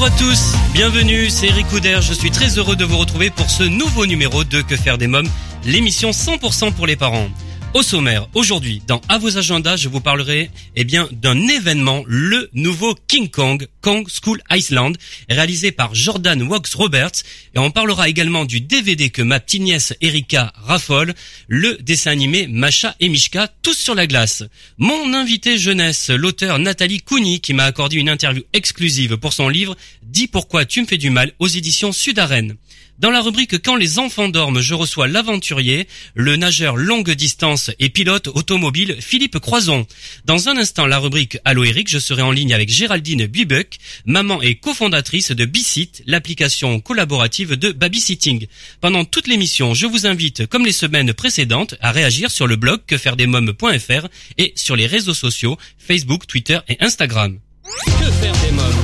Bonjour 0.00 0.14
à 0.14 0.16
tous, 0.16 0.54
bienvenue, 0.72 1.28
c'est 1.28 1.48
Eric 1.48 1.66
Couder, 1.66 1.98
je 2.02 2.12
suis 2.12 2.30
très 2.30 2.56
heureux 2.56 2.76
de 2.76 2.84
vous 2.84 2.98
retrouver 2.98 3.30
pour 3.30 3.50
ce 3.50 3.64
nouveau 3.64 4.06
numéro 4.06 4.44
de 4.44 4.62
Que 4.62 4.76
faire 4.76 4.96
des 4.96 5.08
mômes, 5.08 5.28
l'émission 5.64 6.10
100% 6.10 6.72
pour 6.72 6.86
les 6.86 6.94
parents. 6.94 7.26
Au 7.74 7.82
sommaire, 7.82 8.26
aujourd'hui, 8.32 8.80
dans 8.86 9.02
À 9.10 9.18
vos 9.18 9.36
agendas, 9.36 9.76
je 9.76 9.90
vous 9.90 10.00
parlerai 10.00 10.50
eh 10.74 10.84
bien 10.84 11.06
d'un 11.12 11.36
événement, 11.48 12.02
le 12.06 12.48
nouveau 12.54 12.96
King 13.06 13.28
Kong, 13.28 13.68
Kong 13.82 14.08
School 14.08 14.40
Iceland, 14.50 14.92
réalisé 15.28 15.70
par 15.70 15.94
Jordan 15.94 16.42
Wax 16.44 16.74
Roberts. 16.74 17.22
Et 17.54 17.58
on 17.58 17.70
parlera 17.70 18.08
également 18.08 18.46
du 18.46 18.62
DVD 18.62 19.10
que 19.10 19.20
ma 19.20 19.38
petite 19.38 19.60
nièce 19.60 19.94
Erika 20.00 20.50
raffole, 20.56 21.14
le 21.46 21.76
dessin 21.82 22.10
animé 22.10 22.46
Macha 22.46 22.96
et 23.00 23.10
Mishka, 23.10 23.52
tous 23.62 23.76
sur 23.76 23.94
la 23.94 24.06
glace. 24.06 24.44
Mon 24.78 25.12
invité 25.12 25.58
jeunesse, 25.58 26.08
l'auteur 26.08 26.58
Nathalie 26.58 27.02
Cougny, 27.02 27.40
qui 27.40 27.52
m'a 27.52 27.64
accordé 27.64 27.96
une 27.96 28.08
interview 28.08 28.44
exclusive 28.54 29.18
pour 29.18 29.34
son 29.34 29.50
livre 29.50 29.76
Dis 30.02 30.26
pourquoi 30.26 30.64
tu 30.64 30.80
me 30.80 30.86
fais 30.86 30.96
du 30.96 31.10
mal 31.10 31.32
aux 31.38 31.48
éditions 31.48 31.92
Sud-Arène. 31.92 32.56
Dans 32.98 33.12
la 33.12 33.20
rubrique 33.20 33.62
Quand 33.62 33.76
les 33.76 34.00
enfants 34.00 34.28
dorment, 34.28 34.60
je 34.60 34.74
reçois 34.74 35.06
l'aventurier, 35.06 35.86
le 36.14 36.34
nageur 36.34 36.76
longue 36.76 37.12
distance 37.12 37.70
et 37.78 37.90
pilote 37.90 38.26
automobile 38.26 38.96
Philippe 39.00 39.38
Croison. 39.38 39.86
Dans 40.24 40.48
un 40.48 40.56
instant, 40.56 40.86
la 40.86 40.98
rubrique 40.98 41.38
Allo 41.44 41.62
Eric, 41.62 41.88
je 41.88 42.00
serai 42.00 42.22
en 42.22 42.32
ligne 42.32 42.52
avec 42.52 42.68
Géraldine 42.68 43.26
Bubuck, 43.26 43.76
maman 44.04 44.42
et 44.42 44.56
cofondatrice 44.56 45.30
de 45.30 45.44
Bicit, 45.44 46.02
l'application 46.06 46.80
collaborative 46.80 47.54
de 47.54 47.70
babysitting. 47.70 48.48
Pendant 48.80 49.04
toute 49.04 49.28
l'émission, 49.28 49.74
je 49.74 49.86
vous 49.86 50.08
invite, 50.08 50.46
comme 50.46 50.66
les 50.66 50.72
semaines 50.72 51.12
précédentes, 51.12 51.76
à 51.80 51.92
réagir 51.92 52.32
sur 52.32 52.48
le 52.48 52.56
blog 52.56 52.80
quefairedesmoms.fr 52.86 54.08
et 54.38 54.52
sur 54.56 54.74
les 54.74 54.86
réseaux 54.86 55.14
sociaux 55.14 55.56
Facebook, 55.78 56.26
Twitter 56.26 56.58
et 56.68 56.76
Instagram. 56.80 57.38
Que 57.84 58.10
faire 58.10 58.32
des 58.32 58.50
mômes? 58.50 58.77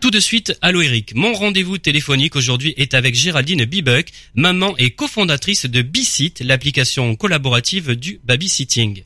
Tout 0.00 0.10
de 0.10 0.18
suite, 0.18 0.58
allô 0.62 0.80
Eric. 0.80 1.14
Mon 1.14 1.34
rendez-vous 1.34 1.76
téléphonique 1.76 2.34
aujourd'hui 2.34 2.72
est 2.78 2.94
avec 2.94 3.14
Géraldine 3.14 3.66
Bibuck, 3.66 4.06
maman 4.34 4.74
et 4.78 4.90
cofondatrice 4.90 5.66
de 5.66 5.82
Bicit, 5.82 6.40
l'application 6.40 7.14
collaborative 7.16 7.94
du 7.94 8.18
babysitting. 8.24 9.04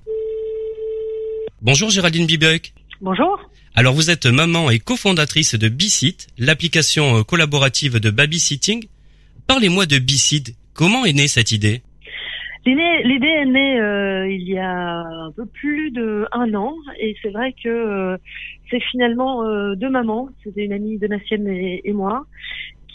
Bonjour 1.63 1.91
Géraldine 1.91 2.27
Bibuck. 2.27 2.73
Bonjour. 3.01 3.51
Alors 3.75 3.93
vous 3.93 4.09
êtes 4.09 4.27
maman 4.27 4.71
et 4.71 4.79
cofondatrice 4.79 5.57
de 5.57 5.69
Bicit, 5.69 6.29
l'application 6.39 7.25
collaborative 7.25 7.99
de 7.99 8.11
babysitting. 8.11 8.85
Parlez-moi 9.49 9.87
de 9.87 9.99
Bicit. 9.99 10.55
Comment 10.75 11.05
est 11.05 11.13
née 11.13 11.29
cette 11.29 11.51
idée? 11.51 11.83
L'idée 12.67 13.03
l'idée 13.05 13.27
est 13.27 13.47
née 13.47 13.81
euh, 13.81 14.29
il 14.31 14.49
y 14.49 14.59
a 14.59 15.01
un 15.01 15.33
peu 15.33 15.45
plus 15.45 15.91
de 15.91 16.27
un 16.33 16.55
an 16.55 16.75
et 16.99 17.15
c'est 17.21 17.31
vrai 17.31 17.53
que 17.63 17.69
euh, 17.69 18.17
c'est 18.71 18.81
finalement 18.81 19.45
euh, 19.45 19.75
deux 19.75 19.91
mamans, 19.91 20.29
c'était 20.43 20.65
une 20.65 20.73
amie 20.73 20.99
de 20.99 21.07
ma 21.07 21.21
sienne 21.21 21.49
et, 21.49 21.83
et 21.85 21.93
moi, 21.93 22.27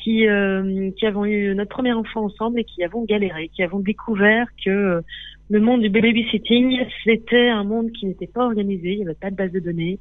qui 0.03 0.27
euh, 0.27 0.91
qui 0.97 1.05
avons 1.05 1.25
eu 1.25 1.53
notre 1.55 1.69
premier 1.69 1.93
enfant 1.93 2.25
ensemble 2.25 2.59
et 2.59 2.63
qui 2.63 2.83
avons 2.83 3.03
galéré, 3.03 3.49
qui 3.49 3.63
avons 3.63 3.79
découvert 3.79 4.47
que 4.63 4.69
euh, 4.69 5.01
le 5.49 5.59
monde 5.59 5.81
du 5.81 5.89
babysitting 5.89 6.79
c'était 7.03 7.49
un 7.49 7.63
monde 7.63 7.91
qui 7.91 8.05
n'était 8.05 8.27
pas 8.27 8.45
organisé, 8.45 8.93
il 8.93 8.97
n'y 8.99 9.05
avait 9.05 9.15
pas 9.15 9.31
de 9.31 9.35
base 9.35 9.51
de 9.51 9.59
données. 9.59 9.99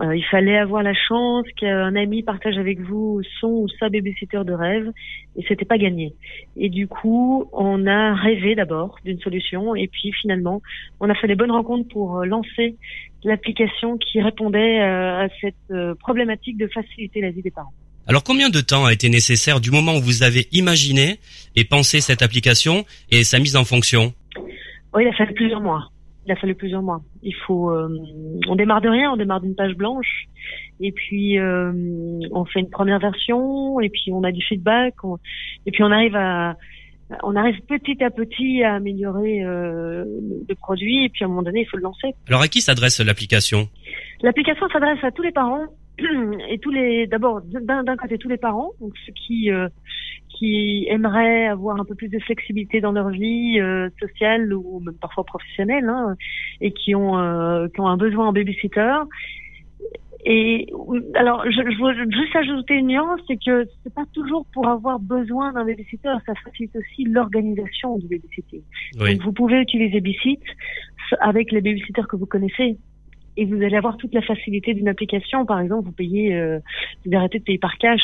Euh, 0.00 0.16
il 0.16 0.24
fallait 0.24 0.58
avoir 0.58 0.82
la 0.82 0.94
chance 0.94 1.46
qu'un 1.56 1.94
ami 1.94 2.22
partage 2.22 2.58
avec 2.58 2.80
vous 2.80 3.22
son 3.40 3.48
ou 3.48 3.68
sa 3.78 3.88
babysitter 3.88 4.40
de 4.44 4.52
rêve 4.52 4.90
et 5.36 5.44
c'était 5.46 5.64
pas 5.64 5.78
gagné. 5.78 6.14
Et 6.56 6.68
du 6.68 6.88
coup, 6.88 7.48
on 7.52 7.86
a 7.86 8.14
rêvé 8.14 8.54
d'abord 8.56 8.98
d'une 9.04 9.20
solution 9.20 9.74
et 9.76 9.86
puis 9.86 10.12
finalement, 10.12 10.62
on 11.00 11.08
a 11.10 11.14
fait 11.14 11.28
les 11.28 11.36
bonnes 11.36 11.52
rencontres 11.52 11.88
pour 11.88 12.18
euh, 12.18 12.24
lancer 12.24 12.76
l'application 13.22 13.96
qui 13.96 14.20
répondait 14.20 14.80
euh, 14.80 15.24
à 15.24 15.28
cette 15.40 15.96
problématique 16.00 16.58
de 16.58 16.66
faciliter 16.66 17.20
la 17.20 17.30
vie 17.30 17.42
des 17.42 17.50
parents. 17.50 17.72
Alors 18.06 18.22
combien 18.22 18.50
de 18.50 18.60
temps 18.60 18.84
a 18.84 18.92
été 18.92 19.08
nécessaire 19.08 19.60
du 19.60 19.70
moment 19.70 19.96
où 19.96 20.00
vous 20.00 20.22
avez 20.22 20.48
imaginé 20.52 21.20
et 21.56 21.64
pensé 21.64 22.00
cette 22.00 22.20
application 22.20 22.84
et 23.10 23.24
sa 23.24 23.38
mise 23.38 23.56
en 23.56 23.64
fonction? 23.64 24.12
Oui, 24.92 25.04
il 25.04 25.08
a 25.08 25.12
fallu 25.12 25.32
plusieurs 25.32 25.60
mois. 25.60 25.88
Il 26.26 26.32
a 26.32 26.36
fallu 26.36 26.54
plusieurs 26.54 26.82
mois. 26.82 27.02
Il 27.22 27.34
faut, 27.46 27.70
euh, 27.70 27.88
on 28.48 28.56
démarre 28.56 28.80
de 28.80 28.88
rien, 28.88 29.12
on 29.12 29.16
démarre 29.16 29.40
d'une 29.42 29.54
page 29.54 29.74
blanche, 29.74 30.24
et 30.80 30.90
puis 30.92 31.38
euh, 31.38 31.70
on 32.32 32.44
fait 32.46 32.60
une 32.60 32.70
première 32.70 32.98
version, 32.98 33.78
et 33.80 33.90
puis 33.90 34.10
on 34.12 34.24
a 34.24 34.32
du 34.32 34.42
feedback, 34.42 34.94
on- 35.04 35.18
et 35.66 35.70
puis 35.70 35.82
on 35.82 35.90
arrive 35.90 36.16
à, 36.16 36.56
on 37.22 37.36
arrive 37.36 37.60
petit 37.68 38.02
à 38.02 38.10
petit 38.10 38.62
à 38.62 38.74
améliorer 38.76 39.44
euh, 39.44 40.04
le 40.48 40.54
produit, 40.54 41.04
et 41.04 41.08
puis 41.10 41.24
à 41.24 41.26
un 41.26 41.28
moment 41.28 41.42
donné, 41.42 41.60
il 41.60 41.66
faut 41.66 41.76
le 41.76 41.82
lancer. 41.82 42.14
Alors 42.28 42.40
à 42.40 42.48
qui 42.48 42.62
s'adresse 42.62 43.00
l'application? 43.00 43.68
L'application 44.22 44.66
s'adresse 44.70 45.04
à 45.04 45.10
tous 45.10 45.22
les 45.22 45.32
parents 45.32 45.66
et 46.50 46.58
tous 46.58 46.70
les 46.70 47.06
d'abord 47.06 47.42
d'un 47.42 47.96
côté 47.96 48.18
tous 48.18 48.28
les 48.28 48.36
parents 48.38 48.70
donc 48.80 48.94
ceux 49.06 49.12
qui 49.12 49.48
qui 50.34 50.86
aimeraient 50.88 51.46
avoir 51.46 51.80
un 51.80 51.84
peu 51.84 51.94
plus 51.94 52.08
de 52.08 52.18
flexibilité 52.18 52.80
dans 52.80 52.92
leur 52.92 53.10
vie 53.10 53.60
euh, 53.60 53.88
sociale 54.00 54.52
ou 54.52 54.80
même 54.80 54.96
parfois 54.96 55.24
professionnelle 55.24 55.88
hein, 55.88 56.16
et 56.60 56.72
qui 56.72 56.94
ont 56.94 57.18
euh, 57.18 57.68
qui 57.68 57.80
ont 57.80 57.86
un 57.86 57.96
besoin 57.96 58.28
en 58.28 58.32
babysitter 58.32 58.94
et 60.26 60.66
alors 61.14 61.44
je, 61.44 61.50
je 61.50 61.82
veux 61.82 62.10
juste 62.10 62.34
ajouter 62.36 62.74
une 62.74 62.88
nuance 62.88 63.20
c'est 63.28 63.36
que 63.36 63.66
c'est 63.82 63.94
pas 63.94 64.06
toujours 64.12 64.46
pour 64.52 64.68
avoir 64.68 64.98
besoin 64.98 65.52
d'un 65.52 65.64
babysitter 65.64 66.14
ça 66.26 66.34
facilite 66.44 66.74
aussi 66.76 67.04
l'organisation 67.04 67.98
du 67.98 68.08
babysitting 68.08 68.62
Oui. 69.00 69.14
donc 69.14 69.24
vous 69.24 69.32
pouvez 69.32 69.60
utiliser 69.60 70.00
Bicit 70.00 70.42
avec 71.20 71.52
les 71.52 71.60
babysitters 71.60 72.06
que 72.08 72.16
vous 72.16 72.26
connaissez 72.26 72.78
et 73.36 73.44
vous 73.44 73.56
allez 73.62 73.76
avoir 73.76 73.96
toute 73.96 74.14
la 74.14 74.22
facilité 74.22 74.74
d'une 74.74 74.88
application. 74.88 75.44
Par 75.44 75.60
exemple, 75.60 75.86
vous 75.86 75.92
payez, 75.92 76.34
euh, 76.34 76.58
vous 77.04 77.16
arrêtez 77.16 77.38
de 77.38 77.44
payer 77.44 77.58
par 77.58 77.76
cash. 77.78 78.00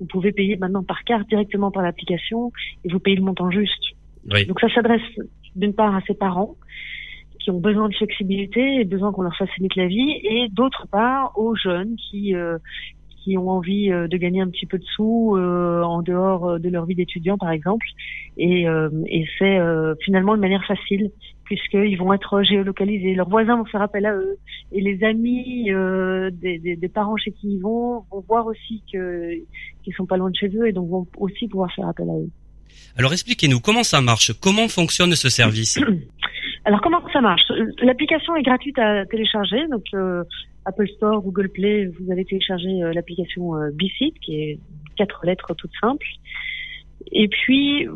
Vous 0.00 0.06
pouvez 0.06 0.32
payer 0.32 0.56
maintenant 0.56 0.82
par 0.82 1.04
carte 1.04 1.28
directement 1.28 1.70
par 1.70 1.82
l'application 1.82 2.52
et 2.84 2.88
vous 2.90 2.98
payez 2.98 3.16
le 3.16 3.22
montant 3.22 3.50
juste. 3.50 3.94
Oui. 4.30 4.46
Donc 4.46 4.60
ça 4.60 4.68
s'adresse 4.74 5.02
d'une 5.56 5.74
part 5.74 5.94
à 5.94 6.00
ces 6.06 6.14
parents 6.14 6.56
qui 7.38 7.50
ont 7.50 7.60
besoin 7.60 7.88
de 7.88 7.94
flexibilité 7.94 8.80
et 8.80 8.84
besoin 8.84 9.12
qu'on 9.12 9.22
leur 9.22 9.36
facilite 9.36 9.74
la 9.76 9.86
vie 9.86 10.20
et 10.22 10.48
d'autre 10.50 10.86
part 10.90 11.32
aux 11.38 11.54
jeunes 11.54 11.96
qui 11.96 12.34
euh, 12.34 12.58
qui 13.22 13.36
ont 13.36 13.50
envie 13.50 13.90
euh, 13.92 14.08
de 14.08 14.16
gagner 14.16 14.40
un 14.40 14.48
petit 14.48 14.66
peu 14.66 14.78
de 14.78 14.84
sous 14.84 15.36
euh, 15.36 15.82
en 15.82 16.02
dehors 16.02 16.48
euh, 16.48 16.58
de 16.58 16.68
leur 16.68 16.86
vie 16.86 16.94
d'étudiant 16.94 17.38
par 17.38 17.50
exemple. 17.50 17.86
Et, 18.36 18.64
et 19.06 19.26
c'est 19.38 19.58
finalement 20.02 20.34
une 20.34 20.40
manière 20.40 20.64
facile 20.64 21.10
puisqu'ils 21.50 21.96
vont 21.98 22.12
être 22.12 22.42
géolocalisés. 22.42 23.14
Leurs 23.14 23.28
voisins 23.28 23.56
vont 23.56 23.64
faire 23.64 23.82
appel 23.82 24.06
à 24.06 24.14
eux. 24.14 24.38
Et 24.70 24.80
les 24.80 25.02
amis 25.02 25.70
euh, 25.72 26.30
des, 26.30 26.58
des, 26.60 26.76
des 26.76 26.88
parents 26.88 27.16
chez 27.16 27.32
qui 27.32 27.48
ils 27.54 27.58
vont 27.60 28.04
vont 28.10 28.24
voir 28.28 28.46
aussi 28.46 28.82
qu'ils 28.88 29.94
sont 29.96 30.06
pas 30.06 30.16
loin 30.16 30.30
de 30.30 30.36
chez 30.36 30.48
eux 30.56 30.68
et 30.68 30.72
donc 30.72 30.88
vont 30.88 31.06
aussi 31.18 31.48
pouvoir 31.48 31.72
faire 31.74 31.88
appel 31.88 32.08
à 32.08 32.14
eux. 32.14 32.30
Alors 32.96 33.12
expliquez-nous 33.12 33.58
comment 33.58 33.82
ça 33.82 34.00
marche, 34.00 34.32
comment 34.40 34.68
fonctionne 34.68 35.14
ce 35.16 35.28
service? 35.28 35.80
Alors 36.64 36.80
comment 36.82 37.02
ça 37.12 37.20
marche? 37.20 37.42
L'application 37.82 38.36
est 38.36 38.42
gratuite 38.42 38.78
à 38.78 39.04
télécharger, 39.06 39.66
donc 39.68 39.82
euh, 39.94 40.22
Apple 40.66 40.88
Store, 40.96 41.22
Google 41.22 41.48
Play, 41.48 41.86
vous 41.86 42.10
allez 42.12 42.24
télécharger 42.24 42.82
euh, 42.82 42.92
l'application 42.92 43.56
euh, 43.56 43.70
Bicit, 43.72 44.14
qui 44.20 44.36
est 44.36 44.58
quatre 44.96 45.24
lettres 45.24 45.54
toutes 45.54 45.72
simples. 45.80 46.06
Et 47.12 47.28
puis, 47.28 47.86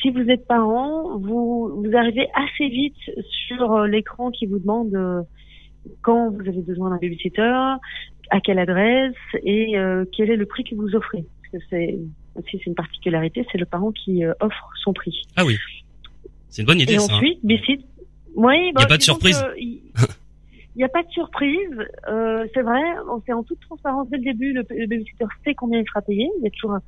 si 0.00 0.10
vous 0.10 0.28
êtes 0.28 0.46
parent, 0.46 1.18
vous, 1.18 1.82
vous 1.82 1.96
arrivez 1.96 2.28
assez 2.34 2.68
vite 2.68 2.96
sur 3.46 3.72
euh, 3.72 3.86
l'écran 3.86 4.30
qui 4.30 4.46
vous 4.46 4.58
demande 4.58 4.94
euh, 4.94 5.22
quand 6.02 6.30
vous 6.30 6.40
avez 6.40 6.62
besoin 6.62 6.90
d'un 6.90 6.98
babysitter, 6.98 7.74
à 8.30 8.40
quelle 8.42 8.58
adresse 8.58 9.14
et 9.44 9.74
quel 10.16 10.30
est 10.30 10.36
le 10.36 10.46
prix 10.46 10.64
que 10.64 10.74
vous 10.74 10.96
offrez. 10.96 11.24
Parce 11.52 11.62
que 11.62 11.68
c'est 11.70 11.96
aussi 12.34 12.58
c'est 12.58 12.66
une 12.66 12.74
particularité, 12.74 13.46
c'est 13.52 13.58
le 13.58 13.66
parent 13.66 13.92
qui 13.92 14.24
offre 14.40 14.68
son 14.82 14.92
prix. 14.92 15.22
Ah 15.36 15.44
oui. 15.44 15.56
C'est 16.48 16.62
une 16.62 16.66
bonne 16.66 16.80
idée 16.80 16.94
Et 16.94 16.98
ça. 16.98 17.12
hein. 17.12 17.16
ensuite, 17.18 17.38
Bicit. 17.44 17.86
Oui, 18.34 18.72
bah, 18.72 18.80
Y 18.80 18.84
a 18.84 18.86
pas 18.88 18.94
de 18.94 18.98
disons 18.98 19.12
surprise 19.12 19.40
que 19.40 20.02
Il 20.76 20.80
n'y 20.80 20.84
a 20.84 20.90
pas 20.90 21.02
de 21.02 21.08
surprise. 21.08 21.78
Euh, 22.08 22.46
c'est 22.54 22.62
vrai, 22.62 22.80
on 23.10 23.20
fait 23.22 23.32
en 23.32 23.42
toute 23.42 23.60
transparence 23.60 24.10
dès 24.10 24.18
le 24.18 24.24
début. 24.24 24.52
Le, 24.52 24.62
le 24.70 24.86
babysitter 24.86 25.24
sait 25.42 25.54
combien 25.54 25.80
il 25.80 25.86
sera 25.86 26.02
payé. 26.02 26.30
Il 26.38 26.44
y 26.44 26.46
a 26.46 26.50
toujours, 26.50 26.72
un- 26.74 26.82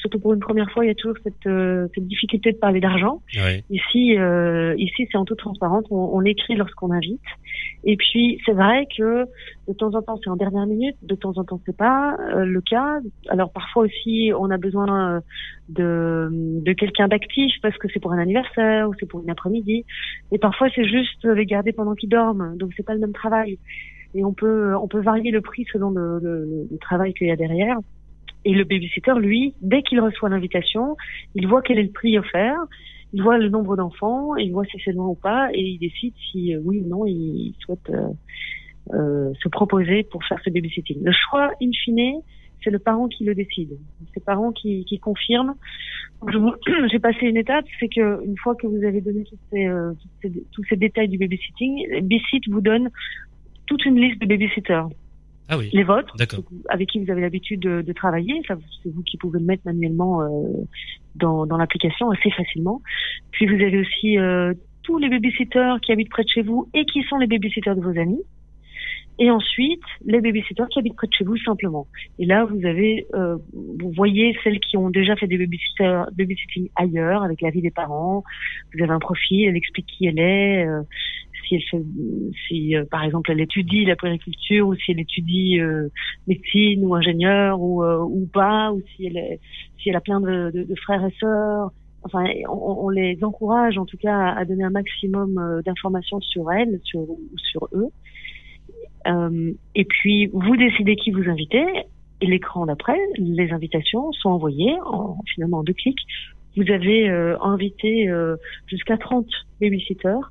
surtout 0.00 0.18
pour 0.18 0.32
une 0.34 0.40
première 0.40 0.70
fois, 0.72 0.84
il 0.84 0.88
y 0.88 0.90
a 0.90 0.94
toujours 0.94 1.16
cette, 1.22 1.46
euh, 1.46 1.86
cette 1.94 2.06
difficulté 2.06 2.52
de 2.52 2.58
parler 2.58 2.80
d'argent. 2.80 3.22
Ouais. 3.36 3.62
Ici, 3.70 4.18
euh, 4.18 4.74
ici, 4.78 5.06
c'est 5.10 5.18
en 5.18 5.24
toute 5.24 5.38
transparence. 5.38 5.84
On, 5.90 6.10
on 6.12 6.20
l'écrit 6.20 6.56
lorsqu'on 6.56 6.90
invite. 6.90 7.20
Et 7.84 7.96
puis, 7.96 8.40
c'est 8.44 8.52
vrai 8.52 8.86
que 8.96 9.26
De 9.68 9.74
temps 9.74 9.94
en 9.94 10.02
temps, 10.02 10.18
c'est 10.22 10.30
en 10.30 10.36
dernière 10.36 10.66
minute. 10.66 10.96
De 11.02 11.14
temps 11.14 11.32
en 11.36 11.44
temps, 11.44 11.60
c'est 11.64 11.76
pas 11.76 12.16
euh, 12.34 12.44
le 12.44 12.60
cas. 12.60 12.98
Alors 13.28 13.52
parfois 13.52 13.84
aussi, 13.84 14.32
on 14.36 14.50
a 14.50 14.56
besoin 14.58 15.16
euh, 15.16 15.20
de, 15.68 16.28
de 16.60 16.72
quelqu'un 16.72 17.06
d'actif 17.06 17.52
parce 17.62 17.76
que 17.78 17.86
c'est 17.92 18.00
pour 18.00 18.12
un 18.12 18.18
anniversaire 18.18 18.88
ou 18.88 18.94
c'est 18.98 19.06
pour 19.06 19.22
une 19.22 19.30
après-midi. 19.30 19.84
Et 20.32 20.38
parfois, 20.38 20.68
c'est 20.74 20.84
juste 20.84 21.24
les 21.24 21.46
garder 21.46 21.72
pendant 21.72 21.94
qu'ils 21.94 22.08
dorment. 22.08 22.56
Donc 22.56 22.72
c'est 22.76 22.84
pas 22.84 22.94
le 22.94 23.00
même 23.00 23.12
travail. 23.12 23.58
Et 24.16 24.24
on 24.24 24.32
peut 24.32 24.74
on 24.74 24.88
peut 24.88 25.00
varier 25.00 25.30
le 25.30 25.40
prix 25.40 25.64
selon 25.72 25.90
le, 25.90 26.18
le, 26.20 26.66
le 26.68 26.78
travail 26.78 27.14
qu'il 27.14 27.28
y 27.28 27.30
a 27.30 27.36
derrière. 27.36 27.76
Et 28.44 28.52
le 28.52 28.64
babysitter, 28.64 29.14
lui, 29.18 29.54
dès 29.60 29.82
qu'il 29.82 30.00
reçoit 30.00 30.28
l'invitation, 30.28 30.96
il 31.34 31.46
voit 31.46 31.62
quel 31.62 31.78
est 31.78 31.84
le 31.84 31.90
prix 31.90 32.18
offert 32.18 32.66
il 33.12 33.22
voit 33.22 33.38
le 33.38 33.48
nombre 33.48 33.76
d'enfants, 33.76 34.36
il 34.36 34.52
voit 34.52 34.64
si 34.66 34.78
c'est 34.84 34.92
loin 34.92 35.08
ou 35.08 35.14
pas, 35.14 35.48
et 35.52 35.60
il 35.60 35.78
décide 35.78 36.14
si 36.30 36.54
euh, 36.54 36.60
oui 36.64 36.80
ou 36.84 36.88
non 36.88 37.06
il 37.06 37.54
souhaite 37.60 37.90
euh, 37.90 38.08
euh, 38.92 39.32
se 39.42 39.48
proposer 39.48 40.04
pour 40.04 40.24
faire 40.24 40.38
ce 40.44 40.50
babysitting. 40.50 41.02
Le 41.02 41.12
choix, 41.12 41.50
in 41.60 41.70
fine, 41.84 42.20
c'est 42.62 42.70
le 42.70 42.78
parent 42.78 43.08
qui 43.08 43.24
le 43.24 43.34
décide. 43.34 43.78
C'est 44.12 44.20
le 44.20 44.24
parent 44.24 44.52
qui, 44.52 44.84
qui 44.84 44.98
confirme. 44.98 45.54
J'ai 46.90 46.98
passé 46.98 47.26
une 47.26 47.36
étape, 47.36 47.64
c'est 47.80 47.88
que 47.88 48.24
une 48.24 48.36
fois 48.36 48.54
que 48.54 48.66
vous 48.66 48.84
avez 48.84 49.00
donné 49.00 49.24
ces, 49.50 49.68
ces, 50.22 50.44
tous 50.52 50.64
ces 50.68 50.76
détails 50.76 51.08
du 51.08 51.18
babysitting, 51.18 52.00
Bisit 52.02 52.42
vous 52.48 52.60
donne 52.60 52.90
toute 53.66 53.84
une 53.86 53.98
liste 53.98 54.20
de 54.20 54.26
babysitters. 54.26 54.86
Ah 55.50 55.58
oui. 55.58 55.68
Les 55.72 55.82
vôtres, 55.82 56.14
avec 56.68 56.88
qui 56.88 57.04
vous 57.04 57.10
avez 57.10 57.20
l'habitude 57.20 57.60
de, 57.60 57.82
de, 57.82 57.92
travailler. 57.92 58.40
C'est 58.46 58.88
vous 58.88 59.02
qui 59.02 59.16
pouvez 59.18 59.40
le 59.40 59.44
mettre 59.44 59.62
manuellement 59.66 60.22
euh, 60.22 60.26
dans, 61.16 61.44
dans 61.44 61.56
l'application 61.56 62.08
assez 62.10 62.30
facilement. 62.30 62.80
Puis 63.32 63.46
vous 63.46 63.60
avez 63.60 63.80
aussi 63.80 64.16
euh, 64.16 64.54
tous 64.84 64.98
les 64.98 65.08
babysitters 65.08 65.74
qui 65.82 65.90
habitent 65.90 66.08
près 66.10 66.22
de 66.22 66.28
chez 66.28 66.42
vous 66.42 66.68
et 66.72 66.84
qui 66.84 67.02
sont 67.02 67.16
les 67.18 67.26
babysitters 67.26 67.74
de 67.74 67.80
vos 67.80 67.98
amis. 67.98 68.22
Et 69.18 69.30
ensuite, 69.30 69.82
les 70.06 70.22
babysitters 70.22 70.64
qui 70.70 70.78
habitent 70.78 70.96
près 70.96 71.06
de 71.06 71.12
chez 71.12 71.24
vous 71.24 71.36
simplement. 71.38 71.86
Et 72.18 72.24
là, 72.24 72.46
vous 72.46 72.64
avez, 72.64 73.06
euh, 73.14 73.36
vous 73.52 73.92
voyez 73.92 74.34
celles 74.42 74.58
qui 74.60 74.78
ont 74.78 74.88
déjà 74.88 75.14
fait 75.14 75.26
des 75.26 75.36
babysitting 75.36 76.70
ailleurs, 76.74 77.22
avec 77.22 77.42
la 77.42 77.50
vie 77.50 77.60
des 77.60 77.70
parents. 77.70 78.24
Vous 78.72 78.82
avez 78.82 78.92
un 78.92 78.98
profil, 78.98 79.46
elle 79.46 79.56
explique 79.56 79.86
qui 79.86 80.06
elle 80.06 80.18
est, 80.18 80.66
euh, 80.66 80.80
si 81.46 81.56
elle 81.56 81.62
fait, 81.62 81.84
si 82.48 82.76
euh, 82.76 82.84
par 82.90 83.04
exemple 83.04 83.30
elle 83.30 83.40
étudie 83.40 83.84
la 83.84 83.96
périculture 83.96 84.68
ou 84.68 84.74
si 84.74 84.92
elle 84.92 85.00
étudie 85.00 85.60
euh, 85.60 85.88
médecine 86.26 86.84
ou 86.84 86.94
ingénieur 86.94 87.60
ou, 87.60 87.84
euh, 87.84 87.98
ou 87.98 88.26
pas, 88.32 88.72
ou 88.72 88.80
si 88.94 89.06
elle, 89.06 89.16
est, 89.16 89.40
si 89.78 89.90
elle 89.90 89.96
a 89.96 90.00
plein 90.00 90.20
de, 90.20 90.50
de, 90.54 90.62
de 90.64 90.74
frères 90.76 91.04
et 91.04 91.14
sœurs. 91.20 91.70
Enfin, 92.02 92.24
on, 92.48 92.86
on, 92.86 92.88
les 92.88 93.22
encourage 93.22 93.76
en 93.76 93.84
tout 93.84 93.98
cas 93.98 94.30
à 94.30 94.46
donner 94.46 94.64
un 94.64 94.70
maximum 94.70 95.60
d'informations 95.66 96.20
sur 96.20 96.50
elles, 96.50 96.80
sur 96.82 97.04
sur 97.36 97.68
eux. 97.74 97.88
Et 99.06 99.84
puis 99.84 100.28
vous 100.32 100.56
décidez 100.56 100.96
qui 100.96 101.10
vous 101.10 101.28
invitez. 101.28 101.64
Et 102.22 102.26
l'écran 102.26 102.66
d'après, 102.66 102.98
les 103.16 103.50
invitations 103.50 104.12
sont 104.12 104.28
envoyées 104.28 104.76
en 104.84 105.16
finalement 105.34 105.58
en 105.58 105.62
deux 105.62 105.72
clics. 105.72 106.00
Vous 106.56 106.70
avez 106.70 107.08
invité 107.40 108.10
jusqu'à 108.66 108.98
30 108.98 109.26
babysitters 109.60 110.28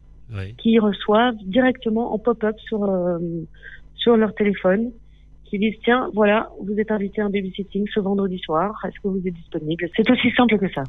qui 0.57 0.79
reçoivent 0.79 1.37
directement 1.45 2.13
en 2.13 2.19
pop-up 2.19 2.55
sur 2.67 2.83
euh, 2.83 3.17
sur 3.95 4.15
leur 4.15 4.33
téléphone 4.35 4.91
qui 5.49 5.57
disent 5.57 5.75
tiens 5.83 6.09
voilà 6.13 6.49
vous 6.63 6.79
êtes 6.79 6.91
invité 6.91 7.21
à 7.21 7.25
un 7.25 7.29
babysitting 7.29 7.85
ce 7.93 7.99
vendredi 7.99 8.37
soir. 8.39 8.73
Est-ce 8.85 8.99
que 9.01 9.07
vous 9.07 9.21
êtes 9.25 9.33
disponible? 9.33 9.89
C'est 9.95 10.09
aussi 10.09 10.31
simple 10.35 10.57
que 10.59 10.71
ça. 10.71 10.83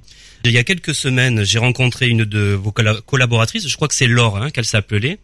Il 0.44 0.52
y 0.52 0.58
a 0.58 0.64
quelques 0.64 0.94
semaines 0.94 1.42
j'ai 1.44 1.58
rencontré 1.58 2.08
une 2.08 2.24
de 2.24 2.52
vos 2.54 2.72
collaboratrices. 2.72 3.68
Je 3.68 3.76
crois 3.76 3.88
que 3.88 3.94
c'est 3.94 4.06
Laure 4.06 4.36
hein, 4.36 4.50
qu'elle 4.50 4.64
s'appelait 4.64 5.18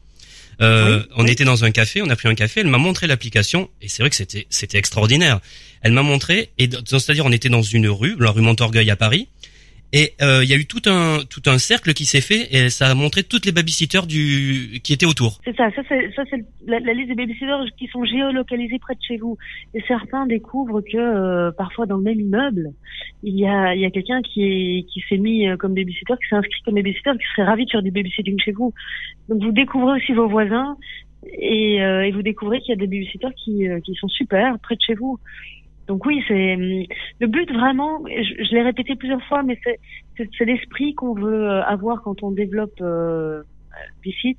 euh, 0.63 1.03
on 1.17 1.27
était 1.27 1.45
dans 1.45 1.65
un 1.65 1.71
café, 1.71 2.03
on 2.03 2.09
a 2.09 2.17
pris 2.17 2.29
un 2.29 2.35
café, 2.35 2.61
elle 2.61 2.69
m'a 2.69 2.79
montré 2.79 3.07
l'application 3.07 3.69
et 3.83 3.89
c'est 3.89 4.03
vrai 4.03 4.11
que 4.11 4.17
c'était 4.17 4.47
c'était 4.51 4.79
extraordinaire. 4.79 5.41
Elle 5.83 5.93
m'a 5.93 6.03
montré 6.03 6.51
et 6.59 6.69
c'est-à-dire 6.87 7.27
on 7.27 7.33
était 7.33 7.49
dans 7.49 7.63
une 7.63 7.89
rue, 7.89 8.17
la 8.19 8.31
rue 8.31 8.43
Montorgueil 8.43 8.91
à 8.91 8.97
Paris 8.97 9.29
et 9.93 10.13
euh, 10.21 10.43
il 10.43 10.51
y 10.51 10.55
a 10.55 10.57
eu 10.57 10.67
tout 10.67 10.83
un 10.87 11.21
tout 11.31 11.43
un 11.47 11.59
cercle 11.59 11.93
qui 11.93 12.05
s'est 12.05 12.21
fait 12.21 12.49
et 12.51 12.71
ça 12.71 12.89
a 12.89 12.95
montré 12.95 13.23
toutes 13.23 13.47
les 13.47 13.53
babysitters 13.53 14.07
du 14.07 14.81
qui 14.83 14.93
étaient 14.93 15.07
autour. 15.07 15.39
C'est 15.45 15.57
ça, 15.57 15.71
ça 15.75 15.83
c'est 15.89 16.11
ça 16.15 16.23
c'est 16.29 16.45
la, 16.67 16.79
liste 16.93 17.09
des 17.09 17.15
babysitters 17.15 17.73
qui 17.79 17.87
sont 17.87 18.05
géolocalisés 18.05 18.79
près 18.79 18.95
de 18.95 19.01
chez 19.07 19.17
vous. 19.17 19.39
Et 19.75 19.83
certains 19.87 20.27
découvrent 20.27 20.81
que 20.81 20.97
euh, 20.97 21.51
parfois 21.53 21.87
dans 21.87 21.99
le 21.99 22.03
même 22.03 22.21
immeuble, 22.21 22.73
il 23.23 23.39
y 23.39 23.47
a 23.47 23.75
il 23.75 23.81
y 23.81 23.87
a 23.87 23.91
quelqu'un 23.91 24.23
qui 24.23 24.43
est 24.43 24.83
qui 24.93 25.03
s'est 25.09 25.19
mis 25.19 25.49
euh, 25.49 25.57
comme 25.57 25.75
babysitter, 25.75 26.15
qui 26.21 26.29
s'est 26.29 26.37
inscrit 26.37 26.61
comme 26.65 26.75
babysitter, 26.75 27.13
qui 27.13 27.27
serait 27.35 27.47
ravi 27.47 27.65
de 27.65 27.71
faire 27.71 27.83
du 27.83 27.93
babysitting 27.93 28.41
chez 28.41 28.53
vous. 28.53 28.75
Donc 29.29 29.43
vous 29.43 29.53
découvrez 29.53 30.01
aussi 30.01 30.13
vos 30.13 30.29
voisins 30.29 30.77
et, 31.41 31.77
et 31.77 32.13
vous 32.13 32.23
découvrez 32.23 32.61
qu'il 32.61 32.71
y 32.71 32.73
a 32.73 32.77
des 32.77 32.87
babysitters 32.87 33.35
qui 33.37 33.67
qui 33.85 33.95
sont 33.95 34.09
super 34.09 34.59
près 34.59 34.75
de 34.75 34.81
chez 34.81 34.95
vous. 34.95 35.19
Donc 35.87 36.05
oui, 36.05 36.23
c'est 36.27 36.55
hum, 36.55 36.85
le 37.21 37.27
but 37.27 37.51
vraiment. 37.53 38.03
Je, 38.07 38.45
je 38.45 38.55
l'ai 38.55 38.63
répété 38.63 38.97
plusieurs 38.97 39.23
fois, 39.25 39.43
mais 39.43 39.59
c'est 40.17 40.45
l'esprit 40.45 40.95
qu'on 40.95 41.15
veut 41.15 41.49
euh, 41.49 41.63
avoir 41.65 42.03
quand 42.03 42.23
on 42.23 42.31
développe 42.31 42.81
euh, 42.81 43.43
Bicite, 44.03 44.39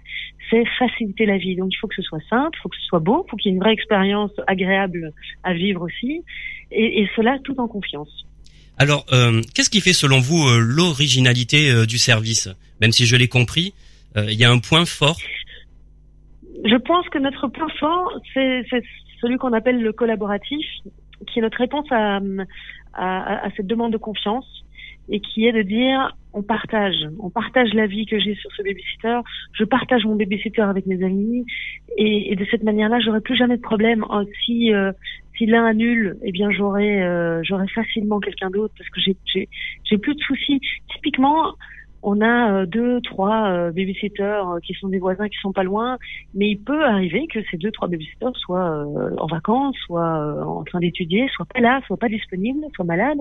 c'est 0.49 0.65
faciliter 0.77 1.25
la 1.25 1.37
vie. 1.37 1.55
Donc 1.55 1.69
il 1.71 1.77
faut 1.77 1.87
que 1.87 1.95
ce 1.95 2.01
soit 2.01 2.21
simple, 2.29 2.57
il 2.57 2.61
faut 2.61 2.69
que 2.69 2.77
ce 2.77 2.85
soit 2.85 2.99
beau, 2.99 3.23
il 3.25 3.29
faut 3.29 3.37
qu'il 3.37 3.51
y 3.51 3.53
ait 3.53 3.55
une 3.55 3.63
vraie 3.63 3.73
expérience 3.73 4.31
agréable 4.47 5.13
à 5.43 5.53
vivre 5.53 5.83
aussi, 5.83 6.23
et, 6.71 7.01
et 7.01 7.09
cela 7.15 7.37
tout 7.43 7.59
en 7.59 7.67
confiance. 7.67 8.25
Alors, 8.79 9.05
euh, 9.11 9.41
qu'est-ce 9.55 9.69
qui 9.69 9.81
fait 9.81 9.93
selon 9.93 10.19
vous 10.19 10.47
euh, 10.47 10.59
l'originalité 10.59 11.85
du 11.87 11.97
service? 11.97 12.49
Même 12.79 12.91
si 12.91 13.05
je 13.05 13.15
l'ai 13.15 13.27
compris, 13.27 13.73
il 14.15 14.33
y 14.33 14.45
a 14.45 14.51
un 14.51 14.59
point 14.59 14.85
fort? 14.85 15.17
Je 16.63 16.75
pense 16.75 17.07
que 17.09 17.19
notre 17.19 17.47
point 17.47 17.69
fort, 17.79 18.19
c'est 18.33 18.63
celui 19.21 19.37
qu'on 19.37 19.53
appelle 19.53 19.81
le 19.81 19.93
collaboratif 19.93 20.65
qui 21.25 21.39
est 21.39 21.41
notre 21.41 21.57
réponse 21.57 21.87
à, 21.91 22.19
à, 22.93 23.45
à, 23.45 23.51
cette 23.55 23.67
demande 23.67 23.93
de 23.93 23.97
confiance 23.97 24.45
et 25.09 25.19
qui 25.19 25.47
est 25.47 25.53
de 25.53 25.61
dire 25.61 26.15
on 26.33 26.43
partage, 26.43 27.07
on 27.19 27.29
partage 27.29 27.73
la 27.73 27.87
vie 27.87 28.05
que 28.05 28.19
j'ai 28.19 28.35
sur 28.35 28.51
ce 28.51 28.61
babysitter, 28.61 29.19
je 29.53 29.63
partage 29.63 30.05
mon 30.05 30.15
babysitter 30.15 30.61
avec 30.61 30.85
mes 30.85 31.03
amis 31.03 31.45
et, 31.97 32.31
et 32.31 32.35
de 32.35 32.45
cette 32.51 32.63
manière-là, 32.63 32.99
j'aurai 32.99 33.21
plus 33.21 33.35
jamais 33.35 33.57
de 33.57 33.61
problème. 33.61 34.05
Oh, 34.09 34.21
si 34.45 34.73
euh, 34.73 34.91
si 35.37 35.45
l'un 35.45 35.65
annule, 35.65 36.17
eh 36.23 36.31
bien 36.31 36.51
j'aurai 36.51 37.01
euh, 37.01 37.41
j'aurai 37.43 37.67
facilement 37.69 38.19
quelqu'un 38.19 38.49
d'autre 38.49 38.73
parce 38.77 38.89
que 38.89 38.99
j'ai 39.01 39.47
j'ai 39.85 39.97
plus 39.97 40.15
de 40.15 40.21
soucis. 40.21 40.59
Typiquement, 40.93 41.53
on 42.09 42.21
a 42.21 42.53
euh, 42.53 42.65
deux, 42.65 43.01
trois 43.01 43.49
euh, 43.49 43.71
babysitters 43.71 44.23
euh, 44.23 44.59
qui 44.63 44.73
sont 44.75 44.87
des 44.87 44.97
voisins 44.97 45.27
qui 45.27 45.37
sont 45.41 45.51
pas 45.51 45.63
loin, 45.63 45.97
mais 46.33 46.51
il 46.51 46.57
peut 46.57 46.85
arriver 46.85 47.27
que 47.27 47.39
ces 47.51 47.57
deux, 47.57 47.69
trois 47.71 47.89
babysitters 47.89 48.35
soient 48.37 48.85
en 49.17 49.27
vacances, 49.27 49.75
soient 49.85 50.45
en 50.47 50.63
train 50.63 50.79
d'étudier, 50.79 51.27
soient 51.35 51.45
pas 51.53 51.59
là, 51.59 51.81
soient 51.85 51.97
pas 51.97 52.07
disponibles, 52.07 52.61
soient 52.75 52.85
malades. 52.85 53.19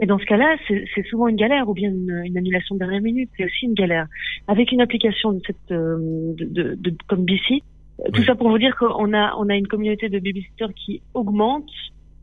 Et 0.00 0.06
dans 0.06 0.18
ce 0.18 0.24
cas-là, 0.24 0.56
c'est 0.66 1.06
souvent 1.06 1.28
une 1.28 1.36
galère 1.36 1.68
ou 1.68 1.74
bien 1.74 1.90
une, 1.90 2.36
annulation 2.36 2.74
de 2.74 2.80
dernière 2.80 3.02
minute, 3.02 3.30
c'est 3.36 3.44
aussi 3.44 3.66
une 3.66 3.74
galère. 3.74 4.08
Avec 4.48 4.72
une 4.72 4.80
application 4.80 5.32
de 5.34 5.40
cette 5.46 5.68
de, 5.70 6.34
de, 6.40 6.74
de, 6.74 6.96
comme 7.06 7.24
BC, 7.24 7.62
tout 8.12 8.22
ça 8.24 8.34
pour 8.34 8.48
vous 8.48 8.58
dire 8.58 8.74
qu'on 8.76 9.14
a 9.14 9.36
on 9.38 9.48
a 9.48 9.54
une 9.54 9.68
communauté 9.68 10.08
de 10.08 10.18
babysitters 10.18 10.74
qui 10.74 11.02
augmente 11.14 11.70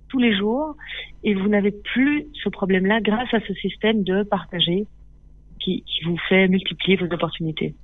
tous 0.09 0.19
les 0.19 0.35
jours 0.35 0.75
et 1.23 1.35
vous 1.35 1.47
n'avez 1.47 1.71
plus 1.71 2.25
ce 2.43 2.49
problème-là 2.49 2.99
grâce 2.99 3.33
à 3.33 3.39
ce 3.47 3.53
système 3.53 4.03
de 4.03 4.23
partager 4.23 4.85
qui, 5.59 5.83
vous 6.05 6.17
fait 6.29 6.47
multiplier 6.47 6.97
vos 6.97 7.05
opportunités. 7.05 7.75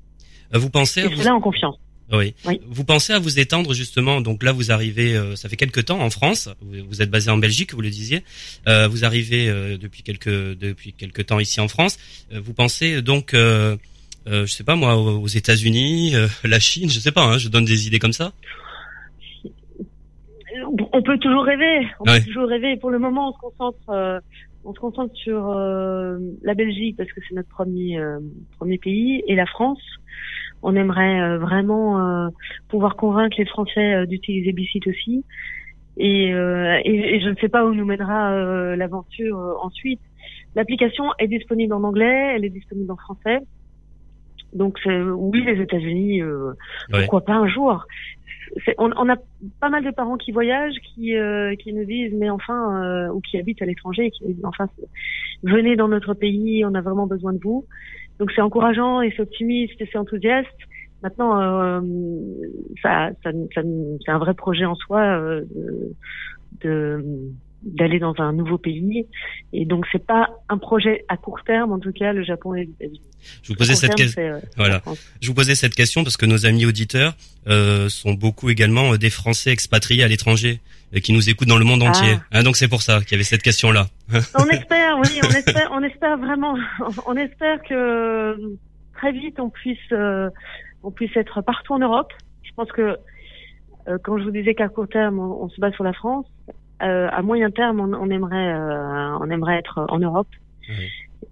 Euh, 0.54 0.60
vous 0.60 0.70
pensez 0.70 1.02
à 1.02 1.08
vous... 1.08 1.28
en 1.28 1.42
confiance. 1.42 1.78
Oui. 2.12 2.36
Vous 2.68 2.84
pensez 2.84 3.14
à 3.14 3.20
vous 3.20 3.40
étendre 3.40 3.74
justement 3.74 4.22
Donc 4.22 4.44
là, 4.44 4.52
vous 4.52 4.72
arrivez. 4.72 5.16
Euh, 5.16 5.36
ça 5.36 5.50
fait 5.50 5.56
quelques 5.56 5.86
temps 5.86 6.00
en 6.00 6.12
France. 6.12 6.50
Vous, 6.62 7.02
êtes 7.02 7.10
basé 7.10 7.32
en 7.32 7.38
Belgique, 7.38 7.74
vous 7.74 7.82
le 7.82 7.90
disiez. 7.90 8.24
Euh, 8.68 8.88
vous 8.88 9.06
arrivez 9.06 9.48
depuis 9.78 10.04
quelques 10.04 10.58
depuis 10.58 10.94
quelques 10.94 11.26
temps 11.26 11.40
ici 11.40 11.60
en 11.60 11.68
France. 11.68 11.98
vous 12.32 12.54
pensez 12.54 13.02
donc, 13.02 13.32
je 13.34 13.78
sais 14.46 14.64
pas 14.64 14.76
moi, 14.76 14.98
aux 14.98 15.28
États-Unis, 15.28 16.14
la 16.44 16.60
Chine, 16.60 16.90
je 16.92 17.00
sais 17.00 17.12
pas. 17.12 17.24
Hein, 17.24 17.38
je 17.40 17.50
donne 17.50 17.66
des 17.66 17.88
idées 17.88 18.00
comme 18.00 18.14
ça. 18.14 18.34
On 20.94 21.02
peut 21.02 21.18
toujours 21.18 21.44
rêver. 21.44 21.88
On 22.00 22.06
peut 22.06 22.22
toujours 22.22 22.48
rêver. 22.48 22.78
Pour 22.78 22.92
le 22.92 23.00
moment, 23.00 23.30
on 23.30 23.34
se 23.34 23.40
concentre 23.40 24.22
on 24.66 24.74
se 24.74 24.80
concentre 24.80 25.16
sur 25.16 25.52
euh, 25.52 26.18
la 26.42 26.56
Belgique 26.56 26.98
parce 26.98 27.12
que 27.12 27.22
c'est 27.28 27.36
notre 27.36 27.50
premier 27.50 28.00
euh, 28.00 28.20
premier 28.58 28.78
pays 28.78 29.24
et 29.28 29.36
la 29.36 29.46
France. 29.46 29.82
On 30.64 30.76
aimerait 30.76 31.22
euh, 31.22 31.38
vraiment 31.38 32.32
pouvoir 32.70 32.96
convaincre 32.96 33.36
les 33.38 33.46
Français 33.46 34.08
d'utiliser 34.08 34.52
Bicit 34.52 34.86
aussi. 34.88 35.24
Et, 35.98 36.30
et, 36.30 37.20
je 37.22 37.30
ne 37.30 37.36
sais 37.36 37.48
pas 37.48 37.66
où 37.66 37.74
nous 37.74 37.86
mènera 37.86 38.76
l'aventure 38.76 39.38
ensuite. 39.62 40.02
L'application 40.56 41.06
est 41.20 41.28
disponible 41.28 41.74
en 41.74 41.84
anglais, 41.84 42.34
elle 42.36 42.46
est 42.46 42.50
disponible 42.50 42.92
en 42.92 42.98
français. 42.98 43.40
Donc 44.54 44.80
oui, 44.86 45.44
les 45.46 45.62
États-Unis, 45.62 46.22
pourquoi 46.90 47.22
pas 47.22 47.36
un 47.36 47.48
jour 47.48 47.86
on, 48.78 48.92
on, 48.96 49.10
a 49.10 49.16
pas 49.60 49.70
mal 49.70 49.84
de 49.84 49.92
parents 49.92 50.18
qui 50.18 50.32
voyagent, 50.32 50.76
qui, 50.94 51.16
euh, 51.16 51.56
qui 51.56 51.74
nous 51.74 51.86
disent, 51.86 52.14
mais 52.14 52.30
enfin, 52.30 52.84
euh, 52.84 53.14
ou 53.14 53.22
qui 53.22 53.38
habitent 53.38 53.62
à 53.62 53.66
l'étranger, 53.66 54.12
qui 54.12 54.26
nous 54.26 54.34
disent, 54.34 54.46
enfin, 54.46 54.68
venez 55.44 55.76
dans 55.76 55.88
notre 55.88 56.14
pays, 56.14 56.66
on 56.66 56.74
a 56.76 56.82
vraiment 56.82 57.08
besoin 57.08 57.34
de 57.34 57.40
vous. 57.40 57.66
Donc 58.20 58.32
c'est 58.34 58.42
encourageant 58.42 59.02
et 59.02 59.12
c'est 59.16 59.22
optimiste 59.22 59.80
et 59.80 59.90
c'est 59.92 59.98
enthousiaste. 59.98 60.50
Maintenant, 61.04 61.42
euh, 61.42 61.82
ça, 62.82 63.12
ça, 63.24 63.32
ça 63.54 63.62
c'est 64.06 64.12
un 64.12 64.18
vrai 64.18 64.34
projet 64.34 64.66
en 64.66 64.76
soi 64.76 65.02
euh, 65.02 65.44
de 66.62 67.04
d'aller 67.66 68.00
dans 68.00 68.14
un 68.20 68.32
nouveau 68.32 68.58
pays. 68.58 69.06
Et 69.52 69.66
donc 69.66 69.86
c'est 69.92 70.06
pas 70.06 70.30
un 70.50 70.58
projet 70.58 71.04
à 71.08 71.18
court 71.18 71.44
terme, 71.44 71.74
en 71.74 71.80
tout 71.80 71.92
cas 71.92 72.14
le 72.14 72.24
Japon 72.24 72.54
et 72.54 72.70
les 72.80 72.92
Je 73.44 73.50
vous 73.50 73.56
posais 73.56 73.76
cette 73.76 73.96
question. 73.96 74.22
Euh, 74.22 74.40
voilà. 74.56 74.82
Je 75.20 75.28
vous 75.28 75.34
posais 75.34 75.56
cette 75.56 75.74
question 75.74 76.04
parce 76.04 76.16
que 76.16 76.28
nos 76.28 76.46
amis 76.46 76.66
auditeurs 76.66 77.16
euh, 77.48 77.90
sont 77.90 78.14
beaucoup 78.14 78.50
également 78.50 78.94
euh, 78.94 78.98
des 78.98 79.10
Français 79.10 79.52
expatriés 79.52 80.04
à 80.04 80.08
l'étranger 80.08 80.62
et 80.94 81.02
qui 81.02 81.12
nous 81.12 81.30
écoutent 81.30 81.48
dans 81.48 81.58
le 81.58 81.66
monde 81.66 81.82
ah. 81.84 81.90
entier. 81.90 82.16
Hein, 82.32 82.44
donc 82.44 82.56
c'est 82.56 82.68
pour 82.68 82.84
ça 82.84 83.02
qu'il 83.02 83.14
y 83.14 83.16
avait 83.16 83.24
cette 83.24 83.42
question-là. 83.42 83.88
on 84.14 84.46
espère, 84.46 85.00
oui, 85.00 85.20
on 85.24 85.30
espère, 85.30 85.70
on 85.72 85.84
espère 85.84 86.18
vraiment, 86.18 86.56
on 87.08 87.16
espère 87.16 87.62
que 87.64 88.38
très 88.94 89.12
vite 89.12 89.40
on 89.40 89.50
puisse, 89.50 89.92
on 90.84 90.92
puisse 90.92 91.16
être 91.18 91.42
partout 91.42 91.74
en 91.74 91.80
Europe. 91.80 92.14
Je 92.44 92.52
pense 92.56 92.72
que 92.72 92.96
quand 94.04 94.18
je 94.18 94.24
vous 94.24 94.32
disais 94.32 94.56
qu'à 94.56 94.68
court 94.68 94.88
terme 94.88 95.20
on, 95.20 95.50
se 95.50 95.60
bat 95.60 95.72
sur 95.72 95.84
la 95.84 95.94
France, 95.94 96.26
euh, 96.50 96.54
à 96.80 97.22
moyen 97.22 97.52
terme, 97.52 97.80
on, 97.80 98.10
aimerait, 98.10 98.54
euh, 98.54 99.18
on 99.20 99.30
aimerait 99.30 99.58
être 99.58 99.86
en 99.90 100.00
Europe. 100.00 100.28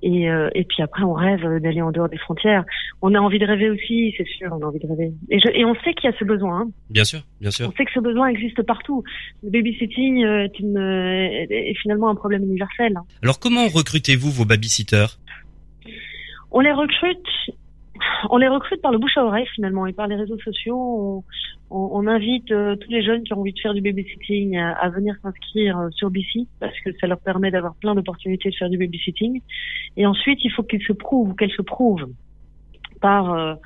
Et, 0.02 0.30
euh, 0.30 0.50
et 0.54 0.66
puis 0.66 0.84
après, 0.84 1.04
on 1.04 1.14
rêve 1.14 1.44
d'aller 1.62 1.82
en 1.82 1.92
dehors 1.92 2.10
des 2.10 2.18
frontières. 2.18 2.66
On 3.02 3.16
a 3.16 3.20
envie 3.20 3.40
de 3.40 3.46
rêver 3.46 3.70
aussi, 3.70 4.14
c'est 4.18 4.28
sûr, 4.28 4.50
on 4.52 4.62
a 4.62 4.66
envie 4.66 4.80
de 4.80 4.88
rêver. 4.88 5.14
Et, 5.30 5.40
je, 5.40 5.48
et 5.54 5.64
on 5.66 5.76
sait 5.76 5.94
qu'il 5.94 6.10
y 6.10 6.14
a 6.14 6.18
ce 6.18 6.26
besoin. 6.26 6.62
Hein. 6.62 6.70
Bien 6.90 7.06
sûr, 7.06 7.22
bien 7.40 7.52
sûr. 7.52 7.70
On 7.70 7.72
sait 7.72 7.86
que 7.86 7.92
ce 7.94 8.00
besoin 8.00 8.28
existe 8.28 8.62
partout. 8.64 9.04
Le 9.44 9.50
babysitting 9.50 10.26
est, 10.26 10.60
une, 10.60 10.78
est 11.50 11.74
finalement 11.82 12.10
un 12.10 12.16
problème 12.16 12.44
universel. 12.44 12.98
Hein. 12.98 13.04
Alors 13.22 13.40
comment 13.40 13.68
recrutez-vous 13.68 14.30
vos 14.30 14.46
babysitters? 14.46 15.20
On 16.52 16.60
les 16.60 16.74
recrute 16.74 17.28
on 18.30 18.38
les 18.38 18.48
recrute 18.48 18.82
par 18.82 18.92
le 18.92 18.98
bouche 18.98 19.18
à 19.18 19.26
oreille 19.26 19.48
finalement 19.56 19.86
et 19.86 19.94
par 19.94 20.08
les 20.08 20.16
réseaux 20.16 20.40
sociaux. 20.40 21.24
On, 21.76 22.06
invite 22.06 22.52
euh, 22.52 22.76
tous 22.76 22.92
les 22.92 23.02
jeunes 23.02 23.24
qui 23.24 23.34
ont 23.34 23.40
envie 23.40 23.52
de 23.52 23.60
faire 23.60 23.74
du 23.74 23.82
babysitting 23.82 24.58
à, 24.58 24.74
à 24.74 24.90
venir 24.90 25.16
s'inscrire 25.24 25.80
euh, 25.80 25.90
sur 25.90 26.12
BC 26.12 26.46
parce 26.60 26.80
que 26.82 26.92
ça 27.02 27.08
leur 27.08 27.20
permet 27.20 27.50
d'avoir 27.50 27.74
plein 27.74 27.96
d'opportunités 27.96 28.52
de 28.52 28.56
faire 28.56 28.70
du 28.70 28.78
babysitting. 28.78 29.42
Et 29.98 30.06
ensuite, 30.06 30.38
il 30.44 30.52
faut 30.52 30.62
qu'ils 30.62 30.84
se 30.84 30.94
prouvent 30.94 31.32
ou 31.32 31.34
qu'elles 31.34 31.52
se 31.52 31.64
prouvent 31.64 32.08
par, 33.02 33.58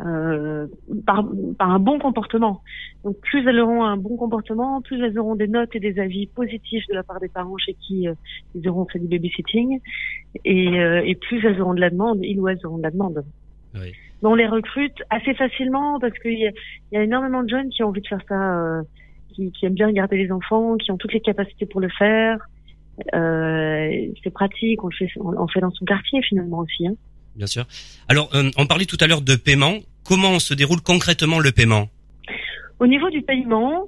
euh, 0.00 0.66
par, 1.04 1.22
par 1.58 1.70
un 1.70 1.78
bon 1.78 1.98
comportement. 1.98 2.62
Donc 3.04 3.20
plus 3.20 3.46
elles 3.46 3.60
auront 3.60 3.84
un 3.84 3.98
bon 3.98 4.16
comportement, 4.16 4.80
plus 4.80 5.04
elles 5.04 5.18
auront 5.18 5.34
des 5.34 5.48
notes 5.48 5.76
et 5.76 5.80
des 5.80 5.98
avis 6.00 6.28
positifs 6.28 6.86
de 6.88 6.94
la 6.94 7.02
part 7.02 7.20
des 7.20 7.28
parents 7.28 7.58
chez 7.58 7.74
qui 7.74 8.06
ils 8.54 8.68
auront 8.70 8.86
fait 8.86 9.00
du 9.00 9.06
babysitting, 9.06 9.80
et, 10.46 10.76
et 10.76 11.14
plus 11.14 11.44
elles 11.44 11.60
auront 11.60 11.74
de 11.74 11.80
la 11.80 11.90
demande, 11.90 12.20
ils 12.22 12.40
ou 12.40 12.48
elles 12.48 12.64
auront 12.64 12.78
de 12.78 12.84
la 12.84 12.90
demande. 12.90 13.22
Oui. 13.74 13.92
on 14.22 14.34
les 14.34 14.46
recrute 14.46 14.96
assez 15.10 15.34
facilement 15.34 16.00
parce 16.00 16.18
qu'il 16.18 16.38
y, 16.38 16.46
a, 16.46 16.50
y 16.92 16.96
a 16.96 17.02
énormément 17.02 17.42
de 17.42 17.48
jeunes 17.48 17.70
qui 17.70 17.82
ont 17.82 17.88
envie 17.88 18.00
de 18.00 18.08
faire 18.08 18.20
ça, 18.28 18.58
euh, 18.58 18.82
qui, 19.30 19.52
qui, 19.52 19.66
aiment 19.66 19.74
bien 19.74 19.92
garder 19.92 20.16
les 20.16 20.32
enfants, 20.32 20.76
qui 20.76 20.90
ont 20.90 20.96
toutes 20.96 21.12
les 21.12 21.20
capacités 21.20 21.66
pour 21.66 21.80
le 21.80 21.88
faire. 21.88 22.38
Euh, 23.14 24.06
c'est 24.22 24.30
pratique, 24.30 24.82
on 24.84 24.88
le 24.88 24.96
fait, 24.96 25.10
on, 25.16 25.46
fait 25.48 25.60
dans 25.60 25.70
son 25.70 25.84
quartier 25.84 26.22
finalement 26.22 26.58
aussi. 26.58 26.86
Hein. 26.86 26.94
Bien 27.36 27.46
sûr. 27.46 27.64
Alors, 28.08 28.28
euh, 28.34 28.50
on 28.56 28.66
parlait 28.66 28.86
tout 28.86 28.98
à 29.00 29.06
l'heure 29.06 29.22
de 29.22 29.36
paiement. 29.36 29.78
Comment 30.04 30.38
se 30.38 30.54
déroule 30.54 30.80
concrètement 30.80 31.38
le 31.38 31.52
paiement? 31.52 31.88
Au 32.78 32.86
niveau 32.86 33.08
du 33.10 33.22
paiement, 33.22 33.86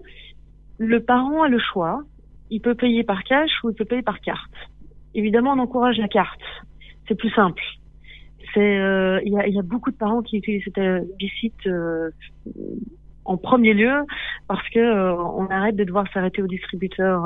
le 0.79 1.03
parent 1.03 1.43
a 1.43 1.49
le 1.49 1.59
choix. 1.59 2.03
Il 2.51 2.61
peut 2.61 2.75
payer 2.75 3.03
par 3.03 3.25
cash 3.25 3.51
ou 3.65 3.71
il 3.71 3.75
peut 3.75 3.85
payer 3.85 4.03
par 4.03 4.21
carte. 4.21 4.53
Évidemment, 5.15 5.53
on 5.53 5.59
encourage 5.59 5.99
la 5.99 6.09
carte. 6.09 6.41
C'est 7.09 7.15
plus 7.15 7.31
simple 7.31 7.63
c'est 8.55 8.79
euh, 8.79 9.21
il 9.25 9.33
y, 9.33 9.59
a, 9.59 9.63
beaucoup 9.63 9.91
de 9.91 9.97
parents 9.97 10.23
qui 10.23 10.39
utilisent 10.39 10.65
cette 10.65 10.79
euh, 10.79 11.01
Bicite 11.19 11.67
euh, 11.67 12.11
en 13.25 13.37
premier 13.37 13.75
lieu 13.75 14.05
parce 14.49 14.69
que 14.71 14.79
euh, 14.79 15.15
on 15.15 15.47
arrête 15.47 15.77
de 15.77 15.85
devoir 15.85 16.07
s'arrêter 16.13 16.43
au 16.43 16.47
distributeur 16.47 17.25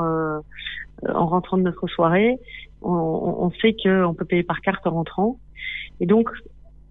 en 1.07 1.25
rentrant 1.25 1.57
de 1.57 1.63
notre 1.63 1.87
soirée. 1.87 2.37
On, 2.81 2.91
on 2.91 3.51
sait 3.61 3.75
qu'on 3.81 4.13
peut 4.13 4.25
payer 4.25 4.43
par 4.43 4.61
carte 4.61 4.85
en 4.87 4.91
rentrant. 4.91 5.39
Et 5.99 6.05
donc, 6.05 6.29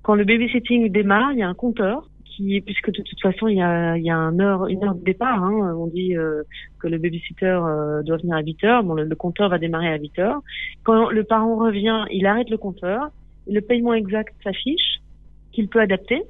quand 0.02 0.14
le 0.14 0.24
babysitting 0.24 0.90
démarre, 0.90 1.32
il 1.32 1.38
y 1.38 1.42
a 1.42 1.48
un 1.48 1.54
compteur 1.54 2.08
qui, 2.24 2.60
puisque 2.60 2.90
de 2.90 3.02
toute 3.02 3.20
façon 3.20 3.48
il 3.48 3.56
y 3.56 3.62
a, 3.62 3.96
il 3.96 4.04
y 4.04 4.10
a 4.10 4.16
un 4.16 4.38
heure, 4.40 4.66
une 4.66 4.84
heure 4.84 4.94
de 4.94 5.04
départ. 5.04 5.42
Hein, 5.42 5.74
on 5.78 5.86
dit 5.86 6.14
que 6.80 6.88
le 6.88 6.98
babysitter 6.98 7.58
doit 8.04 8.16
venir 8.18 8.36
à 8.36 8.42
8 8.42 8.64
heures. 8.64 8.82
Bon, 8.82 8.94
le, 8.94 9.04
le, 9.04 9.16
compteur 9.16 9.48
va 9.48 9.58
démarrer 9.58 9.88
à 9.88 9.98
8 9.98 10.18
heures. 10.18 10.40
Quand 10.82 11.10
le 11.10 11.24
parent 11.24 11.56
revient, 11.56 12.04
il 12.10 12.26
arrête 12.26 12.50
le 12.50 12.58
compteur 12.58 13.10
le 13.46 13.60
paiement 13.60 13.94
exact 13.94 14.34
s'affiche, 14.42 15.00
qu'il 15.52 15.68
peut 15.68 15.80
adapter. 15.80 16.22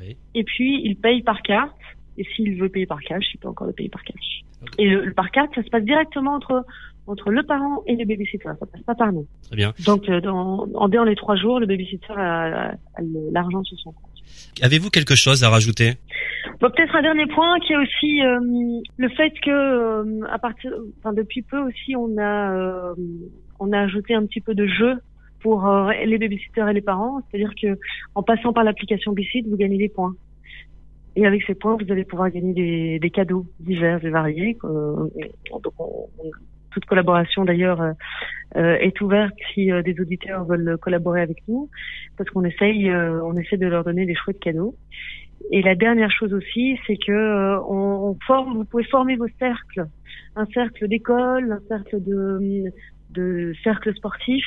Oui. 0.00 0.16
Et 0.34 0.44
puis, 0.44 0.80
il 0.84 0.96
paye 0.96 1.22
par 1.22 1.42
carte. 1.42 1.76
Et 2.18 2.24
s'il 2.36 2.60
veut 2.60 2.68
payer 2.68 2.86
par 2.86 3.00
cash, 3.00 3.24
il 3.34 3.38
peut 3.38 3.48
encore 3.48 3.66
le 3.66 3.72
payer 3.72 3.88
par 3.88 4.02
cash. 4.04 4.42
Et 4.78 4.88
le, 4.88 5.12
par 5.12 5.30
carte, 5.30 5.54
ça 5.54 5.62
se 5.62 5.68
passe 5.70 5.84
directement 5.84 6.34
entre 6.34 6.64
entre 7.08 7.30
le 7.30 7.42
parent 7.42 7.82
et 7.88 7.96
le 7.96 8.04
babysitter. 8.04 8.44
Ça 8.44 8.54
passe 8.54 8.82
pas 8.82 8.94
par 8.94 9.12
nous. 9.12 9.26
Très 9.48 9.56
bien. 9.56 9.72
Donc, 9.84 10.08
euh, 10.08 10.20
dans, 10.20 10.68
en 10.74 10.88
dehors 10.88 11.04
les 11.04 11.16
trois 11.16 11.34
jours, 11.34 11.58
le 11.58 11.66
babysitter 11.66 12.12
a, 12.12 12.68
a, 12.68 13.02
l'argent 13.32 13.64
sur 13.64 13.76
son 13.80 13.90
compte. 13.90 14.12
Avez-vous 14.60 14.90
quelque 14.90 15.14
chose 15.14 15.42
à 15.42 15.50
rajouter? 15.50 15.94
Bon, 16.60 16.70
Peut-être 16.70 16.94
un 16.94 17.02
dernier 17.02 17.26
point 17.26 17.58
qui 17.60 17.72
est 17.72 17.76
aussi 17.76 18.22
euh, 18.22 18.80
le 18.96 19.08
fait 19.10 19.32
que 19.40 19.50
euh, 19.50 20.26
à 20.30 20.38
partir, 20.38 20.72
enfin 20.98 21.12
depuis 21.12 21.42
peu 21.42 21.58
aussi, 21.58 21.96
on 21.96 22.16
a 22.18 22.52
euh, 22.52 22.94
on 23.58 23.72
a 23.72 23.80
ajouté 23.80 24.14
un 24.14 24.26
petit 24.26 24.40
peu 24.40 24.54
de 24.54 24.66
jeu 24.66 24.94
pour 25.42 25.66
euh, 25.66 25.90
les 26.04 26.18
babysitters 26.18 26.68
et 26.68 26.72
les 26.72 26.80
parents. 26.80 27.20
C'est-à-dire 27.30 27.52
que 27.60 27.78
en 28.14 28.22
passant 28.22 28.52
par 28.52 28.64
l'application 28.64 29.12
Bicit, 29.12 29.46
vous 29.46 29.56
gagnez 29.56 29.78
des 29.78 29.88
points. 29.88 30.14
Et 31.14 31.26
avec 31.26 31.42
ces 31.42 31.54
points, 31.54 31.76
vous 31.76 31.92
allez 31.92 32.04
pouvoir 32.04 32.30
gagner 32.30 32.98
des, 32.98 33.10
cadeaux 33.10 33.44
divers 33.60 34.02
et 34.04 34.10
variés. 34.10 34.56
Euh, 34.64 35.08
donc 35.50 35.74
toute 36.70 36.86
collaboration 36.86 37.44
d'ailleurs 37.44 37.82
euh, 38.56 38.74
est 38.76 38.98
ouverte 39.02 39.34
si 39.52 39.70
des 39.84 40.00
auditeurs 40.00 40.46
veulent 40.46 40.78
collaborer 40.78 41.20
avec 41.20 41.36
nous, 41.46 41.68
parce 42.16 42.30
qu'on 42.30 42.44
essaye, 42.44 42.90
on 42.90 43.36
essaie 43.36 43.58
de 43.58 43.66
leur 43.66 43.84
donner 43.84 44.06
des 44.06 44.14
chouettes 44.14 44.40
cadeaux. 44.40 44.74
Et 45.50 45.60
la 45.60 45.74
dernière 45.74 46.10
chose 46.10 46.32
aussi, 46.32 46.78
c'est 46.86 46.96
que 46.96 47.58
on, 47.68 48.16
forme, 48.26 48.56
vous 48.56 48.64
pouvez 48.64 48.84
former 48.84 49.16
vos 49.16 49.28
cercles, 49.38 49.84
un 50.34 50.46
cercle 50.46 50.88
d'école, 50.88 51.52
un 51.52 51.68
cercle 51.68 52.02
de, 52.02 52.72
de 53.10 53.52
cercle 53.62 53.94
sportif, 53.94 54.46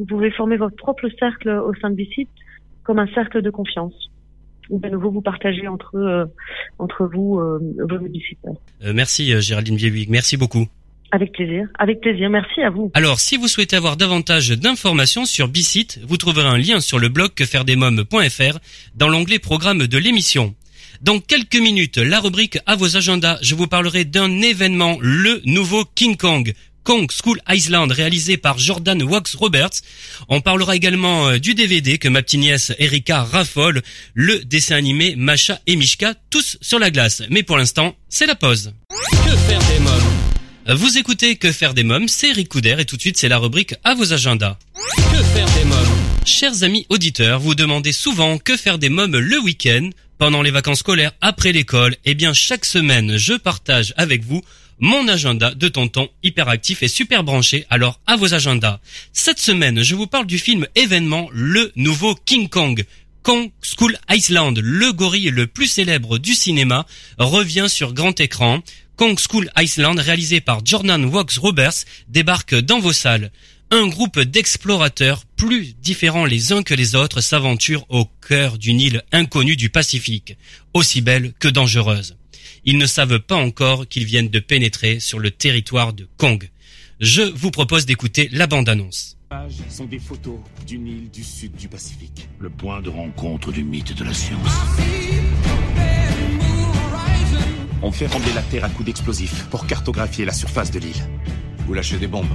vous 0.00 0.06
pouvez 0.06 0.30
former 0.30 0.56
votre 0.56 0.76
propre 0.76 1.08
cercle 1.18 1.50
au 1.50 1.74
sein 1.74 1.90
de 1.90 1.94
Bicite 1.94 2.30
comme 2.84 2.98
un 2.98 3.06
cercle 3.08 3.42
de 3.42 3.50
confiance 3.50 3.92
où 4.70 4.78
de 4.80 4.88
nouveau 4.88 5.10
vous 5.10 5.20
partagez 5.20 5.68
entre 5.68 5.96
euh, 5.96 6.24
entre 6.78 7.04
vous 7.04 7.38
euh, 7.38 7.60
vos 7.78 7.98
visiteurs. 7.98 8.54
Euh, 8.82 8.92
merci 8.94 9.32
euh, 9.34 9.40
Géraldine 9.40 9.76
Viewig, 9.76 10.08
merci 10.08 10.38
beaucoup. 10.38 10.66
Avec 11.12 11.32
plaisir, 11.32 11.66
avec 11.78 12.00
plaisir, 12.00 12.30
merci 12.30 12.62
à 12.62 12.70
vous. 12.70 12.90
Alors, 12.94 13.18
si 13.18 13.36
vous 13.36 13.48
souhaitez 13.48 13.76
avoir 13.76 13.96
davantage 13.96 14.50
d'informations 14.50 15.26
sur 15.26 15.48
Bicite, 15.48 16.00
vous 16.06 16.16
trouverez 16.16 16.46
un 16.46 16.56
lien 16.56 16.80
sur 16.80 17.00
le 17.00 17.08
blog 17.08 17.34
quefairedesmoms.fr 17.34 18.58
dans 18.94 19.08
l'onglet 19.08 19.40
programme 19.40 19.86
de 19.86 19.98
l'émission. 19.98 20.54
Dans 21.02 21.18
quelques 21.18 21.56
minutes, 21.56 21.96
la 21.96 22.20
rubrique 22.20 22.58
à 22.66 22.76
vos 22.76 22.96
agendas, 22.96 23.38
je 23.42 23.54
vous 23.54 23.66
parlerai 23.66 24.04
d'un 24.04 24.40
événement, 24.40 24.98
le 25.00 25.40
nouveau 25.46 25.84
King 25.94 26.16
Kong, 26.16 26.52
Kong 26.84 27.10
School 27.10 27.40
Island 27.48 27.92
réalisé 27.92 28.36
par 28.36 28.58
Jordan 28.58 29.02
Wax 29.02 29.34
Roberts. 29.34 29.82
On 30.28 30.40
parlera 30.40 30.76
également 30.76 31.28
euh, 31.28 31.38
du 31.38 31.54
DVD 31.54 31.98
que 31.98 32.08
ma 32.08 32.22
petite 32.22 32.40
nièce 32.40 32.72
Erika 32.78 33.22
raffole, 33.24 33.82
le 34.14 34.44
dessin 34.44 34.76
animé 34.76 35.14
Macha 35.16 35.60
et 35.66 35.76
Mishka, 35.76 36.14
tous 36.30 36.56
sur 36.60 36.78
la 36.78 36.90
glace. 36.90 37.22
Mais 37.30 37.42
pour 37.42 37.56
l'instant, 37.58 37.96
c'est 38.08 38.26
la 38.26 38.34
pause. 38.34 38.72
Que 39.10 39.36
faire 39.36 39.60
des 39.60 39.80
mômes? 39.80 40.76
Vous 40.78 40.98
écoutez 40.98 41.36
Que 41.36 41.52
faire 41.52 41.74
des 41.74 41.82
mômes, 41.82 42.06
c'est 42.08 42.28
Eric 42.28 42.48
Couder 42.48 42.76
et 42.78 42.84
tout 42.84 42.96
de 42.96 43.00
suite 43.00 43.16
c'est 43.16 43.28
la 43.28 43.38
rubrique 43.38 43.74
à 43.82 43.94
vos 43.94 44.12
agendas. 44.12 44.56
Que 44.74 45.22
faire 45.34 45.50
des 45.54 45.64
mômes? 45.64 45.76
Chers 46.24 46.62
amis 46.62 46.86
auditeurs, 46.90 47.40
vous 47.40 47.54
demandez 47.54 47.92
souvent 47.92 48.38
que 48.38 48.56
faire 48.56 48.78
des 48.78 48.90
mômes 48.90 49.16
le 49.16 49.38
week-end, 49.40 49.90
pendant 50.18 50.42
les 50.42 50.50
vacances 50.50 50.80
scolaires, 50.80 51.12
après 51.22 51.50
l'école. 51.52 51.96
Eh 52.04 52.14
bien, 52.14 52.34
chaque 52.34 52.66
semaine, 52.66 53.16
je 53.16 53.32
partage 53.32 53.94
avec 53.96 54.22
vous 54.22 54.42
mon 54.80 55.06
agenda 55.08 55.54
de 55.54 55.68
tonton 55.68 56.08
hyperactif 56.22 56.82
et 56.82 56.88
super 56.88 57.22
branché, 57.22 57.66
alors 57.70 58.00
à 58.06 58.16
vos 58.16 58.34
agendas. 58.34 58.80
Cette 59.12 59.38
semaine, 59.38 59.82
je 59.82 59.94
vous 59.94 60.06
parle 60.06 60.26
du 60.26 60.38
film 60.38 60.66
événement 60.74 61.28
Le 61.32 61.70
Nouveau 61.76 62.14
King 62.14 62.48
Kong. 62.48 62.84
Kong 63.22 63.50
School 63.62 63.98
Island, 64.08 64.58
le 64.58 64.92
gorille 64.92 65.30
le 65.30 65.46
plus 65.46 65.66
célèbre 65.66 66.18
du 66.18 66.34
cinéma, 66.34 66.86
revient 67.18 67.66
sur 67.68 67.92
grand 67.92 68.18
écran. 68.18 68.60
Kong 68.96 69.18
School 69.18 69.50
Island, 69.58 69.98
réalisé 69.98 70.40
par 70.40 70.64
Jordan 70.64 71.04
Wax 71.04 71.36
Roberts, 71.36 71.84
débarque 72.08 72.54
dans 72.54 72.80
vos 72.80 72.94
salles. 72.94 73.30
Un 73.70 73.86
groupe 73.86 74.18
d'explorateurs 74.18 75.24
plus 75.36 75.74
différents 75.80 76.24
les 76.24 76.52
uns 76.52 76.62
que 76.62 76.74
les 76.74 76.96
autres 76.96 77.20
s'aventure 77.20 77.84
au 77.88 78.06
cœur 78.26 78.58
d'une 78.58 78.80
île 78.80 79.02
inconnue 79.12 79.56
du 79.56 79.68
Pacifique, 79.68 80.36
aussi 80.74 81.02
belle 81.02 81.34
que 81.38 81.48
dangereuse 81.48 82.16
ils 82.64 82.78
ne 82.78 82.86
savent 82.86 83.20
pas 83.20 83.36
encore 83.36 83.86
qu'ils 83.88 84.04
viennent 84.04 84.28
de 84.28 84.38
pénétrer 84.38 85.00
sur 85.00 85.18
le 85.18 85.30
territoire 85.30 85.92
de 85.92 86.08
Kong. 86.16 86.50
Je 87.00 87.22
vous 87.22 87.50
propose 87.50 87.86
d'écouter 87.86 88.28
la 88.32 88.46
bande-annonce. 88.46 89.16
pages 89.28 89.54
sont 89.68 89.86
des 89.86 89.98
photos 89.98 90.38
d'une 90.66 90.86
île 90.86 91.10
du 91.10 91.24
sud 91.24 91.54
du 91.56 91.68
Pacifique. 91.68 92.28
Le 92.38 92.50
point 92.50 92.82
de 92.82 92.90
rencontre 92.90 93.52
du 93.52 93.64
mythe 93.64 93.92
et 93.92 93.94
de 93.94 94.04
la 94.04 94.12
science. 94.12 94.50
On 97.82 97.90
fait 97.90 98.06
trembler 98.06 98.32
la 98.34 98.42
Terre 98.42 98.64
à 98.64 98.68
coups 98.68 98.86
d'explosifs 98.86 99.46
pour 99.50 99.66
cartographier 99.66 100.26
la 100.26 100.34
surface 100.34 100.70
de 100.70 100.80
l'île. 100.80 101.08
Vous 101.66 101.72
lâchez 101.72 101.96
des 101.96 102.08
bombes. 102.08 102.26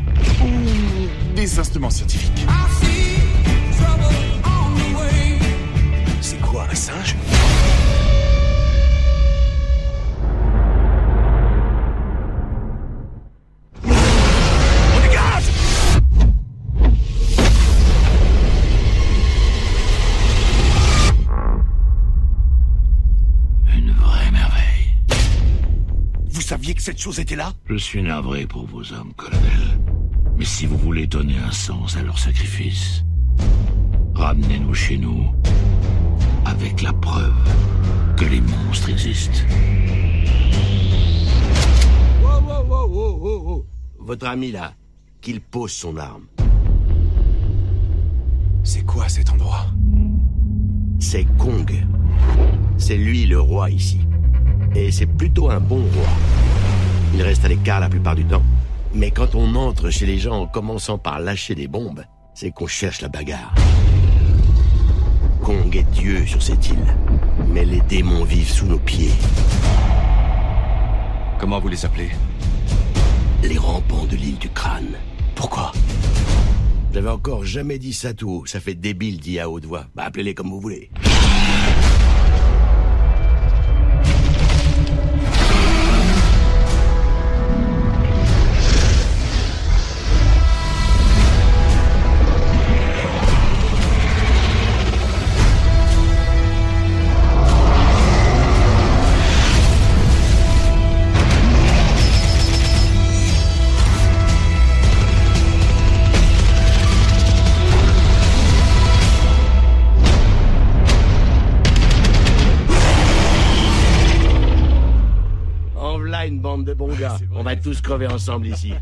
Des 1.35 1.59
instruments 1.59 1.91
scientifiques. 1.91 2.45
C'est 6.21 6.41
quoi, 6.41 6.67
un 6.71 6.75
singe? 6.75 7.15
Saviez 26.65 26.73
que 26.73 26.81
cette 26.81 26.99
chose 26.99 27.19
était 27.19 27.35
là 27.35 27.53
Je 27.69 27.75
suis 27.75 28.01
navré 28.01 28.47
pour 28.47 28.65
vos 28.65 28.91
hommes, 28.91 29.13
colonel. 29.15 29.79
Mais 30.35 30.45
si 30.45 30.65
vous 30.65 30.79
voulez 30.79 31.05
donner 31.05 31.37
un 31.37 31.51
sens 31.51 31.95
à 31.95 32.01
leur 32.01 32.17
sacrifice, 32.17 33.03
ramenez-nous 34.15 34.73
chez 34.73 34.97
nous 34.97 35.27
avec 36.43 36.81
la 36.81 36.91
preuve 36.91 37.35
que 38.17 38.25
les 38.25 38.41
monstres 38.41 38.89
existent. 38.89 39.41
Wow, 42.23 42.41
wow, 42.41 42.65
wow, 42.67 42.87
wow, 42.87 43.17
wow, 43.19 43.43
wow. 43.43 43.65
Votre 43.99 44.25
ami 44.25 44.51
là, 44.51 44.73
qu'il 45.21 45.41
pose 45.41 45.71
son 45.71 45.97
arme. 45.97 46.25
C'est 48.63 48.87
quoi 48.87 49.07
cet 49.07 49.29
endroit? 49.29 49.67
C'est 50.97 51.25
Kong. 51.37 51.71
C'est 52.79 52.97
lui 52.97 53.27
le 53.27 53.39
roi 53.39 53.69
ici. 53.69 53.99
Et 54.73 54.91
c'est 54.91 55.05
plutôt 55.05 55.51
un 55.51 55.59
bon 55.59 55.83
roi. 55.93 56.44
Il 57.15 57.21
reste 57.21 57.45
à 57.45 57.47
l'écart 57.47 57.79
la 57.79 57.87
plupart 57.87 58.13
du 58.13 58.25
temps. 58.25 58.43
Mais 58.93 59.09
quand 59.09 59.35
on 59.35 59.55
entre 59.55 59.89
chez 59.89 60.05
les 60.05 60.19
gens 60.19 60.41
en 60.41 60.47
commençant 60.47 60.97
par 60.97 61.21
lâcher 61.21 61.55
des 61.55 61.69
bombes, 61.69 62.03
c'est 62.33 62.51
qu'on 62.51 62.67
cherche 62.67 62.99
la 62.99 63.07
bagarre. 63.07 63.55
Kong 65.41 65.73
est 65.73 65.89
Dieu 65.91 66.25
sur 66.25 66.43
cette 66.43 66.67
île. 66.67 66.95
Mais 67.53 67.63
les 67.63 67.79
démons 67.79 68.25
vivent 68.25 68.51
sous 68.51 68.65
nos 68.65 68.79
pieds. 68.79 69.13
Comment 71.39 71.61
vous 71.61 71.69
les 71.69 71.85
appelez? 71.85 72.09
Les 73.43 73.57
rampants 73.57 74.05
de 74.05 74.17
l'île 74.17 74.37
du 74.37 74.49
crâne. 74.49 74.95
Pourquoi? 75.35 75.71
J'avais 76.93 77.09
encore 77.09 77.45
jamais 77.45 77.79
dit 77.79 77.93
ça 77.93 78.13
tout 78.13 78.29
haut. 78.29 78.45
Ça 78.45 78.59
fait 78.59 78.75
débile 78.75 79.21
dit 79.21 79.39
à 79.39 79.49
haute 79.49 79.65
voix. 79.65 79.85
Bah 79.95 80.03
appelez-les 80.05 80.33
comme 80.33 80.49
vous 80.49 80.59
voulez. 80.59 80.89
Va 117.55 117.61
tous 117.61 117.81
crever 117.81 118.07
ensemble 118.07 118.47
ici. 118.47 118.73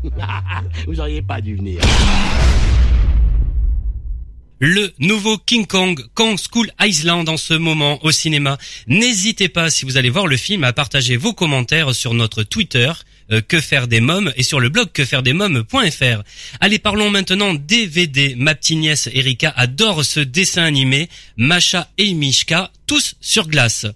vous 0.86 1.00
auriez 1.00 1.22
pas 1.22 1.40
dû 1.40 1.56
venir. 1.56 1.80
Le 4.60 4.92
nouveau 4.98 5.36
King 5.36 5.66
Kong, 5.66 6.00
Kong 6.14 6.38
School 6.38 6.70
Island 6.80 7.28
en 7.28 7.36
ce 7.36 7.54
moment 7.54 8.02
au 8.04 8.12
cinéma. 8.12 8.56
N'hésitez 8.86 9.48
pas, 9.48 9.68
si 9.68 9.84
vous 9.84 9.96
allez 9.96 10.10
voir 10.10 10.26
le 10.26 10.36
film, 10.36 10.64
à 10.64 10.72
partager 10.72 11.16
vos 11.16 11.34
commentaires 11.34 11.94
sur 11.94 12.14
notre 12.14 12.44
Twitter, 12.44 12.90
euh, 13.32 13.40
que 13.40 13.60
faire 13.60 13.88
des 13.88 14.00
mômes, 14.00 14.32
et 14.36 14.42
sur 14.42 14.60
le 14.60 14.68
blog 14.68 14.90
quefairedesmômes.fr. 14.92 16.22
Allez, 16.60 16.78
parlons 16.78 17.10
maintenant 17.10 17.52
DVD. 17.52 18.34
Ma 18.36 18.54
petite 18.54 18.78
nièce 18.78 19.08
Erika 19.12 19.52
adore 19.56 20.04
ce 20.04 20.20
dessin 20.20 20.62
animé, 20.62 21.08
Macha 21.36 21.88
et 21.98 22.14
Mishka, 22.14 22.70
tous 22.86 23.16
sur 23.20 23.48
glace. 23.48 23.86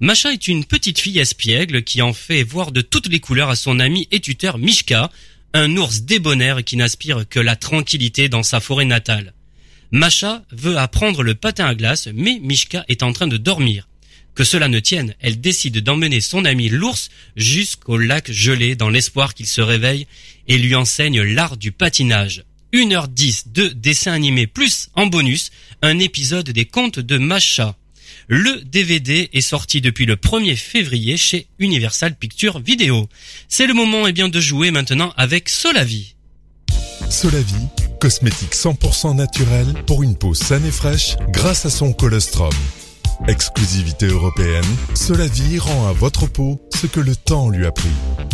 Macha 0.00 0.32
est 0.32 0.48
une 0.48 0.64
petite 0.64 1.00
fille 1.00 1.18
espiègle 1.18 1.82
qui 1.82 2.02
en 2.02 2.12
fait 2.12 2.42
voir 2.42 2.72
de 2.72 2.80
toutes 2.80 3.08
les 3.08 3.20
couleurs 3.20 3.50
à 3.50 3.56
son 3.56 3.80
ami 3.80 4.08
et 4.10 4.20
tuteur 4.20 4.58
Mishka, 4.58 5.10
un 5.54 5.76
ours 5.76 6.02
débonnaire 6.02 6.64
qui 6.64 6.76
n'aspire 6.76 7.28
que 7.28 7.40
la 7.40 7.56
tranquillité 7.56 8.28
dans 8.28 8.42
sa 8.42 8.60
forêt 8.60 8.84
natale. 8.84 9.32
Macha 9.90 10.42
veut 10.50 10.76
apprendre 10.76 11.22
le 11.22 11.34
patin 11.34 11.66
à 11.66 11.74
glace, 11.74 12.08
mais 12.12 12.38
Mishka 12.42 12.84
est 12.88 13.02
en 13.02 13.12
train 13.12 13.28
de 13.28 13.36
dormir. 13.36 13.88
Que 14.34 14.44
cela 14.44 14.68
ne 14.68 14.80
tienne, 14.80 15.14
elle 15.20 15.40
décide 15.40 15.78
d'emmener 15.78 16.20
son 16.20 16.44
ami 16.44 16.68
l'ours 16.68 17.08
jusqu'au 17.36 17.96
lac 17.96 18.30
gelé 18.30 18.76
dans 18.76 18.90
l'espoir 18.90 19.32
qu'il 19.32 19.46
se 19.46 19.62
réveille 19.62 20.06
et 20.46 20.58
lui 20.58 20.74
enseigne 20.74 21.22
l'art 21.22 21.56
du 21.56 21.72
patinage. 21.72 22.44
1h10 22.74 23.52
de 23.52 23.68
dessin 23.68 24.12
animé 24.12 24.46
plus 24.46 24.90
en 24.94 25.06
bonus 25.06 25.50
un 25.80 25.98
épisode 25.98 26.50
des 26.50 26.66
contes 26.66 26.98
de 26.98 27.16
Macha. 27.16 27.76
Le 28.28 28.60
DVD 28.64 29.28
est 29.32 29.40
sorti 29.40 29.80
depuis 29.80 30.04
le 30.04 30.16
1er 30.16 30.56
février 30.56 31.16
chez 31.16 31.46
Universal 31.60 32.16
Pictures 32.16 32.58
Video. 32.58 33.08
C'est 33.48 33.68
le 33.68 33.74
moment 33.74 34.08
eh 34.08 34.12
bien 34.12 34.28
de 34.28 34.40
jouer 34.40 34.72
maintenant 34.72 35.12
avec 35.16 35.48
Solavi. 35.48 36.16
Solavi, 37.08 37.68
cosmétique 38.00 38.54
100% 38.54 39.14
naturel 39.14 39.66
pour 39.86 40.02
une 40.02 40.16
peau 40.16 40.34
saine 40.34 40.64
et 40.66 40.72
fraîche 40.72 41.14
grâce 41.28 41.66
à 41.66 41.70
son 41.70 41.92
colostrum. 41.92 42.52
Exclusivité 43.28 44.06
européenne, 44.06 44.64
Solavi 44.94 45.60
rend 45.60 45.86
à 45.86 45.92
votre 45.92 46.26
peau 46.26 46.60
ce 46.74 46.88
que 46.88 47.00
le 47.00 47.14
temps 47.14 47.48
lui 47.48 47.64
a 47.64 47.70
pris. 47.70 47.88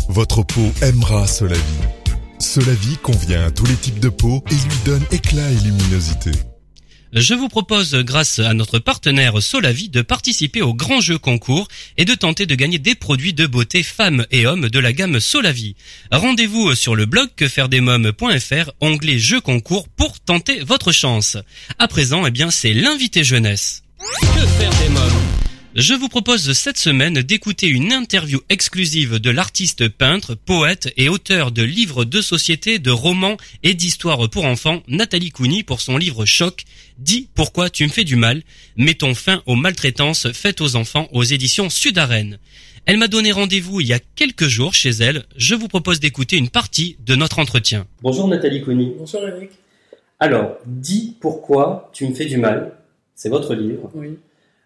Votre 0.09 0.43
peau 0.43 0.73
aimera 0.81 1.27
Solavi. 1.27 1.61
Solavi 2.39 2.97
convient 2.97 3.45
à 3.45 3.51
tous 3.51 3.67
les 3.67 3.77
types 3.77 4.01
de 4.01 4.09
peau 4.09 4.43
et 4.51 4.55
lui 4.55 4.79
donne 4.87 5.05
éclat 5.11 5.51
et 5.51 5.65
luminosité. 5.65 6.33
Je 7.13 7.35
vous 7.35 7.49
propose, 7.49 7.95
grâce 7.95 8.39
à 8.39 8.55
notre 8.55 8.79
partenaire 8.79 9.43
Solavi, 9.43 9.91
de 9.91 10.01
participer 10.01 10.63
au 10.63 10.73
grand 10.73 11.03
jeu 11.03 11.19
concours 11.19 11.69
et 11.99 12.07
de 12.07 12.15
tenter 12.15 12.47
de 12.47 12.55
gagner 12.55 12.79
des 12.79 12.95
produits 12.95 13.35
de 13.35 13.47
beauté 13.47 13.83
femmes 13.83 14.25
et 14.31 14.47
hommes 14.47 14.71
de 14.71 14.79
la 14.79 14.95
gamme 14.95 15.21
Solavi. 15.21 15.77
Rendez-vous 16.11 16.75
sur 16.75 16.97
le 16.97 17.05
blog 17.05 17.29
quefairedesmômes.fr, 17.37 18.71
onglet 18.81 19.19
jeu 19.19 19.43
concours 19.43 19.89
pour 19.89 20.21
tenter 20.21 20.61
votre 20.61 20.91
chance. 20.91 21.37
À 21.79 21.87
présent, 21.87 22.25
eh 22.27 22.31
bien, 22.31 22.51
c'est 22.51 22.73
l'invité 22.73 23.25
jeunesse. 23.25 23.83
Que 24.21 24.47
faire 24.47 24.71
des 24.83 24.89
mômes? 24.89 25.52
Je 25.75 25.95
vous 25.95 26.09
propose 26.09 26.53
cette 26.53 26.77
semaine 26.77 27.23
d'écouter 27.23 27.67
une 27.67 27.93
interview 27.93 28.41
exclusive 28.51 29.19
de 29.19 29.31
l'artiste 29.31 29.89
peintre, 29.89 30.35
poète 30.35 30.93
et 30.99 31.09
auteur 31.09 31.51
de 31.51 31.63
livres 31.63 32.05
de 32.05 32.21
société, 32.21 32.79
de 32.79 32.91
romans 32.91 33.39
et 33.63 33.73
d'histoires 33.73 34.29
pour 34.29 34.45
enfants, 34.45 34.83
Nathalie 34.87 35.31
Couni 35.31 35.63
pour 35.63 35.81
son 35.81 35.97
livre 35.97 36.27
Choc, 36.27 36.65
Dis 36.99 37.29
pourquoi 37.35 37.71
tu 37.71 37.85
me 37.85 37.89
fais 37.89 38.05
du 38.05 38.17
mal, 38.17 38.43
mettons 38.77 39.15
fin 39.15 39.43
aux 39.47 39.57
maltraitances 39.57 40.31
faites 40.33 40.61
aux 40.61 40.77
enfants 40.77 41.09
aux 41.13 41.25
éditions 41.25 41.71
Sud-Arène. 41.71 42.39
Elle 42.85 42.99
m'a 42.99 43.09
donné 43.09 43.33
rendez-vous 43.33 43.81
il 43.81 43.87
y 43.87 43.95
a 43.95 44.01
quelques 44.15 44.49
jours 44.49 44.75
chez 44.75 44.91
elle. 44.91 45.25
Je 45.37 45.55
vous 45.55 45.69
propose 45.69 46.01
d'écouter 46.01 46.37
une 46.37 46.51
partie 46.51 46.97
de 47.05 47.15
notre 47.15 47.39
entretien. 47.39 47.87
Bonjour 48.03 48.29
Nathalie 48.29 48.63
Couni. 48.63 48.93
Bonjour 48.99 49.27
Eric. 49.27 49.51
Alors, 50.21 50.59
dis 50.67 51.17
pourquoi 51.21 51.91
tu 51.95 52.07
me 52.07 52.15
fais 52.15 52.27
du 52.27 52.37
mal. 52.37 52.73
C'est 53.15 53.31
votre 53.31 53.55
livre. 53.55 53.91
Oui, 53.95 54.19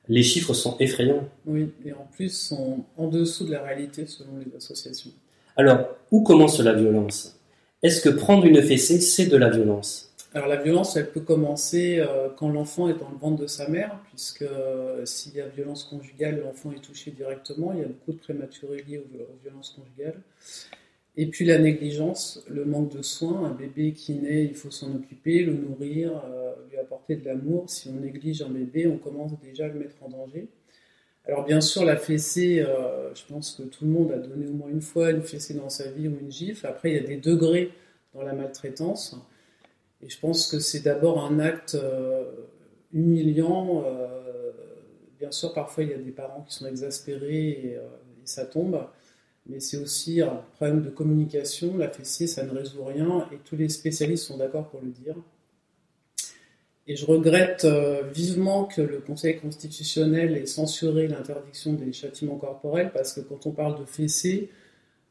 Les 0.09 0.23
chiffres 0.23 0.55
sont 0.55 0.77
effrayants. 0.79 1.29
oui, 1.47 1.71
et 1.85 1.93
en 1.93 2.07
plus 2.15 2.31
sont 2.31 2.85
en 2.97 3.09
dessous 3.09 3.45
de 3.45 3.53
la 3.53 3.63
réalité 3.63 4.07
selon 4.07 4.39
les 4.39 4.57
associations. 4.57 5.11
Alors, 5.57 5.89
où 6.11 6.23
commence 6.23 6.61
la 6.61 6.75
violence? 6.75 7.39
Est-ce 7.83 8.01
que 8.01 8.09
prendre 8.09 8.45
une 8.47 8.63
fessée, 8.63 9.01
c'est 9.01 9.27
de 9.27 9.37
la 9.37 9.51
violence? 9.51 10.13
Alors 10.35 10.49
la 10.49 10.57
violence, 10.57 10.97
elle 10.97 11.11
peut 11.11 11.21
commencer 11.21 11.99
euh, 11.99 12.29
quand 12.37 12.51
l'enfant 12.51 12.89
est 12.89 12.99
dans 12.99 13.09
le 13.09 13.17
ventre 13.17 13.41
de 13.41 13.47
sa 13.47 13.69
mère, 13.69 13.99
puisque 14.11 14.43
euh, 14.43 15.05
s'il 15.07 15.35
y 15.35 15.41
a 15.41 15.47
violence 15.47 15.85
conjugale, 15.85 16.43
l'enfant 16.45 16.73
est 16.73 16.85
touché 16.85 17.11
directement. 17.11 17.73
Il 17.73 17.79
y 17.79 17.83
a 17.83 17.89
beaucoup 17.89 18.13
de 18.13 18.19
prématurés 18.19 18.85
liés 18.87 18.99
aux, 18.99 19.23
aux 19.23 19.39
violences 19.43 19.71
conjugales. 19.71 20.21
Et 21.19 21.27
puis 21.27 21.47
la 21.47 21.59
négligence, 21.59 22.45
le 22.49 22.67
manque 22.67 22.95
de 22.95 23.03
soins. 23.03 23.45
Un 23.45 23.55
bébé 23.55 23.93
qui 23.93 24.15
naît, 24.15 24.45
il 24.45 24.55
faut 24.55 24.71
s'en 24.71 24.95
occuper, 24.95 25.43
le 25.43 25.55
nourrir, 25.55 26.23
euh, 26.27 26.55
lui 26.71 26.77
apporter 26.77 27.17
de 27.17 27.25
l'amour. 27.25 27.71
Si 27.71 27.89
on 27.89 28.01
néglige 28.01 28.43
un 28.43 28.51
bébé, 28.51 28.87
on 28.87 28.99
commence 28.99 29.33
déjà 29.41 29.65
à 29.65 29.69
le 29.69 29.79
mettre 29.79 29.97
en 30.03 30.11
danger. 30.11 30.49
Alors 31.25 31.45
bien 31.45 31.63
sûr, 31.63 31.85
la 31.85 31.97
fessée, 31.97 32.61
euh, 32.61 33.15
je 33.15 33.23
pense 33.27 33.53
que 33.53 33.63
tout 33.63 33.87
le 33.87 33.91
monde 33.91 34.13
a 34.13 34.19
donné 34.19 34.47
au 34.47 34.53
moins 34.53 34.69
une 34.69 34.83
fois 34.83 35.11
une 35.11 35.23
fessée 35.23 35.55
dans 35.55 35.71
sa 35.71 35.91
vie 35.91 36.07
ou 36.07 36.19
une 36.21 36.31
gifle. 36.31 36.67
Après, 36.67 36.91
il 36.91 36.97
y 36.97 36.99
a 36.99 37.07
des 37.07 37.17
degrés 37.17 37.73
dans 38.13 38.23
la 38.23 38.35
maltraitance. 38.35 39.17
Et 40.03 40.11
je 40.11 40.21
pense 40.21 40.51
que 40.51 40.59
c'est 40.61 40.81
d'abord 40.81 41.25
un 41.25 41.39
acte 41.41 41.79
humiliant. 42.93 43.85
bien 45.19 45.31
sûr, 45.31 45.55
parfois 45.55 45.85
il 45.85 45.91
y 45.91 45.95
a 45.95 45.99
des 45.99 46.13
parents 46.13 46.43
qui 46.43 46.55
sont 46.55 46.67
exaspérés 46.67 47.49
et, 47.49 47.79
ça 48.25 48.45
tombe. 48.45 48.87
Mais 49.49 49.61
c'est 49.61 49.77
aussi 49.77 50.21
un 50.21 50.43
problème 50.57 50.83
de 50.83 50.91
communication. 50.91 51.77
La 51.77 51.89
fessée, 51.89 52.27
ça 52.27 52.45
ne 52.45 52.51
résout 52.51 52.85
rien 52.85 53.29
et 53.33 53.37
tous 53.45 53.57
les 53.57 53.69
spécialistes 53.69 54.25
sont 54.25 54.39
d'accord 54.39 54.69
pour 54.69 54.81
le 54.81 54.91
dire. 54.91 55.15
Et 56.89 56.95
je 56.95 57.05
regrette 57.05 57.65
euh, 57.65 58.03
vivement 58.15 58.65
que 58.65 58.81
le 58.81 59.01
Conseil 59.01 59.39
constitutionnel 59.39 60.37
ait 60.37 60.47
censuré 60.47 61.09
l'interdiction 61.09 61.73
des 61.73 61.93
châtiments 61.93 62.37
corporels, 62.37 62.93
parce 62.93 63.13
que 63.13 63.21
quand 63.21 63.45
on 63.47 63.51
parle 63.51 63.81
de 63.81 63.85
fessées, 63.85 64.51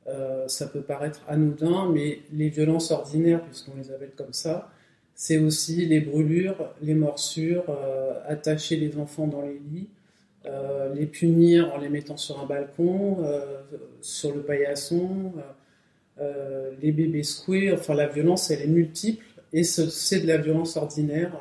euh, 0.07 0.47
ça 0.47 0.67
peut 0.67 0.83
paraître 0.83 1.21
anodin, 1.27 1.89
mais 1.91 2.21
les 2.31 2.47
violences 2.47 2.91
ordinaires, 2.91 3.43
puisqu'on 3.43 3.75
les 3.75 3.91
appelle 3.91 4.13
comme 4.15 4.31
ça, 4.31 4.71
c'est 5.15 5.37
aussi 5.37 5.85
les 5.85 5.99
brûlures, 5.99 6.73
les 6.81 6.93
morsures, 6.93 7.65
euh, 7.69 8.21
attacher 8.25 8.77
les 8.77 8.97
enfants 8.97 9.27
dans 9.27 9.41
les 9.41 9.59
lits, 9.71 9.89
les 10.93 11.05
punir 11.05 11.73
en 11.73 11.77
les 11.77 11.89
mettant 11.89 12.17
sur 12.17 12.39
un 12.39 12.45
balcon, 12.45 13.17
sur 14.01 14.34
le 14.34 14.41
paillasson, 14.41 15.34
les 16.81 16.91
bébés 16.91 17.23
secoués, 17.23 17.73
enfin 17.73 17.95
la 17.95 18.08
violence 18.08 18.51
elle 18.51 18.62
est 18.62 18.67
multiple 18.67 19.25
et 19.53 19.63
c'est 19.63 20.19
de 20.19 20.27
la 20.27 20.38
violence 20.38 20.77
ordinaire 20.77 21.31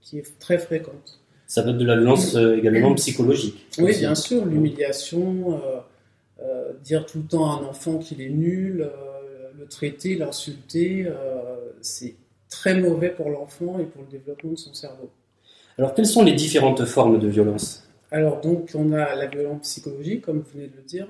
qui 0.00 0.18
est 0.18 0.38
très 0.38 0.58
fréquente. 0.58 1.20
Ça 1.48 1.62
peut 1.62 1.70
être 1.70 1.78
de 1.78 1.86
la 1.86 1.96
violence 1.96 2.34
euh, 2.34 2.58
également 2.58 2.94
psychologique. 2.94 3.66
Oui, 3.78 3.96
bien 3.96 4.14
sûr, 4.14 4.44
l'humiliation, 4.44 5.54
euh, 5.54 5.78
euh, 6.42 6.72
dire 6.84 7.06
tout 7.06 7.18
le 7.18 7.24
temps 7.24 7.50
à 7.50 7.62
un 7.62 7.66
enfant 7.66 7.98
qu'il 7.98 8.20
est 8.20 8.28
nul, 8.28 8.88
le 9.58 9.66
traiter, 9.66 10.14
l'insulter, 10.14 11.06
c'est 11.80 12.14
très 12.48 12.78
mauvais 12.78 13.08
pour 13.08 13.30
l'enfant 13.30 13.78
et 13.80 13.84
pour 13.84 14.02
le 14.02 14.08
développement 14.08 14.52
de 14.52 14.56
son 14.56 14.72
cerveau. 14.72 15.10
Alors, 15.78 15.94
quelles 15.94 16.06
sont 16.06 16.22
les 16.22 16.34
différentes 16.34 16.84
formes 16.84 17.18
de 17.18 17.28
violence? 17.28 17.87
Alors, 18.10 18.40
donc, 18.40 18.70
on 18.74 18.92
a 18.92 19.14
la 19.14 19.26
violence 19.26 19.62
psychologique, 19.62 20.22
comme 20.22 20.40
vous 20.40 20.50
venez 20.54 20.68
de 20.68 20.76
le 20.76 20.82
dire, 20.82 21.08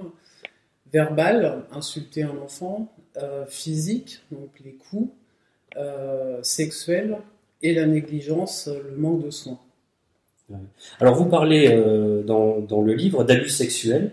verbale, 0.93 1.65
insulter 1.73 2.23
un 2.23 2.37
enfant, 2.39 2.93
physique, 3.49 4.21
donc 4.31 4.51
les 4.65 4.75
coups, 4.75 5.13
sexuelle, 6.43 7.19
et 7.63 7.75
la 7.75 7.87
négligence, 7.87 8.69
le 8.69 8.97
manque 8.97 9.25
de 9.25 9.31
soins. 9.31 9.59
Alors 11.01 11.15
vous 11.15 11.27
parlez 11.27 11.69
euh, 11.71 12.23
dans, 12.23 12.59
dans, 12.61 12.81
le 12.81 12.95
livre 12.95 13.25
d'abus 13.25 13.51
sexuels. 13.51 14.13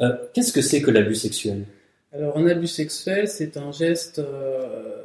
Euh, 0.00 0.16
qu'est-ce 0.34 0.52
que 0.52 0.60
c'est 0.60 0.82
que 0.82 0.90
l'abus 0.90 1.14
sexuel? 1.14 1.64
Alors 2.12 2.36
un 2.36 2.46
abus 2.46 2.66
sexuel, 2.66 3.26
c'est 3.26 3.56
un 3.56 3.72
geste 3.72 4.18
euh, 4.18 5.02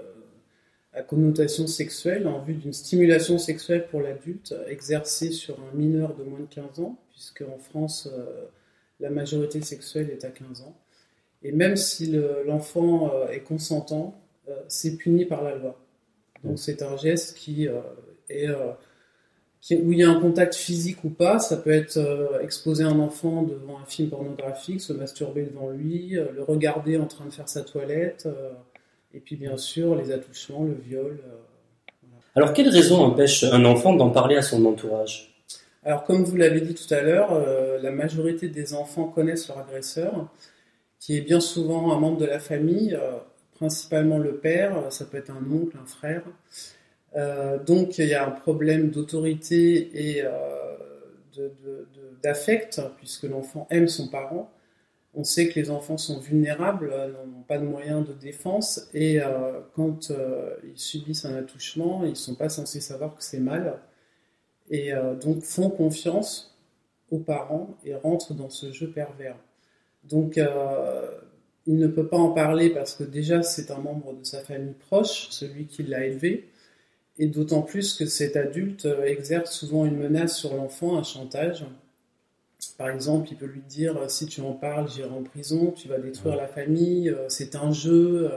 à 0.93 1.03
connotation 1.03 1.67
sexuelle 1.67 2.27
en 2.27 2.39
vue 2.39 2.55
d'une 2.55 2.73
stimulation 2.73 3.37
sexuelle 3.37 3.87
pour 3.89 4.01
l'adulte 4.01 4.53
exercée 4.67 5.31
sur 5.31 5.57
un 5.59 5.77
mineur 5.77 6.15
de 6.15 6.23
moins 6.23 6.39
de 6.39 6.53
15 6.53 6.81
ans, 6.81 6.97
puisque 7.17 7.41
en 7.41 7.57
France, 7.57 8.07
la 8.99 9.09
majorité 9.09 9.59
sexuelle 9.63 10.11
est 10.11 10.23
à 10.23 10.29
15 10.29 10.61
ans. 10.61 10.77
Et 11.41 11.51
même 11.51 11.75
si 11.75 12.15
l'enfant 12.45 13.11
est 13.29 13.39
consentant, 13.39 14.21
c'est 14.67 14.97
puni 14.97 15.25
par 15.25 15.43
la 15.43 15.55
loi. 15.55 15.79
Donc 16.43 16.59
c'est 16.59 16.81
un 16.81 16.95
geste 16.97 17.37
qui 17.37 17.67
euh, 17.67 17.79
est 18.29 18.47
euh, 18.47 18.71
où 19.71 19.91
il 19.91 19.97
y 19.97 20.03
a 20.03 20.09
un 20.09 20.19
contact 20.19 20.55
physique 20.55 21.03
ou 21.03 21.09
pas, 21.09 21.39
ça 21.39 21.57
peut 21.57 21.71
être 21.71 21.97
euh, 21.97 22.39
exposer 22.41 22.83
un 22.83 22.99
enfant 22.99 23.41
devant 23.41 23.79
un 23.79 23.85
film 23.85 24.09
pornographique, 24.09 24.81
se 24.81 24.93
masturber 24.93 25.43
devant 25.43 25.69
lui, 25.69 26.11
le 26.11 26.43
regarder 26.43 26.97
en 26.97 27.07
train 27.07 27.25
de 27.25 27.31
faire 27.31 27.49
sa 27.49 27.61
toilette, 27.61 28.29
et 29.13 29.19
puis 29.19 29.35
bien 29.35 29.57
sûr 29.57 29.95
les 29.95 30.11
attouchements, 30.11 30.63
le 30.63 30.73
viol. 30.73 31.19
Alors 32.35 32.53
quelle 32.53 32.69
raison 32.69 33.01
empêche 33.01 33.43
un 33.43 33.65
enfant 33.65 33.93
d'en 33.93 34.11
parler 34.11 34.37
à 34.37 34.41
son 34.41 34.63
entourage? 34.65 35.36
Alors 35.87 36.03
comme 36.03 36.23
vous 36.23 36.35
l'avez 36.35 36.61
dit 36.61 36.75
tout 36.75 36.93
à 36.93 37.01
l'heure, 37.01 37.31
la 37.81 37.91
majorité 37.91 38.49
des 38.49 38.73
enfants 38.73 39.05
connaissent 39.05 39.47
leur 39.47 39.59
agresseur, 39.59 40.29
qui 40.99 41.15
est 41.15 41.21
bien 41.21 41.39
souvent 41.39 41.93
un 41.95 41.99
membre 41.99 42.17
de 42.17 42.25
la 42.25 42.39
famille 42.39 42.95
principalement 43.57 44.19
le 44.19 44.35
père, 44.37 44.91
ça 44.91 45.05
peut 45.05 45.17
être 45.17 45.31
un 45.31 45.51
oncle, 45.51 45.77
un 45.81 45.85
frère. 45.85 46.23
Euh, 47.15 47.57
donc 47.57 47.97
il 47.97 48.07
y 48.07 48.13
a 48.13 48.27
un 48.27 48.31
problème 48.31 48.91
d'autorité 48.91 50.17
et 50.17 50.23
euh, 50.23 50.29
d'affect, 52.21 52.81
puisque 52.97 53.23
l'enfant 53.23 53.67
aime 53.69 53.87
son 53.87 54.07
parent. 54.09 54.51
On 55.15 55.23
sait 55.23 55.49
que 55.49 55.59
les 55.59 55.71
enfants 55.71 55.97
sont 55.97 56.19
vulnérables, 56.19 56.91
euh, 56.93 57.07
n'ont 57.07 57.41
pas 57.47 57.57
de 57.57 57.65
moyens 57.65 58.07
de 58.07 58.13
défense, 58.13 58.87
et 58.93 59.19
quand 59.75 60.11
ils 60.63 60.79
subissent 60.79 61.25
un 61.25 61.35
attouchement, 61.35 62.03
ils 62.03 62.11
ne 62.11 62.15
sont 62.15 62.35
pas 62.35 62.49
censés 62.49 62.81
savoir 62.81 63.15
que 63.15 63.23
c'est 63.23 63.39
mal, 63.39 63.79
et 64.69 64.91
donc 65.21 65.43
font 65.43 65.69
confiance 65.69 66.57
aux 67.11 67.19
parents 67.19 67.77
et 67.85 67.95
rentrent 67.95 68.33
dans 68.33 68.49
ce 68.49 68.71
jeu 68.71 68.89
pervers. 68.89 69.37
Donc 70.03 70.37
il 71.67 71.77
ne 71.77 71.87
peut 71.87 72.07
pas 72.07 72.17
en 72.17 72.31
parler 72.31 72.69
parce 72.69 72.95
que 72.95 73.03
déjà 73.03 73.43
c'est 73.43 73.71
un 73.71 73.79
membre 73.79 74.13
de 74.13 74.25
sa 74.25 74.39
famille 74.39 74.73
proche, 74.73 75.27
celui 75.29 75.67
qui 75.67 75.83
l'a 75.83 76.05
élevé, 76.05 76.49
et 77.19 77.27
d'autant 77.27 77.61
plus 77.61 77.93
que 77.93 78.05
cet 78.05 78.35
adulte 78.35 78.85
euh, 78.85 79.03
exerce 79.03 79.51
souvent 79.51 79.85
une 79.85 79.97
menace 79.97 80.37
sur 80.37 80.55
l'enfant, 80.55 80.97
un 80.97 81.03
chantage. 81.03 81.65
Par 82.77 82.89
exemple, 82.89 83.29
il 83.31 83.37
peut 83.37 83.47
lui 83.47 83.61
dire 83.67 83.97
euh, 83.97 84.07
si 84.07 84.27
tu 84.27 84.41
en 84.41 84.53
parles, 84.53 84.89
j'irai 84.89 85.09
en 85.09 85.23
prison, 85.23 85.71
tu 85.71 85.87
vas 85.87 85.97
détruire 85.97 86.35
la 86.35 86.47
famille, 86.47 87.09
euh, 87.09 87.27
c'est 87.27 87.55
un 87.55 87.71
jeu, 87.71 88.31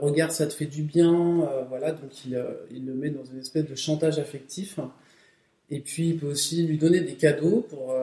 regarde, 0.00 0.32
ça 0.32 0.46
te 0.46 0.52
fait 0.52 0.66
du 0.66 0.82
bien. 0.82 1.48
voilà, 1.68 1.92
donc 1.92 2.24
il, 2.24 2.42
il, 2.72 2.86
le 2.86 2.94
met 2.94 3.10
dans 3.10 3.24
une 3.24 3.38
espèce 3.38 3.66
de 3.66 3.74
chantage 3.76 4.18
affectif. 4.18 4.80
Et 5.70 5.80
puis 5.80 6.08
il 6.08 6.16
peut 6.18 6.26
aussi 6.26 6.64
lui 6.64 6.78
donner 6.78 7.00
des 7.00 7.14
cadeaux 7.14 7.66
pour 7.68 7.94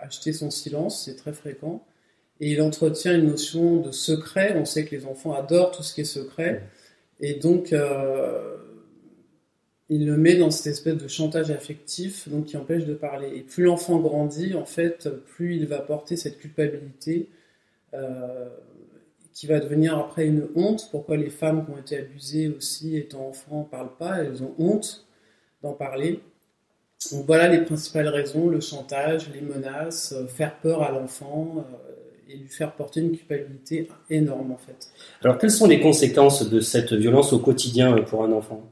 acheter 0.00 0.32
son 0.32 0.50
silence, 0.50 1.04
c'est 1.04 1.16
très 1.16 1.32
fréquent. 1.32 1.84
Et 2.40 2.52
il 2.52 2.62
entretient 2.62 3.14
une 3.14 3.26
notion 3.26 3.80
de 3.80 3.92
secret. 3.92 4.54
On 4.56 4.64
sait 4.64 4.84
que 4.84 4.96
les 4.96 5.04
enfants 5.06 5.34
adorent 5.34 5.72
tout 5.72 5.82
ce 5.82 5.94
qui 5.94 6.00
est 6.00 6.04
secret. 6.04 6.64
Et 7.20 7.34
donc, 7.34 7.72
euh, 7.72 8.56
il 9.90 10.06
le 10.06 10.16
met 10.16 10.36
dans 10.36 10.50
cette 10.50 10.68
espèce 10.68 10.96
de 10.96 11.06
chantage 11.06 11.50
affectif, 11.50 12.28
donc 12.28 12.46
qui 12.46 12.56
empêche 12.56 12.86
de 12.86 12.94
parler. 12.94 13.28
Et 13.36 13.42
plus 13.42 13.64
l'enfant 13.64 13.98
grandit, 14.00 14.54
en 14.54 14.64
fait, 14.64 15.08
plus 15.26 15.56
il 15.56 15.66
va 15.66 15.80
porter 15.80 16.16
cette 16.16 16.38
culpabilité 16.38 17.28
euh, 17.92 18.48
qui 19.34 19.46
va 19.46 19.60
devenir 19.60 19.98
après 19.98 20.26
une 20.26 20.48
honte. 20.54 20.88
Pourquoi 20.90 21.18
les 21.18 21.30
femmes 21.30 21.66
qui 21.66 21.72
ont 21.72 21.78
été 21.78 21.98
abusées 21.98 22.48
aussi, 22.48 22.96
étant 22.96 23.28
enfants, 23.28 23.60
ne 23.60 23.70
parlent 23.70 23.96
pas? 23.98 24.22
Elles 24.22 24.42
ont 24.42 24.54
honte 24.58 25.06
d'en 25.62 25.74
parler. 25.74 26.20
Donc 27.12 27.26
voilà 27.26 27.48
les 27.48 27.62
principales 27.64 28.08
raisons, 28.08 28.48
le 28.48 28.60
chantage, 28.60 29.30
les 29.32 29.40
menaces, 29.40 30.12
euh, 30.12 30.26
faire 30.26 30.56
peur 30.60 30.82
à 30.82 30.90
l'enfant, 30.90 31.64
et 32.30 32.36
lui 32.36 32.48
faire 32.48 32.72
porter 32.72 33.00
une 33.00 33.16
culpabilité 33.16 33.88
énorme 34.08 34.52
en 34.52 34.56
fait. 34.56 34.88
Alors 35.22 35.38
quelles 35.38 35.50
sont 35.50 35.66
les 35.66 35.80
conséquences 35.80 36.48
de 36.48 36.60
cette 36.60 36.92
violence 36.92 37.32
au 37.32 37.38
quotidien 37.38 37.96
euh, 37.96 38.02
pour 38.02 38.24
un 38.24 38.32
enfant? 38.32 38.70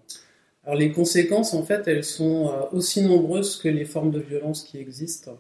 Alors 0.65 0.79
les 0.79 0.93
conséquences 0.93 1.55
en 1.55 1.63
fait 1.63 1.89
elles 1.89 2.05
sont 2.05 2.49
euh, 2.49 2.77
aussi 2.77 3.03
nombreuses 3.03 3.57
que 3.57 3.69
les 3.69 3.85
formes 3.85 4.11
de 4.11 4.21
violence 4.21 4.63
qui 4.63 4.79
existent. 4.79 5.37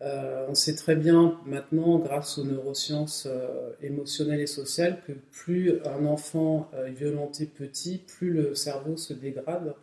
Euh, 0.00 0.46
on 0.48 0.54
sait 0.54 0.74
très 0.74 0.96
bien 0.96 1.38
maintenant, 1.46 1.98
grâce 1.98 2.36
aux 2.36 2.44
neurosciences 2.44 3.28
émotionnelles 3.80 4.40
et 4.40 4.48
sociales, 4.48 5.00
que 5.06 5.12
plus 5.30 5.74
un 5.84 6.06
enfant 6.06 6.68
est 6.88 6.90
violenté 6.90 7.46
petit, 7.46 7.98
plus 7.98 8.30
le 8.30 8.56
cerveau 8.56 8.96
se 8.96 9.12
dégrade 9.12 9.74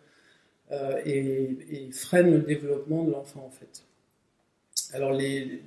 et, 1.05 1.89
freine 1.91 2.31
le 2.31 2.39
développement 2.39 3.03
de 3.03 3.11
l'enfant 3.11 3.45
en 3.45 3.51
fait. 3.51 3.83
Alors 4.93 5.13
les, 5.13 5.61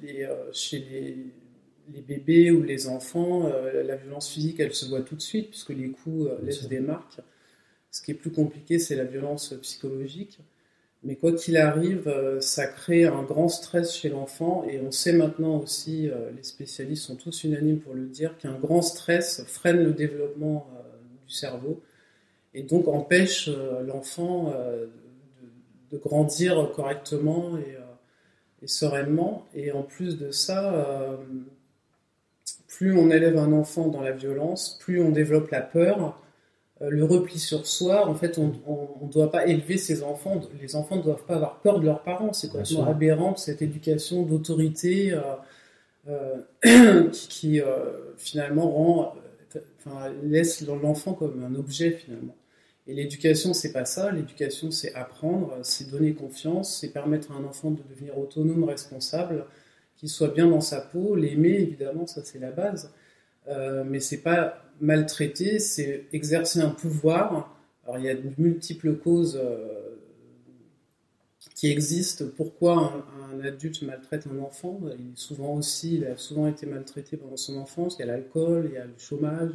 chez 0.52 0.78
les, 0.78 1.16
les 1.90 2.00
bébés 2.00 2.50
ou 2.50 2.62
les 2.62 2.88
enfants, 2.88 3.46
euh, 3.46 3.82
la 3.82 3.96
violence 3.96 4.30
physique, 4.30 4.60
elle 4.60 4.74
se 4.74 4.86
voit 4.86 5.02
tout 5.02 5.16
de 5.16 5.22
suite, 5.22 5.50
puisque 5.50 5.70
les 5.70 5.88
coups 5.88 6.26
euh, 6.26 6.38
laissent 6.42 6.68
des 6.68 6.80
marques. 6.80 7.20
Ce 7.90 8.02
qui 8.02 8.12
est 8.12 8.14
plus 8.14 8.30
compliqué, 8.30 8.78
c'est 8.78 8.96
la 8.96 9.04
violence 9.04 9.54
psychologique. 9.62 10.38
Mais 11.04 11.16
quoi 11.16 11.32
qu'il 11.32 11.56
arrive, 11.56 12.06
euh, 12.06 12.40
ça 12.40 12.66
crée 12.66 13.04
un 13.04 13.22
grand 13.22 13.48
stress 13.48 13.94
chez 13.94 14.08
l'enfant. 14.08 14.64
Et 14.70 14.80
on 14.80 14.90
sait 14.90 15.12
maintenant 15.12 15.58
aussi, 15.58 16.08
les 16.36 16.42
spécialistes 16.42 17.04
sont 17.04 17.16
tous 17.16 17.44
unanimes 17.44 17.80
pour 17.80 17.94
le 17.94 18.06
dire, 18.06 18.38
qu'un 18.38 18.58
grand 18.58 18.82
stress 18.82 19.44
freine 19.46 19.82
le 19.82 19.92
développement 19.92 20.70
du 21.26 21.34
cerveau 21.34 21.82
et 22.54 22.62
donc 22.62 22.88
empêche 22.88 23.48
l'enfant 23.86 24.52
de, 25.90 25.98
grandir 25.98 26.70
correctement 26.74 27.56
et, 27.58 27.76
et, 28.62 28.66
sereinement. 28.66 29.46
Et 29.54 29.72
en 29.72 29.82
plus 29.82 30.18
de 30.18 30.30
ça, 30.30 31.18
plus 32.68 32.96
on 32.96 33.10
élève 33.10 33.36
un 33.36 33.52
enfant 33.52 33.88
dans 33.88 34.00
la 34.00 34.12
violence, 34.12 34.78
plus 34.80 35.00
on 35.02 35.10
développe 35.10 35.50
la 35.50 35.60
peur, 35.60 36.18
euh, 36.82 36.90
le 36.90 37.04
repli 37.04 37.38
sur 37.38 37.66
soi. 37.66 38.06
En 38.08 38.14
fait, 38.14 38.38
on 38.38 38.52
ne 39.02 39.10
doit 39.10 39.30
pas 39.30 39.46
élever 39.46 39.78
ses 39.78 40.02
enfants. 40.02 40.40
Les 40.60 40.74
enfants 40.76 40.96
ne 40.96 41.02
doivent 41.02 41.24
pas 41.24 41.34
avoir 41.36 41.60
peur 41.60 41.80
de 41.80 41.86
leurs 41.86 42.02
parents. 42.02 42.32
C'est 42.32 42.48
complètement 42.48 42.86
aberrant 42.86 43.36
cette 43.36 43.62
éducation 43.62 44.22
d'autorité 44.22 45.12
euh, 46.08 46.42
euh, 46.66 47.08
qui, 47.12 47.60
finalement 48.16 48.70
rend, 48.70 49.14
enfin, 49.78 50.10
laisse 50.22 50.66
l'enfant 50.66 51.14
comme 51.14 51.44
un 51.44 51.54
objet 51.54 51.90
finalement. 51.92 52.34
Et 52.86 52.94
l'éducation, 52.94 53.54
c'est 53.54 53.72
pas 53.72 53.84
ça. 53.84 54.10
L'éducation, 54.10 54.70
c'est 54.70 54.94
apprendre, 54.94 55.58
c'est 55.62 55.90
donner 55.90 56.14
confiance, 56.14 56.80
c'est 56.80 56.92
permettre 56.92 57.32
à 57.32 57.36
un 57.36 57.44
enfant 57.44 57.70
de 57.70 57.82
devenir 57.82 58.18
autonome, 58.18 58.64
responsable, 58.64 59.46
qu'il 59.96 60.08
soit 60.08 60.28
bien 60.28 60.48
dans 60.48 60.60
sa 60.60 60.80
peau, 60.80 61.14
l'aimer, 61.14 61.60
évidemment, 61.60 62.06
ça 62.06 62.22
c'est 62.24 62.40
la 62.40 62.50
base. 62.50 62.92
Euh, 63.48 63.84
mais 63.84 64.00
c'est 64.00 64.22
pas 64.22 64.64
maltraiter, 64.80 65.58
c'est 65.58 66.06
exercer 66.12 66.60
un 66.60 66.70
pouvoir. 66.70 67.56
Alors 67.84 67.98
il 67.98 68.04
y 68.04 68.08
a 68.08 68.14
de 68.14 68.30
multiples 68.38 68.96
causes 68.96 69.38
euh, 69.40 69.96
qui 71.54 71.70
existent. 71.70 72.24
Pourquoi 72.36 73.04
un, 73.32 73.40
adulte 73.44 73.82
maltraite 73.82 74.26
un 74.26 74.38
enfant? 74.40 74.80
Il 74.98 75.16
souvent 75.16 75.54
aussi, 75.54 75.96
il 75.96 76.04
a 76.04 76.16
souvent 76.16 76.46
été 76.46 76.66
maltraité 76.66 77.16
pendant 77.16 77.36
son 77.36 77.56
enfance. 77.58 77.96
Il 77.98 78.00
y 78.00 78.02
a 78.02 78.06
l'alcool, 78.06 78.66
il 78.70 78.74
y 78.74 78.78
a 78.78 78.84
le 78.84 78.94
chômage, 78.98 79.52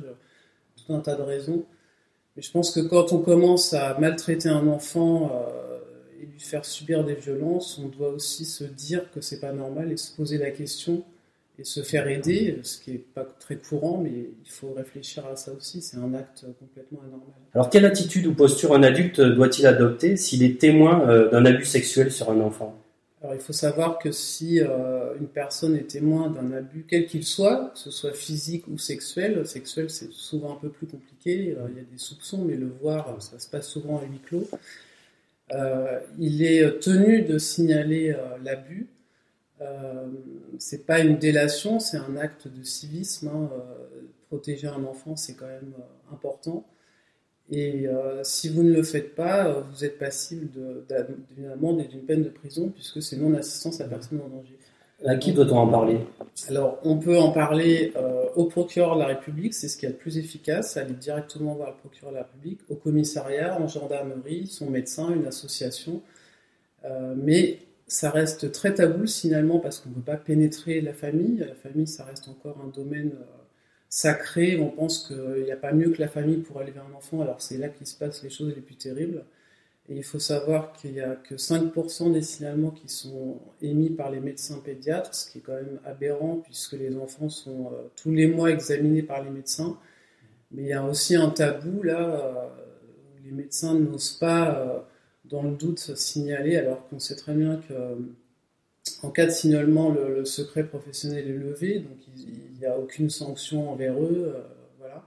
tout 0.78 0.94
un 0.94 1.00
tas 1.00 1.16
de 1.16 1.22
raisons. 1.22 1.66
Mais 2.38 2.44
je 2.44 2.52
pense 2.52 2.70
que 2.70 2.82
quand 2.82 3.14
on 3.14 3.18
commence 3.18 3.74
à 3.74 3.98
maltraiter 4.00 4.48
un 4.48 4.68
enfant 4.68 5.32
euh, 5.34 6.22
et 6.22 6.26
lui 6.28 6.40
faire 6.40 6.64
subir 6.66 7.04
des 7.04 7.16
violences, 7.16 7.82
on 7.84 7.88
doit 7.88 8.10
aussi 8.10 8.46
se 8.46 8.64
dire 8.64 9.12
que 9.12 9.22
c'est 9.22 9.40
pas 9.40 9.52
normal 9.52 9.92
et 9.92 9.98
se 9.98 10.16
poser 10.16 10.38
la 10.38 10.52
question 10.52 11.04
et 11.58 11.64
se 11.64 11.82
faire 11.82 12.08
aider, 12.08 12.60
ce 12.62 12.80
qui 12.80 12.92
n'est 12.92 12.98
pas 13.00 13.26
très 13.40 13.56
courant, 13.56 13.98
mais 13.98 14.12
il 14.12 14.52
faut 14.52 14.72
réfléchir 14.74 15.26
à 15.26 15.36
ça 15.36 15.52
aussi, 15.52 15.82
c'est 15.82 15.98
un 15.98 16.14
acte 16.14 16.46
complètement 16.60 17.00
anormal. 17.00 17.34
Alors 17.56 17.72
quelle 17.72 17.86
attitude 17.86 18.28
ou 18.28 18.36
posture 18.36 18.76
un 18.76 18.84
adulte 18.84 19.20
doit-il 19.20 19.66
adopter 19.66 20.16
s'il 20.16 20.44
est 20.44 20.62
témoin 20.62 21.10
euh, 21.10 21.32
d'un 21.32 21.44
abus 21.44 21.66
sexuel 21.66 22.12
sur 22.12 22.30
un 22.30 22.40
enfant? 22.42 22.80
Alors 23.22 23.36
il 23.36 23.42
faut 23.42 23.54
savoir 23.54 23.98
que 23.98 24.12
si 24.12 24.62
euh, 24.62 25.16
une 25.20 25.28
personne 25.28 25.76
est 25.76 25.88
témoin 25.88 26.30
d'un 26.30 26.52
abus, 26.52 26.86
quel 26.88 27.08
qu'il 27.08 27.26
soit, 27.26 27.72
que 27.74 27.80
ce 27.80 27.92
soit 27.92 28.14
physique 28.14 28.68
ou 28.68 28.78
sexuel, 28.78 29.46
sexuel 29.48 29.90
c'est 29.90 30.12
souvent 30.12 30.54
un 30.54 30.58
peu 30.58 30.70
plus 30.70 30.88
compliqué, 30.88 31.56
euh, 31.58 31.68
il 31.70 31.78
y 31.78 31.80
a 31.80 31.84
des 31.84 31.98
soupçons, 31.98 32.44
mais 32.46 32.56
le 32.56 32.68
voir, 32.68 33.22
ça 33.22 33.40
se 33.40 33.50
passe 33.50 33.68
souvent 33.68 33.98
à 34.00 34.04
huis 34.04 34.20
clos, 34.24 34.48
il 36.20 36.44
est 36.44 36.80
tenu 36.80 37.22
de 37.22 37.38
signaler 37.38 38.16
l'abus 38.44 38.88
euh, 39.62 40.08
c'est 40.60 40.86
pas 40.86 41.00
une 41.00 41.18
délation, 41.18 41.80
c'est 41.80 41.98
un 41.98 42.16
acte 42.18 42.48
de 42.48 42.64
civisme. 42.64 43.30
Hein, 43.30 43.50
euh, 43.54 44.02
protéger 44.28 44.68
un 44.68 44.84
enfant, 44.84 45.16
c'est 45.16 45.36
quand 45.36 45.48
même 45.48 45.74
euh, 45.80 46.14
important. 46.14 46.66
Et 47.50 47.88
si 48.24 48.50
vous 48.50 48.62
ne 48.62 48.74
le 48.74 48.84
faites 48.84 49.16
pas, 49.16 49.62
vous 49.72 49.86
êtes 49.86 49.98
passible 49.98 50.50
d'une 51.36 51.46
amende 51.48 51.80
et 51.80 51.86
d'une 51.86 52.02
peine 52.02 52.24
de 52.24 52.30
prison, 52.30 52.70
puisque 52.70 53.02
c'est 53.02 53.16
non-assistance 53.16 53.80
à 53.80 53.86
personne 53.86 54.20
en 54.20 54.28
danger. 54.28 54.58
À 55.06 55.16
qui 55.16 55.32
doit-on 55.32 55.58
en 55.58 55.68
parler? 55.68 56.00
Alors, 56.50 56.80
on 56.84 56.98
peut 56.98 57.18
en 57.18 57.32
parler 57.32 57.94
au 58.36 58.46
procureur 58.46 58.96
de 58.96 59.00
la 59.00 59.08
République, 59.08 59.54
c'est 59.54 59.70
ce 59.70 59.78
qui 59.78 59.86
est 59.86 59.90
le 59.90 59.96
plus 59.96 60.18
efficace, 60.18 60.76
aller 60.76 60.94
directement 60.94 61.56
voir 61.56 61.70
le 61.70 61.78
procureur 61.78 62.12
de 62.12 62.18
la 62.18 62.24
République, 62.24 62.60
au 62.70 62.76
commissariat, 62.76 63.58
en 63.62 63.68
gendarmerie, 63.68 64.48
son 64.48 64.70
médecin, 64.70 65.14
une 65.14 65.26
association. 65.26 66.02
mais 67.16 67.60
ça 67.88 68.12
reste 68.12 68.52
très 68.52 68.74
tabou 68.74 69.08
finalement 69.08 69.60
parce 69.60 69.80
qu'on 69.80 69.90
ne 69.90 69.96
peut 69.96 70.02
pas 70.02 70.18
pénétrer 70.18 70.82
la 70.82 70.94
famille. 70.94 71.38
La 71.38 71.56
famille, 71.56 71.88
ça 71.88 72.04
reste 72.04 72.28
encore 72.28 72.62
un 72.64 72.68
domaine 72.68 73.14
euh, 73.16 73.44
sacré. 73.90 74.60
On 74.60 74.70
pense 74.70 75.08
qu'il 75.08 75.44
n'y 75.44 75.52
a 75.52 75.58
pas 75.58 75.74
mieux 75.74 75.92
que 75.92 76.02
la 76.02 76.08
famille 76.08 76.38
pour 76.38 76.62
élever 76.62 76.80
un 76.80 76.96
enfant, 76.96 77.22
alors 77.22 77.42
c'est 77.42 77.58
là 77.58 77.70
qu'il 77.70 77.88
se 77.88 77.98
passe 77.98 78.24
les 78.24 78.30
choses 78.30 78.54
les 78.56 78.62
plus 78.62 78.76
terribles. 78.76 79.26
Et 79.90 79.96
il 79.96 80.04
faut 80.04 80.20
savoir 80.20 80.74
qu'il 80.74 80.94
n'y 80.94 81.00
a 81.00 81.16
que 81.16 81.36
5% 81.36 82.12
des 82.12 82.22
signalements 82.22 82.72
qui 82.72 82.90
sont 82.90 83.40
émis 83.62 83.90
par 83.90 84.12
les 84.12 84.20
médecins 84.20 84.60
pédiatres, 84.60 85.16
ce 85.16 85.32
qui 85.32 85.38
est 85.38 85.42
quand 85.42 85.54
même 85.54 85.80
aberrant 85.86 86.38
puisque 86.44 86.74
les 86.74 86.98
enfants 86.98 87.30
sont 87.30 87.68
euh, 87.68 87.88
tous 87.96 88.12
les 88.12 88.28
mois 88.28 88.52
examinés 88.52 89.04
par 89.04 89.24
les 89.24 89.30
médecins. 89.30 89.78
Mais 90.52 90.64
il 90.64 90.68
y 90.68 90.74
a 90.74 90.84
aussi 90.84 91.16
un 91.16 91.30
tabou 91.30 91.84
là 91.84 92.02
euh, 92.02 92.48
où 93.16 93.24
les 93.26 93.32
médecins 93.32 93.76
n'osent 93.76 94.18
pas 94.20 94.86
dans 95.30 95.44
le 95.44 95.52
doute 95.52 95.80
signaler, 95.96 96.58
alors 96.58 96.88
qu'on 96.88 97.00
sait 97.00 97.16
très 97.16 97.34
bien 97.34 97.58
que 97.58 97.74
euh, 97.74 97.96
en 99.04 99.10
cas 99.10 99.26
de 99.26 99.32
signalement, 99.32 99.90
le, 99.90 100.26
secret 100.26 100.64
professionnel 100.64 101.28
est 101.28 101.34
levé, 101.34 101.80
donc 101.80 101.98
il 102.16 102.60
n'y 102.60 102.66
a 102.66 102.78
aucune 102.78 103.10
sanction 103.10 103.70
envers 103.72 103.94
eux. 103.94 104.34
Euh, 104.36 104.42
voilà. 104.80 105.04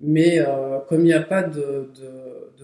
Mais 0.00 0.38
euh, 0.38 0.78
comme 0.88 1.00
il 1.00 1.04
n'y 1.04 1.12
a 1.12 1.22
pas 1.22 1.42
de, 1.42 1.90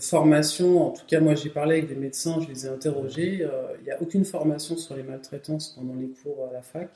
formation, 0.00 0.86
en 0.86 0.90
tout 0.92 1.04
cas 1.06 1.20
moi 1.20 1.34
j'ai 1.34 1.50
parlé 1.50 1.76
avec 1.76 1.88
des 1.88 1.94
médecins, 1.94 2.40
je 2.40 2.48
les 2.48 2.64
ai 2.64 2.70
interrogés, 2.70 3.46
il 3.78 3.84
n'y 3.84 3.90
a 3.90 4.00
aucune 4.00 4.24
formation 4.24 4.78
sur 4.78 4.96
les 4.96 5.02
maltraitances 5.02 5.74
pendant 5.76 5.94
les 5.94 6.08
cours 6.08 6.48
à 6.48 6.52
la 6.54 6.62
fac. 6.62 6.88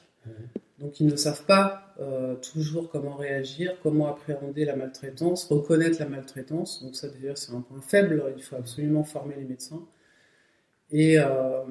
Donc 0.79 1.01
ils 1.01 1.07
ne 1.07 1.17
savent 1.17 1.45
pas 1.45 1.95
euh, 2.01 2.35
toujours 2.37 2.91
comment 2.91 3.15
réagir, 3.15 3.77
comment 3.83 4.09
appréhender 4.09 4.65
la 4.65 4.75
maltraitance, 4.75 5.45
reconnaître 5.47 5.99
la 6.01 6.09
maltraitance. 6.09 6.83
Donc 6.83 6.97
ça 6.97 7.09
d'ailleurs 7.09 7.39
c'est 7.39 7.53
un 7.53 7.61
point 7.61 7.81
faible, 7.81 8.25
il 8.37 8.43
faut 8.43 8.57
absolument 8.57 9.05
former 9.05 9.37
les 9.37 9.45
médecins. 9.45 9.83
Et, 10.91 11.19
euh, 11.19 11.63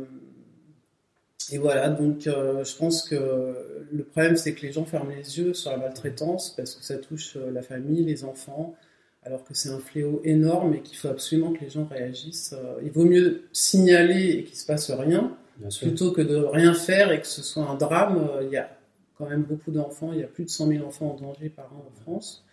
et 1.51 1.57
voilà, 1.57 1.89
donc 1.89 2.27
euh, 2.27 2.63
je 2.63 2.75
pense 2.75 3.07
que 3.07 3.85
le 3.91 4.03
problème 4.03 4.35
c'est 4.35 4.53
que 4.53 4.65
les 4.65 4.71
gens 4.71 4.85
ferment 4.85 5.11
les 5.15 5.37
yeux 5.39 5.53
sur 5.53 5.71
la 5.71 5.77
maltraitance 5.77 6.53
parce 6.55 6.75
que 6.75 6.83
ça 6.83 6.97
touche 6.97 7.35
la 7.35 7.61
famille, 7.61 8.03
les 8.03 8.23
enfants, 8.23 8.75
alors 9.23 9.43
que 9.43 9.53
c'est 9.53 9.69
un 9.69 9.79
fléau 9.79 10.21
énorme 10.23 10.73
et 10.73 10.81
qu'il 10.81 10.97
faut 10.97 11.07
absolument 11.07 11.51
que 11.51 11.61
les 11.61 11.69
gens 11.69 11.85
réagissent. 11.85 12.55
il 12.83 12.91
vaut 12.91 13.05
mieux 13.05 13.43
signaler 13.51 14.29
et 14.29 14.43
qu'il 14.43 14.53
ne 14.53 14.59
se 14.59 14.65
passe 14.65 14.91
rien 14.91 15.35
plutôt 15.79 16.11
que 16.11 16.21
de 16.21 16.35
rien 16.35 16.73
faire 16.73 17.11
et 17.11 17.21
que 17.21 17.27
ce 17.27 17.41
soit 17.41 17.67
un 17.67 17.75
drame. 17.75 18.29
Il 18.41 18.49
y 18.49 18.57
a 18.57 18.69
quand 19.17 19.29
même 19.29 19.43
beaucoup 19.43 19.71
d'enfants. 19.71 20.11
Il 20.13 20.19
y 20.19 20.23
a 20.23 20.27
plus 20.27 20.45
de 20.45 20.49
100 20.49 20.67
000 20.67 20.85
enfants 20.85 21.11
en 21.11 21.21
danger 21.21 21.49
par 21.49 21.71
an 21.73 21.85
en 21.87 22.01
France. 22.01 22.45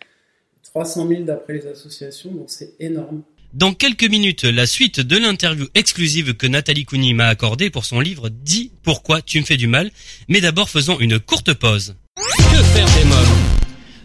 300 0.63 1.07
000 1.07 1.23
d'après 1.23 1.53
les 1.53 1.67
associations, 1.67 2.31
donc 2.31 2.49
c'est 2.49 2.75
énorme. 2.79 3.23
Dans 3.53 3.73
quelques 3.73 4.05
minutes, 4.05 4.45
la 4.45 4.65
suite 4.65 5.01
de 5.01 5.17
l'interview 5.17 5.67
exclusive 5.75 6.35
que 6.35 6.47
Nathalie 6.47 6.85
Couni 6.85 7.13
m'a 7.13 7.27
accordée 7.27 7.69
pour 7.69 7.83
son 7.83 7.99
livre 7.99 8.29
Dis 8.29 8.71
pourquoi 8.81 9.21
tu 9.21 9.41
me 9.41 9.45
fais 9.45 9.57
du 9.57 9.67
mal. 9.67 9.91
Mais 10.29 10.39
d'abord, 10.39 10.69
faisons 10.69 10.97
une 11.01 11.19
courte 11.19 11.53
pause. 11.53 11.95
Que 12.15 12.63
faire 12.63 12.85
des 12.85 13.03
mômes? 13.03 13.37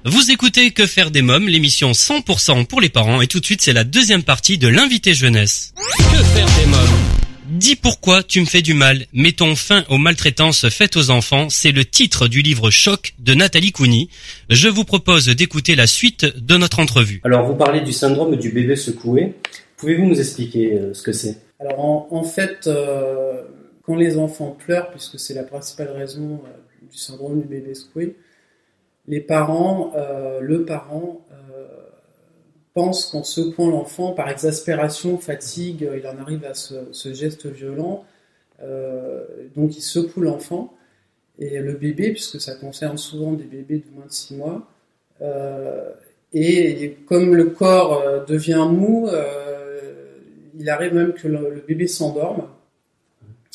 Vous 0.04 0.32
écoutez 0.32 0.72
Que 0.72 0.84
faire 0.84 1.12
des 1.12 1.22
mômes, 1.22 1.48
l'émission 1.48 1.92
100% 1.92 2.66
pour 2.66 2.80
les 2.80 2.88
parents, 2.88 3.20
et 3.20 3.28
tout 3.28 3.38
de 3.38 3.44
suite, 3.44 3.62
c'est 3.62 3.72
la 3.72 3.84
deuxième 3.84 4.24
partie 4.24 4.58
de 4.58 4.66
l'invité 4.66 5.14
jeunesse. 5.14 5.74
Que 5.96 6.24
faire 6.24 6.48
des 6.58 6.66
mômes? 6.66 7.25
Dis 7.56 7.74
pourquoi 7.74 8.22
tu 8.22 8.40
me 8.40 8.44
fais 8.44 8.60
du 8.60 8.74
mal. 8.74 9.06
Mettons 9.14 9.56
fin 9.56 9.82
aux 9.88 9.96
maltraitances 9.96 10.68
faites 10.68 10.94
aux 10.94 11.08
enfants. 11.08 11.48
C'est 11.48 11.72
le 11.72 11.86
titre 11.86 12.28
du 12.28 12.42
livre 12.42 12.70
Choc 12.70 13.14
de 13.18 13.32
Nathalie 13.32 13.72
Couni. 13.72 14.10
Je 14.50 14.68
vous 14.68 14.84
propose 14.84 15.24
d'écouter 15.24 15.74
la 15.74 15.86
suite 15.86 16.26
de 16.36 16.58
notre 16.58 16.80
entrevue. 16.80 17.22
Alors, 17.24 17.46
vous 17.46 17.54
parlez 17.54 17.80
du 17.80 17.94
syndrome 17.94 18.36
du 18.36 18.50
bébé 18.50 18.76
secoué. 18.76 19.36
Pouvez-vous 19.78 20.04
nous 20.04 20.20
expliquer 20.20 20.74
euh, 20.74 20.92
ce 20.92 21.02
que 21.02 21.12
c'est? 21.12 21.38
Alors, 21.58 22.12
en, 22.12 22.22
fait, 22.24 22.66
euh, 22.66 23.40
quand 23.84 23.96
les 23.96 24.18
enfants 24.18 24.50
pleurent, 24.50 24.90
puisque 24.90 25.18
c'est 25.18 25.32
la 25.32 25.44
principale 25.44 25.88
raison 25.96 26.42
euh, 26.44 26.86
du 26.92 26.98
syndrome 26.98 27.40
du 27.40 27.48
bébé 27.48 27.74
secoué, 27.74 28.16
les 29.08 29.20
parents, 29.20 29.94
le 30.40 30.64
parent 30.64 31.24
pense 32.76 33.06
qu'en 33.06 33.24
secouant 33.24 33.70
l'enfant, 33.70 34.12
par 34.12 34.28
exaspération, 34.28 35.16
fatigue, 35.16 35.88
il 35.96 36.06
en 36.06 36.18
arrive 36.18 36.44
à 36.44 36.52
ce, 36.52 37.14
geste 37.14 37.46
violent. 37.46 38.04
Euh, 38.62 39.24
donc 39.56 39.78
il 39.78 39.80
secoue 39.80 40.20
l'enfant. 40.20 40.74
Et 41.38 41.58
le 41.58 41.72
bébé, 41.72 42.12
puisque 42.12 42.38
ça 42.38 42.54
concerne 42.54 42.98
souvent 42.98 43.32
des 43.32 43.44
bébés 43.44 43.78
de 43.78 43.94
moins 43.94 44.04
de 44.04 44.12
6 44.12 44.36
mois, 44.36 44.68
euh, 45.22 45.90
et, 46.34 46.98
comme 47.06 47.34
le 47.34 47.46
corps 47.46 48.02
euh, 48.02 48.24
devient 48.26 48.66
mou, 48.70 49.08
il 50.58 50.68
arrive 50.68 50.92
même 50.92 51.14
que 51.14 51.28
le, 51.28 51.64
bébé 51.66 51.86
s'endorme. 51.86 52.46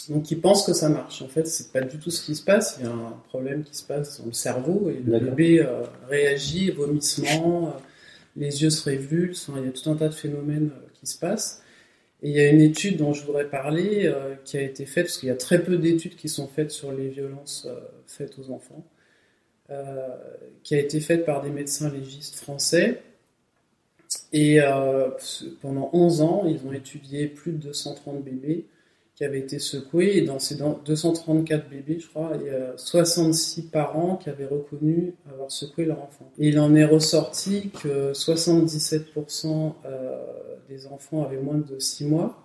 Donc 0.10 0.32
il 0.32 0.42
pense 0.42 0.66
que 0.66 0.74
ça 0.74 0.90
marche. 0.90 1.22
En 1.22 1.28
fait, 1.28 1.46
c'est 1.46 1.72
pas 1.72 1.82
du 1.82 2.00
tout 2.00 2.10
ce 2.10 2.26
qui 2.26 2.34
se 2.34 2.44
passe. 2.44 2.78
Il 2.80 2.88
y 2.88 2.90
a 2.90 2.92
un 2.92 3.22
problème 3.30 3.64
qui 3.64 3.76
se 3.76 3.84
passe 3.86 4.20
dans 4.20 4.26
le 4.26 4.34
cerveau 4.34 4.90
et 4.90 5.00
le 5.06 5.20
bébé 5.20 5.64
réagit, 6.10 6.72
vomissement, 6.72 7.76
les 8.36 8.64
yeux 8.64 8.70
se 8.70 8.90
révulsent, 8.90 9.52
il 9.58 9.66
y 9.66 9.68
a 9.68 9.72
tout 9.72 9.90
un 9.90 9.96
tas 9.96 10.10
de 10.10 10.14
phénomènes 10.14 10.72
euh, 10.74 10.88
qui 10.94 11.06
se 11.06 11.18
passent. 11.18 11.64
Et 12.24 12.30
il 12.30 12.36
y 12.36 12.40
a 12.40 12.50
une 12.50 12.62
étude 12.62 12.98
dont 12.98 13.14
je 13.14 13.26
voudrais 13.26 13.50
parler 13.50 14.06
euh, 14.06 14.36
qui 14.46 14.58
a 14.58 14.62
été 14.62 14.86
faite, 14.86 15.06
parce 15.06 15.18
qu'il 15.18 15.30
y 15.30 15.32
a 15.32 15.36
très 15.36 15.64
peu 15.64 15.78
d'études 15.78 16.16
qui 16.16 16.30
sont 16.30 16.48
faites 16.48 16.72
sur 16.72 16.92
les 16.92 17.10
violences 17.10 17.68
euh, 17.70 17.80
faites 18.08 18.38
aux 18.40 18.52
enfants, 18.52 18.86
qui 20.64 20.76
a 20.76 20.80
été 20.80 21.00
faite 21.00 21.26
par 21.26 21.42
des 21.42 21.50
médecins 21.50 21.90
légistes 21.90 22.36
français. 22.36 23.02
Et 24.34 24.60
pendant 25.62 25.90
11 25.94 26.22
ans, 26.22 26.44
ils 26.46 26.68
ont 26.68 26.74
étudié 26.74 27.28
plus 27.28 27.54
de 27.54 27.58
230 27.58 28.22
bébés 28.22 28.66
qui 29.22 29.26
avaient 29.26 29.40
été 29.40 29.60
secoués. 29.60 30.18
Et 30.18 30.22
dans 30.24 30.40
ces 30.40 30.56
234 30.56 31.70
bébés, 31.70 32.00
je 32.00 32.08
crois, 32.08 32.32
il 32.42 32.48
y 32.48 32.50
a 32.50 32.76
66 32.76 33.68
parents 33.68 34.16
qui 34.16 34.32
avaient 34.32 34.48
reconnu 34.48 35.14
avoir 35.32 35.52
secoué 35.52 35.86
leur 35.86 36.02
enfant. 36.02 36.32
Et 36.40 36.48
il 36.48 36.60
en 36.60 36.74
est 36.74 36.86
ressorti 36.86 37.70
que 37.70 38.14
77% 38.14 39.74
euh, 39.86 40.26
des 40.68 40.88
enfants 40.88 41.24
avaient 41.24 41.38
moins 41.38 41.60
de 41.60 41.78
6 41.78 42.06
mois. 42.06 42.44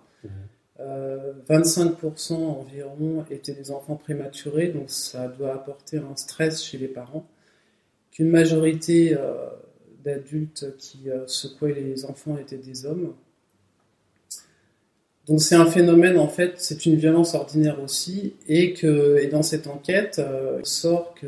25% 0.79 0.79
mmh. 0.79 2.35
euh, 2.35 2.45
environ 2.45 3.25
étaient 3.31 3.55
des 3.55 3.71
enfants 3.71 3.95
prématurés, 3.95 4.67
donc 4.67 4.91
ça 4.91 5.27
doit 5.27 5.55
apporter 5.55 5.97
un 5.97 6.15
stress 6.15 6.63
chez 6.63 6.77
les 6.77 6.87
parents. 6.87 7.25
Qu'une 8.11 8.29
majorité 8.29 9.17
euh, 9.17 9.47
d'adultes 10.03 10.77
qui 10.77 11.09
secouaient 11.25 11.73
les 11.73 12.05
enfants 12.05 12.37
étaient 12.37 12.57
des 12.57 12.85
hommes, 12.85 13.15
Donc 15.27 15.41
c'est 15.41 15.55
un 15.55 15.65
phénomène 15.65 16.17
en 16.17 16.29
fait, 16.29 16.53
c'est 16.57 16.85
une 16.85 16.95
violence 16.95 17.35
ordinaire 17.35 17.81
aussi, 17.83 18.35
et 18.47 18.73
que 18.73 19.17
et 19.21 19.27
dans 19.27 19.43
cette 19.43 19.67
enquête, 19.67 20.19
euh, 20.19 20.59
il 20.59 20.65
sort 20.65 21.15
que 21.15 21.27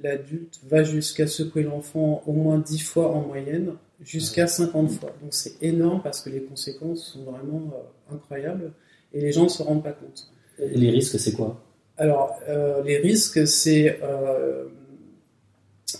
l'adulte 0.00 0.60
va 0.68 0.84
jusqu'à 0.84 1.26
secouer 1.26 1.64
l'enfant 1.64 2.22
au 2.26 2.32
moins 2.32 2.58
10 2.58 2.78
fois 2.78 3.10
en 3.10 3.22
moyenne, 3.22 3.72
jusqu'à 4.00 4.46
50 4.46 4.90
fois. 4.90 5.12
Donc 5.20 5.34
c'est 5.34 5.60
énorme 5.60 6.02
parce 6.04 6.20
que 6.20 6.30
les 6.30 6.42
conséquences 6.42 7.04
sont 7.04 7.24
vraiment 7.24 7.72
euh, 7.74 8.14
incroyables 8.14 8.70
et 9.12 9.20
les 9.20 9.32
gens 9.32 9.44
ne 9.44 9.48
se 9.48 9.62
rendent 9.62 9.82
pas 9.82 9.92
compte. 9.92 10.30
Et 10.60 10.78
les 10.78 10.90
risques, 10.90 11.18
c'est 11.18 11.32
quoi? 11.32 11.60
Alors 11.96 12.38
euh, 12.48 12.80
les 12.84 12.98
risques, 12.98 13.44
c'est 13.48 13.98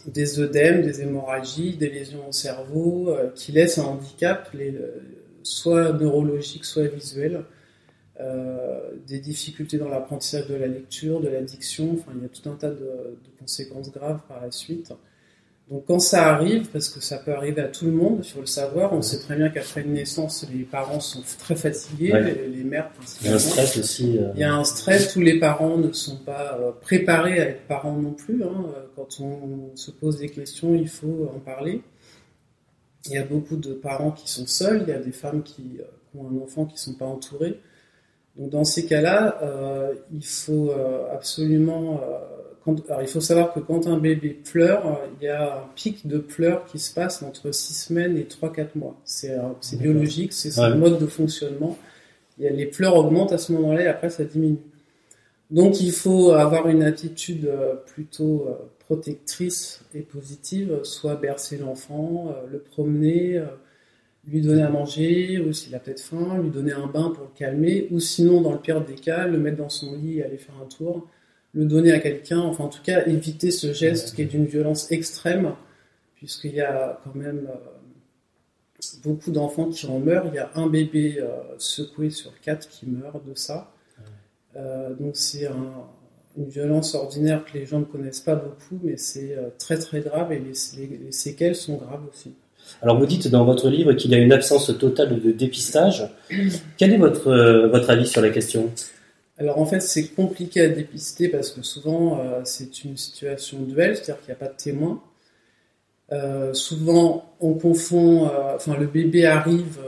des 0.07 0.39
œdèmes, 0.39 0.83
des 0.83 1.01
hémorragies, 1.01 1.77
des 1.77 1.91
lésions 1.91 2.29
au 2.29 2.33
cerveau 2.33 3.17
qui 3.35 3.51
laissent 3.51 3.79
un 3.79 3.85
handicap. 3.85 4.49
Les, 4.55 4.73
soit 5.47 5.93
neurologiques, 5.93 6.65
soit 6.65 6.89
visuelles, 6.89 7.45
euh, 8.21 8.79
des 9.07 9.19
difficultés 9.19 9.77
dans 9.77 9.89
l'apprentissage 9.89 10.47
de 10.47 10.55
la 10.55 10.67
lecture, 10.67 11.21
de 11.21 11.29
l'addiction, 11.29 11.93
enfin 11.93 12.13
il 12.17 12.23
y 12.23 12.25
a 12.25 12.29
tout 12.29 12.49
un 12.49 12.55
tas 12.55 12.71
de, 12.71 13.19
conséquences 13.39 13.93
graves 13.93 14.21
par 14.27 14.41
la 14.41 14.51
suite. 14.51 14.93
Donc 15.71 15.85
quand 15.87 15.99
ça 15.99 16.33
arrive, 16.33 16.69
parce 16.69 16.89
que 16.89 17.01
ça 17.01 17.19
peut 17.19 17.35
arriver 17.35 17.61
à 17.61 17.69
tout 17.69 17.85
le 17.85 17.93
monde, 17.93 18.21
il 18.25 18.31
faut 18.31 18.41
le 18.41 18.47
savoir, 18.47 18.95
on 18.95 19.03
sait 19.03 19.19
très 19.19 19.37
bien 19.37 19.51
qu'après 19.51 19.83
une 19.83 19.93
naissance, 19.93 20.47
les 20.51 20.63
parents 20.63 21.01
sont 21.01 21.23
très 21.39 21.57
fatigués, 21.57 22.13
les, 22.55 22.65
mères 22.65 22.89
principalement. 22.91 23.21
Il 23.21 23.29
y 23.29 23.33
a 23.33 23.35
un 23.35 23.39
stress 23.39 23.77
aussi. 23.77 24.19
Euh, 24.19 24.29
il 24.35 24.41
y 24.41 24.45
a 24.45 24.55
un 24.55 24.65
stress, 24.65 25.13
tous 25.13 25.21
les 25.21 25.39
parents 25.39 25.77
ne 25.77 25.93
sont 25.93 26.17
pas 26.17 26.59
euh, 26.59 26.71
préparés 26.81 27.41
à 27.41 27.49
être 27.51 27.67
parents 27.67 27.97
non 27.97 28.13
plus. 28.13 28.43
Hein. 28.43 28.65
Quand 28.95 29.21
on 29.21 29.77
se 29.77 29.91
pose 29.91 30.19
des 30.19 30.31
questions, 30.31 30.75
il 30.75 30.89
faut 30.89 31.31
en 31.35 31.39
parler. 31.39 31.83
Il 33.09 33.15
y 33.15 33.19
a 33.19 33.25
beaucoup 33.25 33.57
de 33.57 33.73
parents 33.73 34.11
qui 34.11 34.31
sont 34.31 34.47
seuls, 34.47 34.83
il 34.87 34.89
y 34.89 34.93
a 34.93 34.99
des 34.99 35.13
femmes 35.13 35.43
qui, 35.43 35.79
euh, 35.81 36.19
ont 36.19 36.29
un 36.29 36.43
enfant 36.43 36.65
qui 36.65 36.75
ne 36.75 36.79
sont 36.79 36.95
pas 36.95 37.05
entourées. 37.05 37.61
Donc 38.37 38.51
dans 38.51 38.65
ces 38.65 38.87
cas-là, 38.87 39.39
euh, 39.43 39.95
il 40.13 40.25
faut 40.25 40.71
euh, 40.71 41.13
absolument... 41.13 42.01
alors 42.89 43.03
il 43.03 43.09
faut 43.09 43.21
savoir 43.21 43.55
que 43.55 43.61
quand 43.61 43.87
un 43.87 43.99
bébé 43.99 44.31
pleure, 44.31 45.01
il 45.21 45.25
y 45.25 45.29
a 45.29 45.59
un 45.59 45.69
pic 45.75 46.07
de 46.07 46.19
pleurs 46.19 46.67
qui 46.67 46.79
se 46.79 46.93
passe 46.93 47.23
entre 47.23 47.51
6 47.53 47.75
semaines 47.75 48.17
et 48.17 48.25
3-4 48.25 48.69
mois. 48.75 48.97
C'est 49.05 49.39
biologique, 49.79 50.33
c'est 50.33 50.51
son 50.51 50.77
mode 50.77 50.99
de 50.99 51.07
fonctionnement. 51.07 51.79
A, 52.39 52.51
les 52.51 52.67
pleurs 52.67 52.97
augmentent 52.97 53.33
à 53.33 53.39
ce 53.39 53.53
moment-là 53.53 53.83
et 53.83 53.87
après 53.87 54.11
ça 54.11 54.25
diminue. 54.25 54.59
Donc 55.51 55.81
il 55.81 55.93
faut 55.93 56.33
avoir 56.33 56.69
une 56.69 56.83
attitude 56.83 57.51
plutôt 57.87 58.49
protectrice 58.87 59.85
et 59.95 60.01
positive, 60.01 60.81
soit 60.85 61.17
bercer 61.17 61.59
l'enfant, 61.59 62.29
euh, 62.29 62.47
le 62.51 62.61
promener, 62.61 63.37
euh, 63.37 63.47
lui 64.29 64.41
donner 64.41 64.63
à 64.63 64.71
manger, 64.71 65.41
ou 65.41 65.53
s'il 65.53 65.75
a 65.75 65.81
peut-être 65.81 66.01
faim, 66.01 66.41
lui 66.41 66.51
donner 66.51 66.73
un 66.73 66.87
bain 66.87 67.11
pour 67.11 67.25
le 67.25 67.31
calmer, 67.37 67.89
ou 67.91 67.99
sinon, 67.99 68.41
dans 68.41 68.53
le 68.53 68.61
pire 68.61 68.85
des 68.85 68.95
cas, 68.95 69.27
le 69.27 69.39
mettre 69.39 69.57
dans 69.57 69.69
son 69.69 69.97
lit 69.97 70.19
et 70.19 70.25
aller 70.25 70.39
faire 70.39 70.55
un 70.63 70.67
tour, 70.67 71.09
le 71.53 71.65
donner 71.65 71.93
à 71.93 71.99
quelqu'un, 71.99 72.41
enfin 72.41 72.65
en 72.65 72.69
tout 72.69 72.83
cas 72.83 73.07
éviter 73.07 73.51
ce 73.51 73.73
geste 73.73 74.15
qui 74.15 74.23
est 74.23 74.27
d'une 74.27 74.47
violence 74.47 74.91
extrême, 74.93 75.53
puisqu'il 76.15 76.55
y 76.55 76.61
a 76.61 77.01
quand 77.03 77.15
même 77.15 77.49
euh, 77.49 78.89
beaucoup 79.03 79.33
d'enfants 79.33 79.69
qui 79.69 79.87
en 79.87 79.99
meurent, 79.99 80.27
il 80.29 80.35
y 80.35 80.39
a 80.39 80.51
un 80.55 80.69
bébé 80.69 81.25
secoué 81.59 82.11
sur 82.11 82.39
quatre 82.41 82.69
qui 82.69 82.87
meurt 82.87 83.25
de 83.27 83.35
ça. 83.35 83.73
donc 85.01 85.17
c'est 85.17 85.47
un, 85.47 85.89
une 86.37 86.49
violence 86.49 86.95
ordinaire 86.95 87.45
que 87.45 87.57
les 87.57 87.67
gens 87.67 87.81
ne 87.81 87.85
connaissent 87.85 88.21
pas 88.21 88.35
beaucoup, 88.35 88.79
mais 88.83 88.97
c'est 88.97 89.37
euh, 89.37 89.49
très 89.59 89.79
très 89.79 90.01
grave 90.01 90.33
et 90.33 90.39
les, 90.39 91.13
séquelles 91.13 91.57
sont 91.57 91.77
graves 91.77 92.03
aussi. 92.13 92.33
Alors 92.83 92.99
vous 92.99 93.07
dites 93.07 93.29
dans 93.29 93.45
votre 93.45 93.71
livre 93.71 93.93
qu'il 93.93 94.11
y 94.11 94.15
a 94.15 94.19
une 94.19 94.33
absence 94.33 94.77
totale 94.79 95.21
de 95.21 95.31
dépistage. 95.31 96.09
Quel 96.77 96.93
est 96.93 96.99
votre, 96.99 97.29
euh, 97.29 97.69
votre 97.69 97.91
avis 97.91 98.07
sur 98.07 98.21
la 98.21 98.31
question? 98.31 98.71
Alors 99.39 99.59
en 99.59 99.67
fait 99.67 99.81
c'est 99.81 100.09
compliqué 100.09 100.63
à 100.63 100.69
dépister 100.69 101.29
parce 101.29 101.51
que 101.51 101.63
souvent 101.63 102.21
euh, 102.21 102.41
c'est 102.45 102.85
une 102.85 102.97
situation 102.97 103.61
duel, 103.63 103.97
c'est-à-dire 103.97 104.19
qu'il 104.19 104.29
n'y 104.29 104.33
a 104.33 104.47
pas 104.47 104.49
de 104.49 104.57
témoin. 104.57 105.03
souvent 106.53 107.35
on 107.41 107.55
confond, 107.55 108.31
enfin 108.55 108.77
le 108.79 108.87
bébé 108.87 109.27
arrive, 109.27 109.79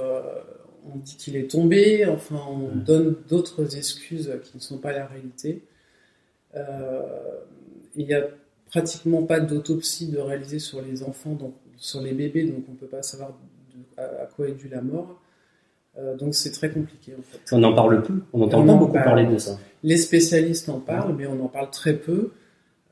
on 0.93 0.99
dit 0.99 1.17
qu'il 1.17 1.37
est 1.37 1.51
tombé, 1.51 2.07
enfin 2.07 2.41
on 2.51 2.77
donne 2.77 3.17
d'autres 3.29 3.77
excuses 3.77 4.31
qui 4.45 4.57
ne 4.57 4.63
sont 4.63 4.79
pas 4.79 4.93
la 4.93 5.07
réalité. 5.07 5.63
Euh, 6.59 7.03
il 7.95 8.07
n'y 8.07 8.15
a 8.15 8.23
pratiquement 8.71 9.23
pas 9.23 9.41
d'autopsie 9.41 10.09
de 10.09 10.19
réaliser 10.19 10.59
sur 10.59 10.83
les 10.83 11.03
enfants, 11.03 11.33
donc 11.33 11.55
sur 11.77 12.01
les 12.01 12.13
bébés, 12.13 12.45
donc 12.45 12.65
on 12.69 12.73
ne 12.73 12.77
peut 12.77 12.87
pas 12.87 13.03
savoir 13.03 13.33
à, 13.97 14.27
quoi 14.37 14.49
est 14.49 14.53
due 14.53 14.69
la 14.69 14.83
mort. 14.83 15.21
Euh, 15.99 16.17
donc 16.17 16.35
c'est 16.35 16.53
très 16.53 16.71
compliqué 16.71 17.13
en 17.19 17.23
fait. 17.23 17.41
On 17.55 17.59
n'en 17.59 17.75
parle 17.75 18.03
plus, 18.03 18.23
on 18.33 18.39
n'entend 18.39 18.65
pas 18.65 18.75
beaucoup 18.75 18.93
parler 18.93 19.27
de 19.27 19.39
ça. 19.39 19.59
Les 19.83 19.97
spécialistes 19.97 20.69
en 20.69 20.81
parlent, 20.81 21.15
mais 21.17 21.27
on 21.27 21.43
en 21.43 21.49
parle 21.49 21.71
très 21.71 21.95
peu, 21.95 22.31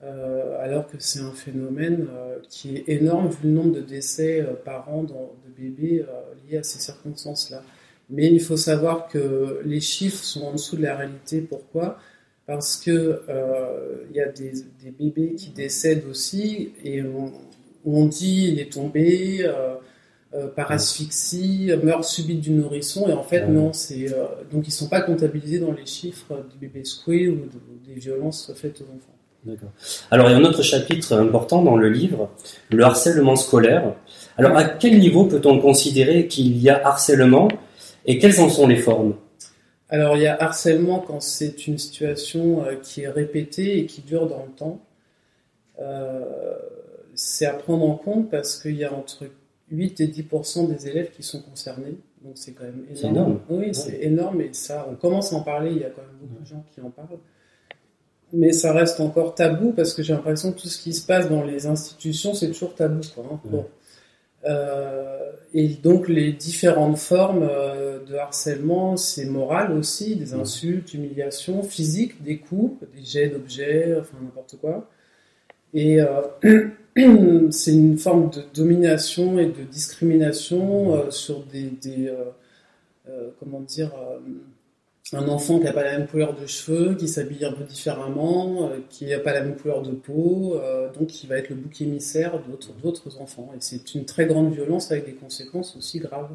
euh, 0.03 0.59
alors 0.61 0.89
que 0.89 0.97
c'est 0.99 1.21
un 1.21 1.33
phénomène 1.33 2.09
qui 2.49 2.77
est 2.77 2.89
énorme 2.89 3.29
vu 3.29 3.37
le 3.45 3.51
nombre 3.51 3.73
de 3.73 3.81
décès 3.81 4.45
par 4.65 4.89
an 4.93 5.05
de 5.05 5.13
bébés 5.57 6.05
liés 6.49 6.59
à 6.59 6.63
ces 6.63 6.81
circonstances-là. 6.81 7.63
Mais 8.09 8.27
il 8.27 8.41
faut 8.41 8.57
savoir 8.57 9.09
que 9.09 9.61
les 9.65 9.81
chiffres 9.81 10.23
sont 10.23 10.43
en 10.43 10.53
dessous 10.53 10.77
de 10.77 10.83
la 10.83 10.97
réalité. 10.97 11.41
Pourquoi? 11.41 11.99
Parce 12.47 12.77
que 12.77 13.23
euh, 13.29 14.05
il 14.11 14.17
y 14.17 14.21
a 14.21 14.29
des, 14.29 14.53
bébés 14.99 15.35
qui 15.35 15.51
décèdent 15.51 16.05
aussi 16.09 16.73
et 16.85 17.03
on, 17.03 17.33
on 17.85 18.07
dit 18.07 18.51
il 18.53 18.61
est 18.61 18.73
tombé 18.73 19.39
euh, 19.41 19.75
euh, 20.35 20.47
par 20.49 20.71
asphyxie, 20.71 21.73
meurt 21.83 22.05
subite 22.05 22.41
du 22.41 22.51
nourrisson 22.51 23.09
et 23.09 23.13
en 23.13 23.23
fait 23.23 23.47
non, 23.49 23.73
c'est 23.73 24.07
donc 24.53 24.69
ils 24.69 24.73
sont 24.73 24.89
pas 24.89 25.01
comptabilisés 25.01 25.59
dans 25.59 25.73
les 25.73 25.87
chiffres 25.87 26.45
du 26.51 26.59
bébé 26.59 26.85
secoué 26.85 27.29
ou 27.29 27.49
des 27.87 27.95
violences 27.95 28.53
faites 28.55 28.81
aux 28.81 28.85
enfants. 28.85 29.13
D'accord. 29.45 29.71
Alors 30.11 30.29
il 30.29 30.33
y 30.33 30.35
a 30.35 30.39
un 30.39 30.45
autre 30.45 30.63
chapitre 30.63 31.13
important 31.15 31.63
dans 31.63 31.77
le 31.77 31.89
livre, 31.89 32.31
le 32.71 32.83
harcèlement 32.85 33.37
scolaire. 33.37 33.95
Alors 34.37 34.57
à 34.57 34.65
quel 34.65 34.99
niveau 34.99 35.25
peut-on 35.25 35.61
considérer 35.61 36.27
qu'il 36.27 36.59
y 36.59 36.69
a 36.69 36.85
harcèlement 36.85 37.49
et 38.07 38.19
quelles 38.19 38.41
en 38.41 38.49
sont 38.49 38.67
les 38.67 38.77
formes? 38.77 39.15
Alors 39.89 40.17
il 40.17 40.23
y 40.23 40.27
a 40.27 40.41
harcèlement 40.41 41.01
quand 41.01 41.21
c'est 41.21 41.67
une 41.67 41.79
situation 41.79 42.65
euh, 42.65 42.77
qui 42.77 43.03
est 43.03 43.09
répétée 43.09 43.79
et 43.79 43.87
qui 43.87 44.03
dure 44.03 44.27
dans 44.27 44.45
le 44.45 44.51
temps. 44.51 44.81
Euh, 45.81 46.25
c'est 47.15 47.47
à 47.47 47.55
prendre 47.55 47.89
en 47.89 47.97
compte 47.97 48.31
parce 48.31 48.61
qu'il 48.61 48.77
y 48.77 48.85
a 48.85 48.93
entre 48.93 49.27
8 49.71 50.01
et 50.01 50.09
10% 50.09 50.69
des 50.69 50.89
élèves 50.89 51.11
qui 51.11 51.23
sont 51.23 51.41
concernés. 51.41 51.97
Donc 52.23 52.33
c'est 52.35 52.53
quand 52.53 52.65
même 52.65 52.85
énorme. 53.03 53.41
Oui, 53.49 53.75
c'est 53.75 54.01
énorme 54.03 54.41
et 54.41 54.53
ça, 54.53 54.87
on 54.91 54.97
commence 54.97 55.33
à 55.33 55.37
en 55.37 55.43
parler, 55.43 55.71
il 55.71 55.79
y 55.79 55.85
a 55.85 55.91
quand 55.91 56.03
même 56.03 56.17
beaucoup 56.21 56.43
de 56.43 56.47
gens 56.47 56.65
qui 56.75 56.81
en 56.81 56.91
parlent. 56.91 57.19
Mais 58.33 58.53
ça 58.53 58.73
reste 58.73 58.99
encore 58.99 59.37
tabou 59.37 59.73
parce 59.73 59.95
que 59.95 60.03
j'ai 60.03 60.13
l'impression 60.13 60.53
que 60.53 60.61
tout 60.61 60.69
ce 60.69 60.83
qui 60.83 60.93
se 60.93 61.07
passe 61.07 61.29
dans 61.29 61.45
les 61.45 61.67
institutions, 61.67 62.35
c'est 62.35 62.49
toujours 62.49 62.75
tabou. 62.75 63.01
Quoi, 63.15 63.25
hein. 63.33 63.65
Et 65.55 65.69
donc 65.69 66.09
les 66.09 66.33
différentes 66.33 66.99
formes 66.99 67.49
euh, 67.51 67.99
de 68.05 68.15
harcèlement, 68.15 68.99
c'est 68.99 69.25
moral 69.25 69.73
aussi, 69.73 70.15
des 70.15 70.35
insultes, 70.35 70.93
humiliations, 70.93 71.63
physiques, 71.63 72.23
des 72.23 72.37
coups, 72.37 72.87
des 72.95 73.03
jets 73.03 73.31
d'objets, 73.31 73.97
enfin 73.99 74.19
n'importe 74.23 74.57
quoi. 74.61 74.87
Et 75.73 76.01
euh, 76.01 76.21
c'est 77.51 77.73
une 77.73 77.97
forme 77.97 78.29
de 78.29 78.43
domination 78.55 79.39
et 79.39 79.47
de 79.47 79.63
discrimination 79.63 81.11
sur 81.11 81.43
des, 81.45 81.71
des 81.71 82.13
comment 83.41 83.61
dire, 83.61 83.93
un 85.13 85.29
enfant 85.29 85.59
qui 85.59 85.65
n'a 85.65 85.73
pas 85.73 85.85
la 85.85 85.99
même 85.99 86.09
couleur 86.09 86.35
de 86.35 86.47
cheveux, 86.47 86.95
qui 86.95 87.07
s'habille 87.07 87.45
un 87.45 87.53
peu 87.53 87.63
différemment, 87.63 88.69
euh, 88.69 88.79
qui 88.91 89.07
n'a 89.07 89.21
pas 89.21 89.33
la 89.33 89.43
même 89.43 89.57
couleur 89.57 89.83
de 89.83 89.93
peau, 89.93 90.57
euh, 90.57 90.89
donc 90.93 91.09
qui 91.09 91.27
va 91.27 91.39
être 91.39 91.51
le 91.51 91.57
bouc 91.57 91.81
émissaire 91.81 92.41
d'autres 92.83 93.21
enfants. 93.21 93.51
Et 93.55 93.59
c'est 93.61 93.95
une 93.95 94.05
très 94.05 94.27
grande 94.27 94.53
violence 94.53 94.91
avec 94.91 95.07
des 95.07 95.15
conséquences 95.15 95.77
aussi 95.77 96.01
graves. 96.01 96.31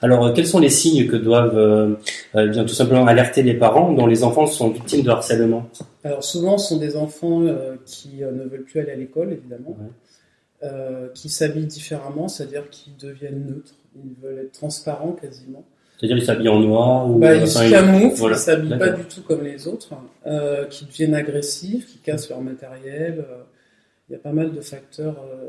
Alors, 0.00 0.24
euh, 0.24 0.32
quels 0.32 0.46
sont 0.46 0.58
les 0.58 0.70
signes 0.70 1.06
que 1.06 1.16
doivent 1.16 1.98
bien 2.34 2.64
tout 2.64 2.74
simplement 2.74 3.06
alerter 3.06 3.42
les 3.42 3.54
parents 3.54 3.92
dont 3.92 4.06
les 4.06 4.24
enfants 4.24 4.46
sont 4.46 4.70
victimes 4.70 5.02
de 5.02 5.10
harcèlement? 5.10 5.68
Alors, 6.02 6.24
souvent, 6.24 6.56
ce 6.56 6.70
sont 6.70 6.78
des 6.78 6.96
enfants 6.96 7.42
qui 7.84 8.20
ne 8.20 8.44
veulent 8.48 8.64
plus 8.64 8.80
aller 8.80 8.92
à 8.92 8.96
l'école, 8.96 9.34
évidemment, 9.34 9.76
qui 11.12 11.28
s'habillent 11.28 11.66
différemment, 11.66 12.28
c'est-à-dire 12.28 12.70
qu'ils 12.70 12.96
deviennent 12.96 13.44
neutres, 13.44 13.74
ils 13.94 14.14
veulent 14.22 14.38
être 14.38 14.52
transparents 14.52 15.12
quasiment. 15.12 15.66
C'est-à-dire 15.98 16.18
ils 16.18 16.24
s'habillent 16.24 16.48
en 16.48 16.60
noir 16.60 17.10
ou 17.10 17.18
bah, 17.18 17.34
Ils 17.34 17.48
se 17.48 17.70
camouflent, 17.70 18.30
ils 18.30 18.36
s'habillent 18.36 18.78
pas 18.78 18.90
du 18.90 19.04
tout 19.04 19.22
comme 19.22 19.42
les 19.42 19.66
autres, 19.66 19.94
euh, 20.26 20.64
qui 20.66 20.84
deviennent 20.84 21.14
agressifs, 21.14 21.86
qui 21.86 21.98
cassent 21.98 22.28
leur 22.28 22.40
matériel. 22.40 23.18
Euh, 23.28 23.42
il 24.08 24.12
y 24.12 24.16
a 24.16 24.20
pas 24.20 24.32
mal 24.32 24.52
de 24.52 24.60
facteurs 24.60 25.16
euh, 25.24 25.48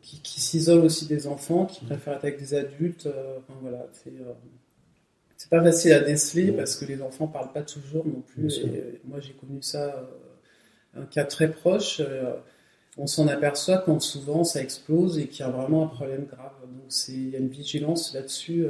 qui, 0.00 0.20
qui 0.22 0.40
s'isolent 0.40 0.84
aussi 0.84 1.06
des 1.06 1.26
enfants, 1.26 1.66
qui 1.66 1.84
préfèrent 1.84 2.14
être 2.14 2.24
avec 2.24 2.38
des 2.38 2.54
adultes. 2.54 3.06
Euh, 3.06 3.36
enfin, 3.38 3.58
voilà, 3.60 3.86
c'est 5.36 5.50
pas 5.50 5.62
facile 5.62 5.92
à 5.92 6.00
déceler 6.00 6.50
parce 6.52 6.76
que 6.76 6.86
les 6.86 7.02
enfants 7.02 7.26
parlent 7.26 7.52
pas 7.52 7.62
toujours 7.62 8.06
non 8.06 8.22
plus. 8.26 8.58
Et 8.60 9.00
moi 9.04 9.20
j'ai 9.20 9.32
connu 9.34 9.60
ça, 9.60 10.08
un 10.96 11.04
cas 11.04 11.24
très 11.24 11.50
proche. 11.50 12.02
on 12.96 13.06
s'en 13.06 13.28
aperçoit 13.28 13.78
quand 13.78 14.00
souvent 14.00 14.44
ça 14.44 14.60
explose 14.60 15.18
et 15.18 15.28
qu'il 15.28 15.44
y 15.44 15.48
a 15.48 15.50
vraiment 15.50 15.84
un 15.84 15.88
problème 15.88 16.24
grave. 16.24 16.52
Donc 16.62 16.90
il 17.08 17.30
y 17.30 17.36
a 17.36 17.38
une 17.38 17.48
vigilance 17.48 18.12
là-dessus 18.14 18.66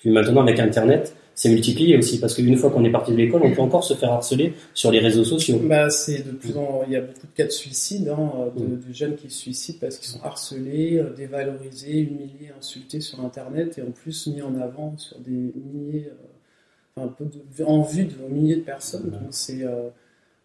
Puis 0.00 0.10
maintenant, 0.10 0.40
avec 0.40 0.58
Internet, 0.58 1.14
c'est 1.34 1.50
multiplié 1.50 1.96
aussi 1.96 2.18
parce 2.18 2.34
qu'une 2.34 2.56
fois 2.56 2.70
qu'on 2.70 2.84
est 2.84 2.90
parti 2.90 3.12
de 3.12 3.16
l'école, 3.18 3.42
on 3.44 3.54
peut 3.54 3.60
encore 3.60 3.84
se 3.84 3.94
faire 3.94 4.12
harceler 4.12 4.54
sur 4.74 4.90
les 4.90 4.98
réseaux 4.98 5.24
sociaux. 5.24 5.60
Bah, 5.62 5.88
c'est 5.90 6.26
de 6.26 6.32
plus 6.32 6.56
en 6.56 6.82
il 6.86 6.92
y 6.92 6.96
a 6.96 7.00
beaucoup 7.02 7.26
de 7.26 7.36
cas 7.36 7.44
de 7.44 7.50
suicide, 7.50 8.08
hein, 8.08 8.30
de, 8.56 8.76
de, 8.76 8.92
jeunes 8.92 9.14
qui 9.14 9.30
se 9.30 9.38
suicident 9.38 9.78
parce 9.80 9.98
qu'ils 9.98 10.08
sont 10.08 10.22
harcelés, 10.22 10.98
euh, 10.98 11.14
dévalorisés, 11.14 12.00
humiliés, 12.00 12.50
insultés 12.58 13.00
sur 13.00 13.20
Internet 13.20 13.78
et 13.78 13.82
en 13.82 13.90
plus 13.90 14.26
mis 14.26 14.42
en 14.42 14.58
avant 14.60 14.94
sur 14.96 15.18
des 15.20 15.30
milliers, 15.30 16.08
euh, 16.08 16.96
enfin, 16.96 17.06
un 17.06 17.10
peu 17.10 17.24
de, 17.24 17.64
en 17.64 17.82
vue 17.82 18.04
de 18.04 18.14
milliers 18.28 18.56
de 18.56 18.62
personnes. 18.62 19.10
Donc 19.10 19.28
c'est 19.30 19.62
euh, 19.62 19.88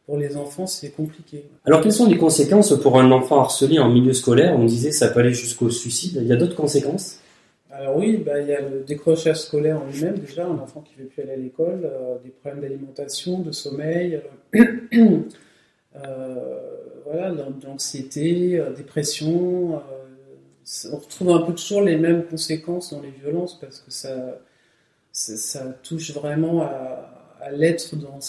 pour 0.06 0.18
les 0.18 0.38
enfants, 0.38 0.68
c'est 0.68 0.92
compliqué. 0.92 1.46
Alors, 1.66 1.82
quelles 1.82 1.94
sont 1.94 2.08
les 2.08 2.18
conséquences 2.18 2.78
pour 2.80 3.00
un 3.00 3.12
enfant 3.12 3.40
harcelé 3.40 3.80
en 3.80 3.90
milieu 3.90 4.14
scolaire? 4.14 4.56
On 4.58 4.66
disait 4.66 4.92
ça 4.92 5.08
peut 5.08 5.22
aller 5.22 5.34
jusqu'au 5.34 5.70
suicide. 5.70 6.20
Il 6.22 6.28
y 6.28 6.34
a 6.34 6.36
d'autres 6.36 6.56
conséquences? 6.56 7.20
Alors 7.78 7.98
oui, 7.98 8.18
bah, 8.18 8.40
il 8.40 8.48
y 8.48 8.54
a 8.54 8.62
le 8.62 8.84
décrochage 8.84 9.42
scolaire 9.42 9.82
en 9.82 9.86
lui-même 9.86 10.18
déjà, 10.18 10.46
un 10.46 10.58
enfant 10.60 10.82
qui 10.82 10.94
ne 10.98 11.04
veut 11.04 11.10
plus 11.10 11.24
aller 11.24 11.34
à 11.34 11.36
l'école, 11.36 11.82
euh, 11.84 12.16
des 12.24 12.30
problèmes 12.30 12.62
d'alimentation, 12.62 13.40
de 13.40 13.52
sommeil, 13.52 14.22
euh, 14.56 14.64
euh 15.96 16.60
voilà, 17.06 17.32
d'anxiété, 17.32 18.60
euh, 18.60 18.72
dépression. 18.72 19.80
on 20.92 20.96
retrouve 20.96 21.30
un 21.30 21.42
peu 21.42 21.54
toujours 21.54 21.82
les 21.82 21.98
mêmes 21.98 22.26
conséquences 22.26 22.94
dans 22.94 23.02
les 23.02 23.12
violences 23.12 23.60
parce 23.60 23.80
que 23.80 23.92
ça, 23.92 24.40
ça, 25.12 25.66
touche 25.84 26.12
vraiment 26.14 26.64
à, 26.64 27.52
l'être 27.52 27.96
dans, 27.96 28.20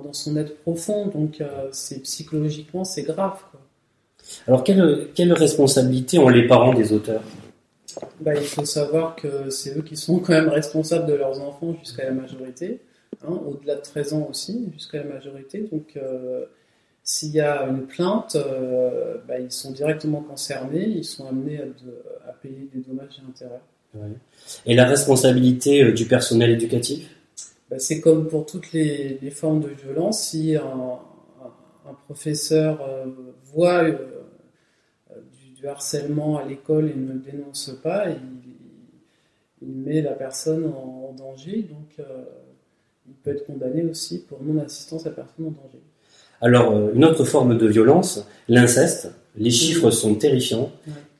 dans, 0.00 0.12
son 0.14 0.36
être 0.38 0.56
profond, 0.62 1.08
donc 1.08 1.42
c'est 1.70 2.00
psychologiquement 2.02 2.84
c'est 2.84 3.02
grave. 3.02 3.38
Alors 4.46 4.64
quelle, 4.64 5.08
quelle 5.14 5.34
responsabilité 5.34 6.18
ont 6.18 6.30
les 6.30 6.46
parents 6.46 6.72
des 6.72 6.94
auteurs? 6.94 7.22
Bah, 8.20 8.34
il 8.34 8.46
faut 8.46 8.64
savoir 8.64 9.16
que 9.16 9.50
c'est 9.50 9.76
eux 9.76 9.82
qui 9.82 9.96
sont 9.96 10.18
quand 10.18 10.32
même 10.32 10.48
responsables 10.48 11.06
de 11.06 11.14
leurs 11.14 11.40
enfants 11.40 11.74
jusqu'à 11.80 12.04
la 12.04 12.12
majorité, 12.12 12.80
hein, 13.24 13.40
au-delà 13.46 13.76
de 13.76 13.80
13 13.80 14.14
ans 14.14 14.26
aussi, 14.30 14.68
jusqu'à 14.72 14.98
la 14.98 15.04
majorité. 15.04 15.68
Donc, 15.70 15.96
euh, 15.96 16.44
s'il 17.02 17.30
y 17.30 17.40
a 17.40 17.62
une 17.64 17.86
plainte, 17.86 18.36
euh, 18.36 19.16
bah, 19.26 19.38
ils 19.38 19.50
sont 19.50 19.72
directement 19.72 20.20
concernés, 20.20 20.84
ils 20.84 21.04
sont 21.04 21.26
amenés 21.26 21.58
à, 21.58 22.32
payer 22.32 22.68
des 22.72 22.80
dommages 22.80 23.20
et 23.20 23.28
intérêts. 23.28 23.60
Et 24.64 24.74
la 24.74 24.86
responsabilité 24.86 25.82
euh, 25.82 25.92
du 25.92 26.06
personnel 26.06 26.50
éducatif? 26.50 27.08
Bah, 27.70 27.78
C'est 27.78 28.00
comme 28.00 28.28
pour 28.28 28.46
toutes 28.46 28.72
les, 28.72 29.18
formes 29.30 29.60
de 29.60 29.68
violence, 29.68 30.28
si 30.28 30.56
un, 30.56 30.98
professeur 32.06 32.80
voit 33.52 33.84
harcèlement 35.68 36.38
à 36.38 36.44
l'école 36.44 36.90
et 36.90 36.94
ne 36.94 37.14
dénonce 37.14 37.70
pas, 37.82 38.08
il, 38.08 38.18
il 39.62 39.74
met 39.74 40.02
la 40.02 40.12
personne 40.12 40.66
en, 40.66 41.14
danger, 41.16 41.68
donc 41.70 41.88
euh, 41.98 42.04
il 43.06 43.14
peut 43.14 43.30
être 43.30 43.44
condamné 43.44 43.84
aussi 43.84 44.24
pour 44.24 44.42
non-assistance 44.42 45.06
à 45.06 45.10
personne 45.10 45.46
en 45.46 45.50
danger. 45.50 45.78
Alors, 46.40 46.72
euh, 46.72 46.92
une 46.94 47.04
autre 47.04 47.24
forme 47.24 47.58
de 47.58 47.66
violence, 47.66 48.26
l'inceste. 48.48 49.12
Les 49.36 49.50
chiffres 49.50 49.90
sont 49.90 50.14
terrifiants. 50.14 50.72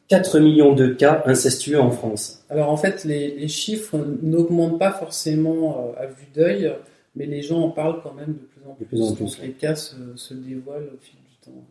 4 0.08 0.40
millions 0.40 0.74
de 0.74 0.88
cas 0.88 1.22
incestueux 1.26 1.80
en 1.80 1.90
France. 1.90 2.44
Alors 2.50 2.70
en 2.70 2.76
fait, 2.76 3.04
les, 3.04 3.48
chiffres 3.48 3.98
n'augmentent 4.22 4.78
pas 4.78 4.92
forcément 4.92 5.92
euh, 5.96 6.02
à 6.02 6.06
vue 6.06 6.28
d'œil, 6.34 6.74
mais 7.14 7.26
les 7.26 7.42
gens 7.42 7.60
en 7.60 7.70
parlent 7.70 8.00
quand 8.02 8.14
même 8.14 8.34
de 8.34 8.44
plus 8.44 8.66
en 8.66 8.74
plus. 8.74 9.02
en 9.02 9.14
plus 9.14 9.40
les 9.42 9.52
cas 9.52 9.74
se, 9.74 9.94
se 10.16 10.34
dévoilent 10.34 10.90
au 10.94 10.98
fil 11.00 11.16
du 11.16 11.36
temps. 11.42 11.64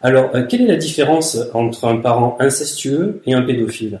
Alors, 0.00 0.34
euh, 0.34 0.44
quelle 0.46 0.62
est 0.62 0.66
la 0.66 0.76
différence 0.76 1.38
entre 1.54 1.86
un 1.86 1.98
parent 1.98 2.36
incestueux 2.40 3.20
et 3.26 3.34
un 3.34 3.42
pédophile 3.42 4.00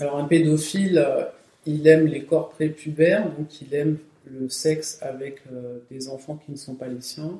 Alors, 0.00 0.16
un 0.16 0.24
pédophile, 0.24 0.98
euh, 0.98 1.24
il 1.66 1.86
aime 1.86 2.06
les 2.06 2.24
corps 2.24 2.50
prépubères, 2.50 3.24
donc 3.36 3.60
il 3.60 3.74
aime 3.74 3.98
le 4.24 4.48
sexe 4.48 4.98
avec 5.02 5.42
euh, 5.52 5.78
des 5.90 6.08
enfants 6.08 6.40
qui 6.44 6.52
ne 6.52 6.56
sont 6.56 6.74
pas 6.74 6.88
les 6.88 7.00
siens. 7.00 7.38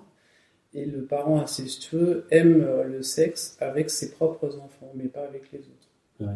Et 0.75 0.85
le 0.85 1.03
parent 1.03 1.41
incestueux 1.41 2.27
aime 2.31 2.67
le 2.87 3.03
sexe 3.03 3.57
avec 3.61 3.89
ses 3.89 4.11
propres 4.11 4.59
enfants, 4.59 4.93
mais 4.95 5.05
pas 5.05 5.23
avec 5.23 5.45
les 5.51 5.61
autres. 5.61 6.31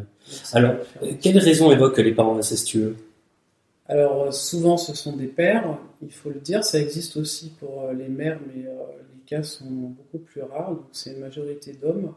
Alors, 0.53 0.73
quelles 1.21 1.37
raisons 1.37 1.71
évoquent 1.71 1.99
les 1.99 2.13
parents 2.13 2.37
incestueux? 2.37 2.95
Alors 3.87 4.33
souvent 4.33 4.77
ce 4.77 4.95
sont 4.95 5.15
des 5.15 5.27
pères, 5.27 5.77
il 6.01 6.11
faut 6.11 6.29
le 6.29 6.39
dire, 6.39 6.63
ça 6.63 6.79
existe 6.79 7.17
aussi 7.17 7.51
pour 7.59 7.91
les 7.91 8.07
mères, 8.07 8.39
mais 8.47 8.63
sont 9.41 9.65
beaucoup 9.65 10.19
plus 10.19 10.41
rares, 10.41 10.71
donc 10.71 10.87
c'est 10.91 11.13
une 11.13 11.19
majorité 11.19 11.73
d'hommes. 11.73 12.13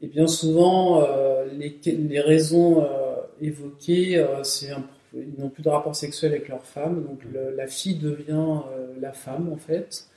Et 0.00 0.06
bien 0.06 0.26
souvent, 0.26 1.02
euh, 1.02 1.46
les, 1.46 1.80
les, 1.86 2.20
raisons 2.20 2.82
euh, 2.82 3.16
évoquées, 3.40 4.18
euh, 4.18 4.42
c'est 4.42 4.70
ils 5.14 5.40
n'ont 5.40 5.48
plus 5.48 5.62
de 5.62 5.68
rapport 5.68 5.94
sexuel 5.94 6.32
avec 6.32 6.48
leur 6.48 6.64
femme, 6.64 7.04
donc 7.04 7.20
la 7.32 7.68
fille 7.68 7.94
devient 7.94 8.62
la 9.00 9.12
femme 9.12 9.48
en 9.52 9.56
fait, 9.56 10.08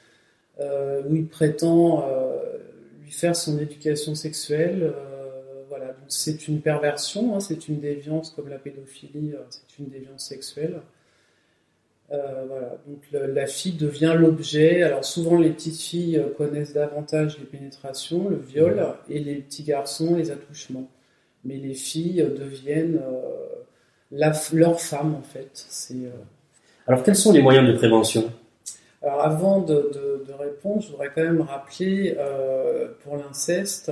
où 0.60 1.16
il 1.16 1.28
prétend 1.28 2.04
lui 3.04 3.12
faire 3.12 3.36
son 3.36 3.60
éducation 3.60 4.16
sexuelle. 4.16 4.92
voilà, 5.70 5.90
donc 5.90 6.06
c'est 6.08 6.48
une 6.48 6.62
perversion, 6.62 7.36
hein, 7.36 7.40
c'est 7.40 7.68
une 7.68 7.80
déviance 7.80 8.32
comme 8.32 8.50
la 8.50 8.58
pédophilie, 8.58 9.36
c'est 9.52 9.78
une 9.78 9.90
déviance 9.90 10.26
sexuelle. 10.26 10.82
Euh, 12.14 12.46
voilà, 12.48 12.78
donc 12.88 13.02
la 13.12 13.48
fille 13.48 13.74
devient 13.74 14.16
l'objet. 14.18 14.82
Alors 14.84 15.04
souvent 15.04 15.38
les 15.38 15.50
petites 15.50 15.80
filles 15.80 16.18
euh, 16.18 16.30
connaissent 16.38 16.74
davantage 16.74 17.38
les 17.38 17.46
pénétrations, 17.46 18.30
le 18.30 18.38
viol, 18.38 18.82
et 19.10 19.20
les 19.20 19.36
petits 19.36 19.64
garçons 19.64 20.16
les 20.16 20.32
attouchements. 20.32 20.90
Mais 21.44 21.58
les 21.58 21.74
filles 21.74 22.22
euh, 22.22 22.30
deviennent 22.30 23.02
leur 24.12 24.80
femme 24.80 25.16
en 25.16 25.22
fait. 25.22 25.50
C'est. 25.54 25.96
Alors 26.88 27.04
quels 27.04 27.16
sont 27.16 27.34
les 27.34 27.42
moyens 27.42 27.68
de 27.68 27.74
prévention? 27.74 28.32
Alors 29.02 29.22
avant 29.22 29.60
de, 29.62 29.92
répondre, 30.40 30.82
je 30.82 30.92
voudrais 30.92 31.12
quand 31.14 31.24
même 31.24 31.42
rappeler 31.42 32.16
pour 33.04 33.18
l'inceste 33.18 33.92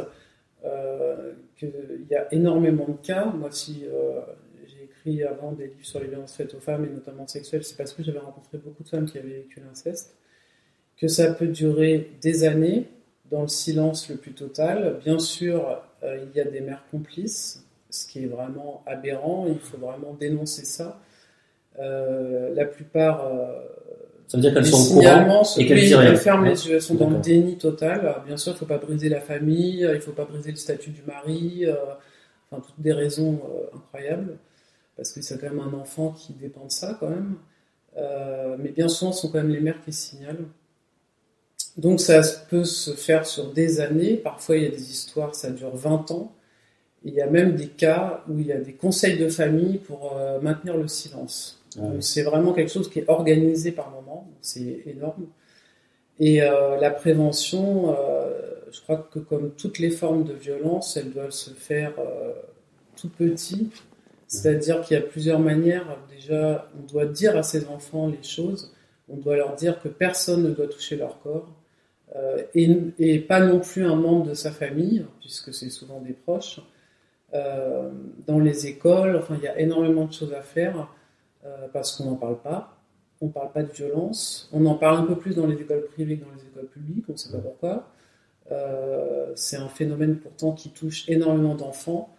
qu'il 1.58 1.72
y 2.10 2.16
a 2.16 2.34
énormément 2.34 2.88
de 2.88 3.06
cas. 3.06 3.26
Moi, 3.26 3.50
si 3.52 3.84
avant 5.28 5.52
des 5.52 5.68
livres 5.68 5.86
sur 5.86 6.00
les 6.00 6.08
violences 6.08 6.34
faites 6.36 6.54
aux 6.54 6.60
femmes 6.60 6.86
et 6.86 6.90
notamment 6.90 7.28
sexuelles, 7.28 7.64
c'est 7.64 7.78
parce 7.78 7.94
que 7.94 8.04
j'avais 8.04 8.20
rencontré 8.20 8.58
beaucoup 8.58 8.84
de 8.84 8.90
femmes 8.90 9.06
qui 9.06 9.18
avaient 9.18 9.36
vécu 9.36 9.62
l'inceste, 9.66 10.16
que 10.98 11.08
ça 11.08 11.34
peut 11.34 11.48
durer 11.48 12.12
des 12.22 12.44
années 12.44 12.88
dans 13.32 13.44
le 13.44 13.48
silence 13.48 14.10
le 14.10 14.16
plus 14.16 14.34
total. 14.34 15.00
Bien 15.04 15.20
sûr, 15.20 15.82
euh, 16.04 16.20
il 16.24 16.36
y 16.36 16.42
a 16.42 16.46
des 16.46 16.62
mères 16.62 16.84
complices, 16.92 17.66
ce 17.90 18.08
qui 18.08 18.24
est 18.24 18.28
vraiment 18.28 18.84
aberrant, 18.86 19.48
il 19.48 19.60
faut 19.60 19.78
vraiment 19.78 20.14
dénoncer 20.14 20.66
ça. 20.66 21.00
Euh, 21.80 22.54
la 22.56 22.66
plupart. 22.66 23.28
Euh, 23.28 23.60
ça 24.28 24.38
veut 24.38 24.42
dire 24.42 24.54
qu'elles 24.54 24.66
sont 24.66 24.98
au 24.98 25.02
et 25.60 25.68
qu'elles 25.68 25.80
disent 25.80 26.20
ferment 26.20 26.46
les 26.46 26.68
yeux, 26.68 26.76
elles 26.76 26.82
sont 26.82 26.96
dans 26.96 27.10
le 27.10 27.20
déni 27.20 27.58
total. 27.58 28.24
Bien 28.26 28.38
sûr, 28.38 28.54
il 28.54 28.56
ne 28.56 28.60
faut 28.60 28.66
pas 28.66 28.80
briser 28.80 29.08
la 29.08 29.22
famille, 29.22 29.82
il 29.82 29.88
ne 29.88 30.00
faut 30.00 30.14
pas 30.14 30.26
briser 30.26 30.50
le 30.50 30.58
statut 30.58 30.90
du 30.90 31.04
mari, 31.04 31.66
enfin, 32.50 32.64
toutes 32.66 32.82
des 32.82 32.92
raisons 32.92 33.40
incroyables 33.76 34.40
parce 34.96 35.12
que 35.12 35.22
c'est 35.22 35.40
quand 35.40 35.50
même 35.50 35.60
un 35.60 35.74
enfant 35.74 36.12
qui 36.12 36.34
dépend 36.34 36.66
de 36.66 36.72
ça 36.72 36.98
quand 37.00 37.10
même. 37.10 37.36
Euh, 37.98 38.56
mais 38.60 38.70
bien 38.70 38.88
souvent, 38.88 39.12
ce 39.12 39.22
sont 39.22 39.30
quand 39.30 39.40
même 39.40 39.50
les 39.50 39.62
mères 39.62 39.82
qui 39.84 39.94
signalent. 39.94 40.46
Donc 41.78 42.00
ça 42.00 42.22
peut 42.50 42.64
se 42.64 42.92
faire 42.92 43.26
sur 43.26 43.52
des 43.52 43.82
années, 43.82 44.16
parfois 44.16 44.56
il 44.58 44.64
y 44.64 44.68
a 44.68 44.70
des 44.70 44.92
histoires, 44.92 45.36
ça 45.36 45.50
dure 45.50 45.76
20 45.76 46.12
ans. 46.12 46.34
Il 47.04 47.14
y 47.14 47.22
a 47.22 47.28
même 47.28 47.56
des 47.56 47.68
cas 47.68 48.24
où 48.30 48.40
il 48.40 48.48
y 48.48 48.52
a 48.52 48.58
des 48.58 48.74
conseils 48.74 49.18
de 49.20 49.28
famille 49.28 49.78
pour 49.78 50.18
euh, 50.18 50.40
maintenir 50.40 50.78
le 50.78 50.88
silence. 50.88 51.62
Ah 51.78 51.84
c'est 52.00 52.24
vraiment 52.24 52.54
quelque 52.54 52.72
chose 52.72 52.90
qui 52.90 53.00
est 53.00 53.10
organisé 53.10 53.74
par 53.74 53.92
moment, 53.92 54.28
c'est 54.42 54.84
énorme. 54.86 55.28
Et 56.20 56.42
euh, 56.42 56.78
la 56.80 56.92
prévention, 56.92 57.94
je 58.72 58.82
crois 58.82 59.10
que 59.12 59.20
comme 59.20 59.52
toutes 59.52 59.80
les 59.80 59.90
formes 59.90 60.24
de 60.24 60.34
violence, 60.34 60.96
elles 60.96 61.12
doivent 61.12 61.32
se 61.32 61.50
faire 61.50 61.94
tout 62.96 63.10
petit 63.10 63.70
c'est-à-dire 64.28 64.82
qu'il 64.82 64.98
y 64.98 65.00
a 65.00 65.04
plusieurs 65.04 65.40
manières. 65.40 65.98
Déjà, 66.10 66.70
on 66.78 66.86
doit 66.86 67.06
dire 67.06 67.38
à 67.38 67.44
ses 67.44 67.68
enfants 67.68 68.08
les 68.08 68.24
choses. 68.24 68.74
On 69.08 69.18
doit 69.18 69.36
leur 69.36 69.56
dire 69.56 69.82
que 69.82 69.88
personne 69.88 70.44
ne 70.44 70.50
doit 70.50 70.68
toucher 70.68 70.96
leur 70.96 71.20
corps. 71.20 71.54
Euh, 72.16 72.44
et, 72.54 73.20
pas 73.20 73.40
non 73.40 73.60
plus 73.60 73.86
un 73.86 73.96
membre 73.96 74.28
de 74.28 74.34
sa 74.34 74.52
famille, 74.52 75.06
puisque 75.20 75.54
c'est 75.54 75.70
souvent 75.70 76.00
des 76.00 76.14
proches. 76.14 76.62
Euh, 77.34 77.92
dans 78.26 78.40
les 78.40 78.68
écoles, 78.68 79.18
enfin, 79.18 79.36
il 79.38 79.44
y 79.44 79.48
a 79.48 79.60
énormément 79.60 80.06
de 80.06 80.14
choses 80.14 80.34
à 80.34 80.42
faire 80.42 80.90
euh, 81.46 81.68
parce 81.74 81.96
qu'on 81.96 82.06
n'en 82.06 82.16
parle 82.16 82.42
pas. 82.42 82.78
On 83.22 83.28
ne 83.28 83.32
parle 83.32 83.52
pas 83.52 83.64
de 83.64 83.72
violence. 83.72 84.50
On 84.54 84.66
en 84.66 84.76
parle 84.76 84.98
un 84.98 85.06
peu 85.06 85.16
plus 85.16 85.36
dans 85.36 85.48
les 85.48 85.56
écoles 85.56 85.86
privées 85.86 86.18
que 86.18 86.26
dans 86.26 86.32
les 86.32 86.44
écoles 86.48 86.68
publiques, 86.68 87.06
on 87.10 87.14
ne 87.14 87.18
sait 87.18 87.32
pas 87.32 87.40
pourquoi. 87.40 87.92
c'est 89.36 89.58
un 89.58 89.70
phénomène 89.70 90.18
pourtant 90.18 90.52
qui 90.52 90.70
touche 90.70 91.10
énormément 91.10 91.56
d'enfants. 91.56 92.15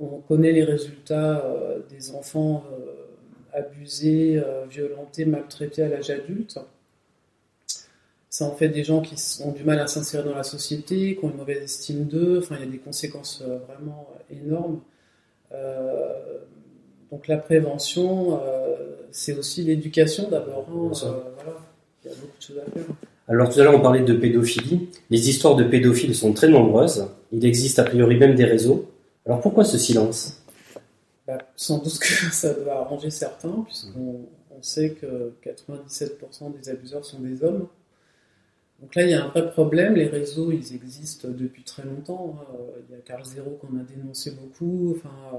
On 0.00 0.20
connaît 0.20 0.52
les 0.52 0.64
résultats 0.64 1.44
euh, 1.44 1.78
des 1.90 2.12
enfants 2.12 2.64
euh, 2.72 3.58
abusés, 3.58 4.36
euh, 4.36 4.64
violentés, 4.70 5.24
maltraités 5.24 5.82
à 5.82 5.88
l'âge 5.88 6.10
adulte. 6.10 6.58
Ça 8.30 8.44
en 8.44 8.54
fait 8.54 8.68
des 8.68 8.84
gens 8.84 9.00
qui 9.00 9.16
ont 9.44 9.52
du 9.52 9.64
mal 9.64 9.80
à 9.80 9.86
s'insérer 9.86 10.22
dans 10.22 10.34
la 10.34 10.44
société, 10.44 11.16
qui 11.16 11.24
ont 11.24 11.30
une 11.30 11.36
mauvaise 11.36 11.62
estime 11.62 12.04
d'eux. 12.04 12.38
Enfin, 12.38 12.56
il 12.58 12.64
y 12.64 12.68
a 12.68 12.70
des 12.70 12.78
conséquences 12.78 13.42
vraiment 13.66 14.06
énormes. 14.30 14.80
donc 17.10 17.26
la 17.26 17.38
prévention, 17.38 18.38
c'est 19.10 19.36
aussi 19.36 19.64
l'éducation 19.64 20.28
d'abord. 20.28 20.66
Hein, 20.68 20.90
voilà, 21.36 21.58
il 22.04 22.10
y 22.10 22.12
a 22.12 22.16
beaucoup 22.16 22.38
de 22.38 22.42
choses 22.42 22.58
à 22.58 22.70
faire. 22.70 22.84
Alors 23.28 23.48
tout 23.48 23.60
à 23.60 23.64
l'heure 23.64 23.74
on 23.74 23.80
parlait 23.80 24.04
de 24.04 24.14
pédophilie. 24.14 24.88
Les 25.10 25.28
histoires 25.30 25.56
de 25.56 25.64
pédophiles 25.64 26.14
sont 26.14 26.32
très 26.32 26.48
nombreuses. 26.48 27.08
Il 27.32 27.44
existe 27.44 27.78
a 27.78 27.84
priori 27.84 28.18
même 28.18 28.34
des 28.34 28.44
réseaux. 28.44 28.88
Alors 29.28 29.42
pourquoi 29.42 29.64
ce 29.64 29.76
silence? 29.76 30.42
Bah, 31.26 31.36
Sans 31.54 31.78
doute 31.78 31.98
que 31.98 32.06
ça 32.32 32.54
doit 32.54 32.80
arranger 32.80 33.10
certains, 33.10 33.62
puisqu'on 33.66 34.26
on 34.58 34.62
sait 34.62 34.90
que 34.90 35.34
97% 35.44 36.58
des 36.58 36.70
abuseurs 36.70 37.04
sont 37.04 37.20
des 37.20 37.44
hommes. 37.44 37.68
Donc 38.80 38.94
là, 38.94 39.02
il 39.02 39.10
y 39.10 39.14
a 39.14 39.24
un 39.24 39.28
vrai 39.28 39.50
problème. 39.50 39.94
Les 39.94 40.06
réseaux, 40.06 40.50
ils 40.50 40.74
existent 40.74 41.28
depuis 41.28 41.62
très 41.62 41.82
longtemps. 41.84 42.38
Hein. 42.40 42.54
Il 42.88 42.94
y 42.94 42.98
a 42.98 43.02
Carl 43.02 43.24
Zero 43.24 43.58
qu'on 43.60 43.78
a 43.78 43.82
dénoncé 43.82 44.32
beaucoup. 44.32 44.94
Enfin, 44.96 45.14
euh, 45.34 45.38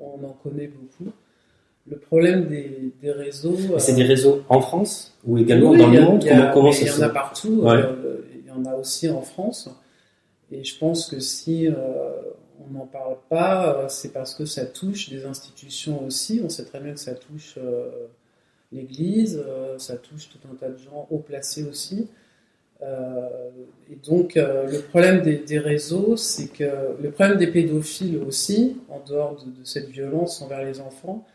on 0.00 0.24
en 0.24 0.32
connaît 0.32 0.68
beaucoup. 0.68 1.12
Le 1.86 1.96
problème 1.98 2.46
des, 2.48 2.92
réseaux. 3.10 3.56
C'est 3.78 3.94
des 3.94 4.04
réseaux 4.04 4.42
en 4.48 4.60
France 4.60 5.16
ou 5.24 5.38
également 5.38 5.74
dans 5.74 5.88
le 5.88 6.00
monde? 6.00 6.24
comment, 6.52 6.72
Il 6.72 6.86
y 6.86 6.90
en 6.90 7.02
a 7.02 7.08
partout. 7.08 7.62
Euh, 7.66 8.22
il 8.34 8.46
y 8.46 8.50
en 8.50 8.64
a 8.64 8.74
aussi 8.74 9.08
en 9.08 9.22
France. 9.22 9.68
Et 10.50 10.64
je 10.64 10.78
pense 10.78 11.08
que 11.08 11.20
si 11.20 11.68
euh, 11.68 11.72
on 12.68 12.72
n'en 12.72 12.86
parle 12.86 13.16
pas, 13.28 13.88
c'est 13.88 14.12
parce 14.12 14.34
que 14.34 14.44
ça 14.44 14.66
touche 14.66 15.10
des 15.10 15.24
institutions 15.24 16.04
aussi. 16.04 16.40
On 16.44 16.48
sait 16.48 16.64
très 16.64 16.80
bien 16.80 16.92
que 16.92 17.00
ça 17.00 17.14
touche 17.14 17.58
l'Église, 18.70 19.42
ça 19.78 19.96
touche 19.96 20.28
tout 20.28 20.38
un 20.50 20.54
tas 20.54 20.70
de 20.70 20.78
gens 20.78 21.06
haut 21.10 21.18
placés 21.18 21.64
aussi. 21.64 22.08
et 22.80 23.96
donc, 24.04 24.34
le 24.36 24.80
problème 24.80 25.22
des, 25.22 25.58
réseaux, 25.58 26.16
c'est 26.16 26.48
que 26.48 26.96
le 27.00 27.10
problème 27.10 27.38
des 27.38 27.48
pédophiles 27.48 28.18
aussi, 28.18 28.78
en 28.88 29.00
dehors 29.00 29.36
de, 29.44 29.50
de 29.50 29.64
cette 29.64 29.88
violence 29.88 30.42
envers 30.42 30.64
les 30.64 30.80
enfants, 30.80 31.26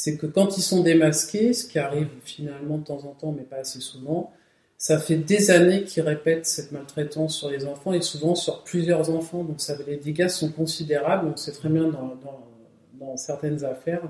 c'est 0.00 0.16
que 0.16 0.26
quand 0.26 0.56
ils 0.56 0.62
sont 0.62 0.84
démasqués, 0.84 1.52
ce 1.52 1.66
qui 1.66 1.76
arrive 1.80 2.08
finalement 2.22 2.78
de 2.78 2.84
temps 2.84 3.04
en 3.04 3.14
temps, 3.14 3.32
mais 3.32 3.42
pas 3.42 3.56
assez 3.56 3.80
souvent, 3.80 4.32
ça 4.78 5.00
fait 5.00 5.16
des 5.16 5.50
années 5.50 5.82
qu'ils 5.82 6.04
répètent 6.04 6.46
cette 6.46 6.70
maltraitance 6.70 7.36
sur 7.36 7.50
les 7.50 7.66
enfants 7.66 7.92
et 7.92 8.00
souvent 8.00 8.36
sur 8.36 8.62
plusieurs 8.62 9.10
enfants. 9.10 9.42
Donc 9.42 9.60
ça, 9.60 9.74
les 9.86 9.96
dégâts 9.96 10.28
sont 10.28 10.52
considérables. 10.52 11.28
On 11.32 11.36
sait 11.36 11.50
très 11.50 11.68
bien 11.68 11.88
dans, 11.88 13.16
certaines 13.16 13.64
affaires, 13.64 14.02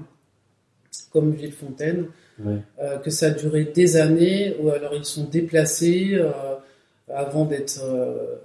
comme 1.10 1.32
Villefontaine, 1.32 2.08
euh, 2.46 2.98
que 2.98 3.10
ça 3.10 3.26
a 3.26 3.30
duré 3.30 3.64
des 3.64 3.96
années, 3.96 4.56
ou 4.60 4.68
alors 4.70 4.94
ils 4.94 5.04
sont 5.04 5.24
déplacés 5.24 6.10
euh, 6.14 6.32
avant 7.14 7.46
d'être 7.46 7.80
euh, 7.82 8.36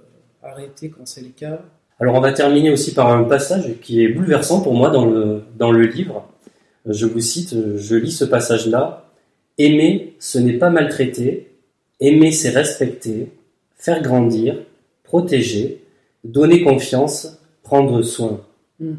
arrêtés 0.42 0.88
quand 0.88 1.06
c'est 1.06 1.20
le 1.20 1.28
cas. 1.28 1.60
Alors 2.00 2.14
on 2.14 2.20
va 2.20 2.32
terminer 2.32 2.70
aussi 2.70 2.94
par 2.94 3.10
un 3.10 3.24
passage 3.24 3.74
qui 3.82 4.02
est 4.02 4.08
bouleversant 4.08 4.62
pour 4.62 4.74
moi 4.74 4.90
dans 4.90 5.04
le, 5.04 5.42
dans 5.56 5.72
le 5.72 5.86
livre. 5.86 6.26
Je 6.86 7.04
vous 7.04 7.20
cite, 7.20 7.54
je 7.76 7.96
lis 7.96 8.12
ce 8.12 8.24
passage-là. 8.24 9.10
Aimer, 9.58 10.16
ce 10.18 10.38
n'est 10.38 10.58
pas 10.58 10.70
maltraiter. 10.70 11.53
Aimer, 12.00 12.32
c'est 12.32 12.50
respecter, 12.50 13.28
faire 13.76 14.02
grandir, 14.02 14.58
protéger, 15.04 15.82
donner 16.24 16.62
confiance, 16.62 17.38
prendre 17.62 18.02
soin. 18.02 18.40
Hmm. 18.80 18.96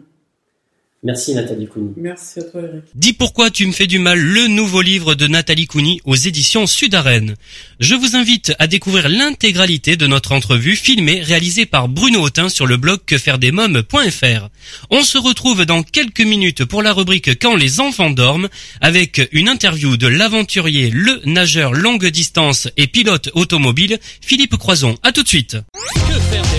Merci 1.06 1.36
Nathalie 1.36 1.68
Couni. 1.68 1.94
Merci 1.98 2.40
à 2.40 2.44
toi 2.44 2.62
Eric. 2.64 2.84
Dis 2.96 3.14
pourquoi 3.14 3.52
tu 3.52 3.68
me 3.68 3.72
fais 3.72 3.86
du 3.86 4.00
mal, 4.00 4.20
le 4.20 4.48
nouveau 4.48 4.82
livre 4.82 5.14
de 5.14 5.28
Nathalie 5.28 5.68
Couni 5.68 6.02
aux 6.04 6.16
éditions 6.16 6.66
Sud-Arène. 6.66 7.36
Je 7.80 7.94
vous 7.94 8.16
invite 8.16 8.54
à 8.58 8.66
découvrir 8.66 9.08
l'intégralité 9.08 9.98
de 9.98 10.08
notre 10.08 10.32
entrevue 10.32 10.76
filmée 10.76 11.22
réalisée 11.22 11.68
par 11.68 11.90
Bruno 11.90 12.22
Autin 12.22 12.50
sur 12.50 12.66
le 12.66 12.78
blog 12.78 13.02
quefairedesmoms.fr. 13.06 14.50
On 14.90 15.04
se 15.04 15.20
retrouve 15.20 15.66
dans 15.66 15.84
quelques 15.84 16.22
minutes 16.22 16.66
pour 16.66 16.82
la 16.82 16.92
rubrique 16.92 17.40
Quand 17.40 17.56
les 17.56 17.80
enfants 17.82 18.10
dorment 18.10 18.50
avec 18.82 19.30
une 19.32 19.48
interview 19.48 19.98
de 19.98 20.08
l'aventurier, 20.08 20.90
le 20.90 21.22
nageur 21.26 21.74
longue 21.74 22.08
distance 22.08 22.68
et 22.78 22.88
pilote 22.88 23.30
automobile 23.36 24.00
Philippe 24.22 24.58
Croison. 24.58 24.98
À 25.04 25.12
tout 25.12 25.22
de 25.22 25.28
suite. 25.28 25.56
Que 25.94 26.20
faire 26.20 26.42
des 26.42 26.48
mômes 26.48 26.55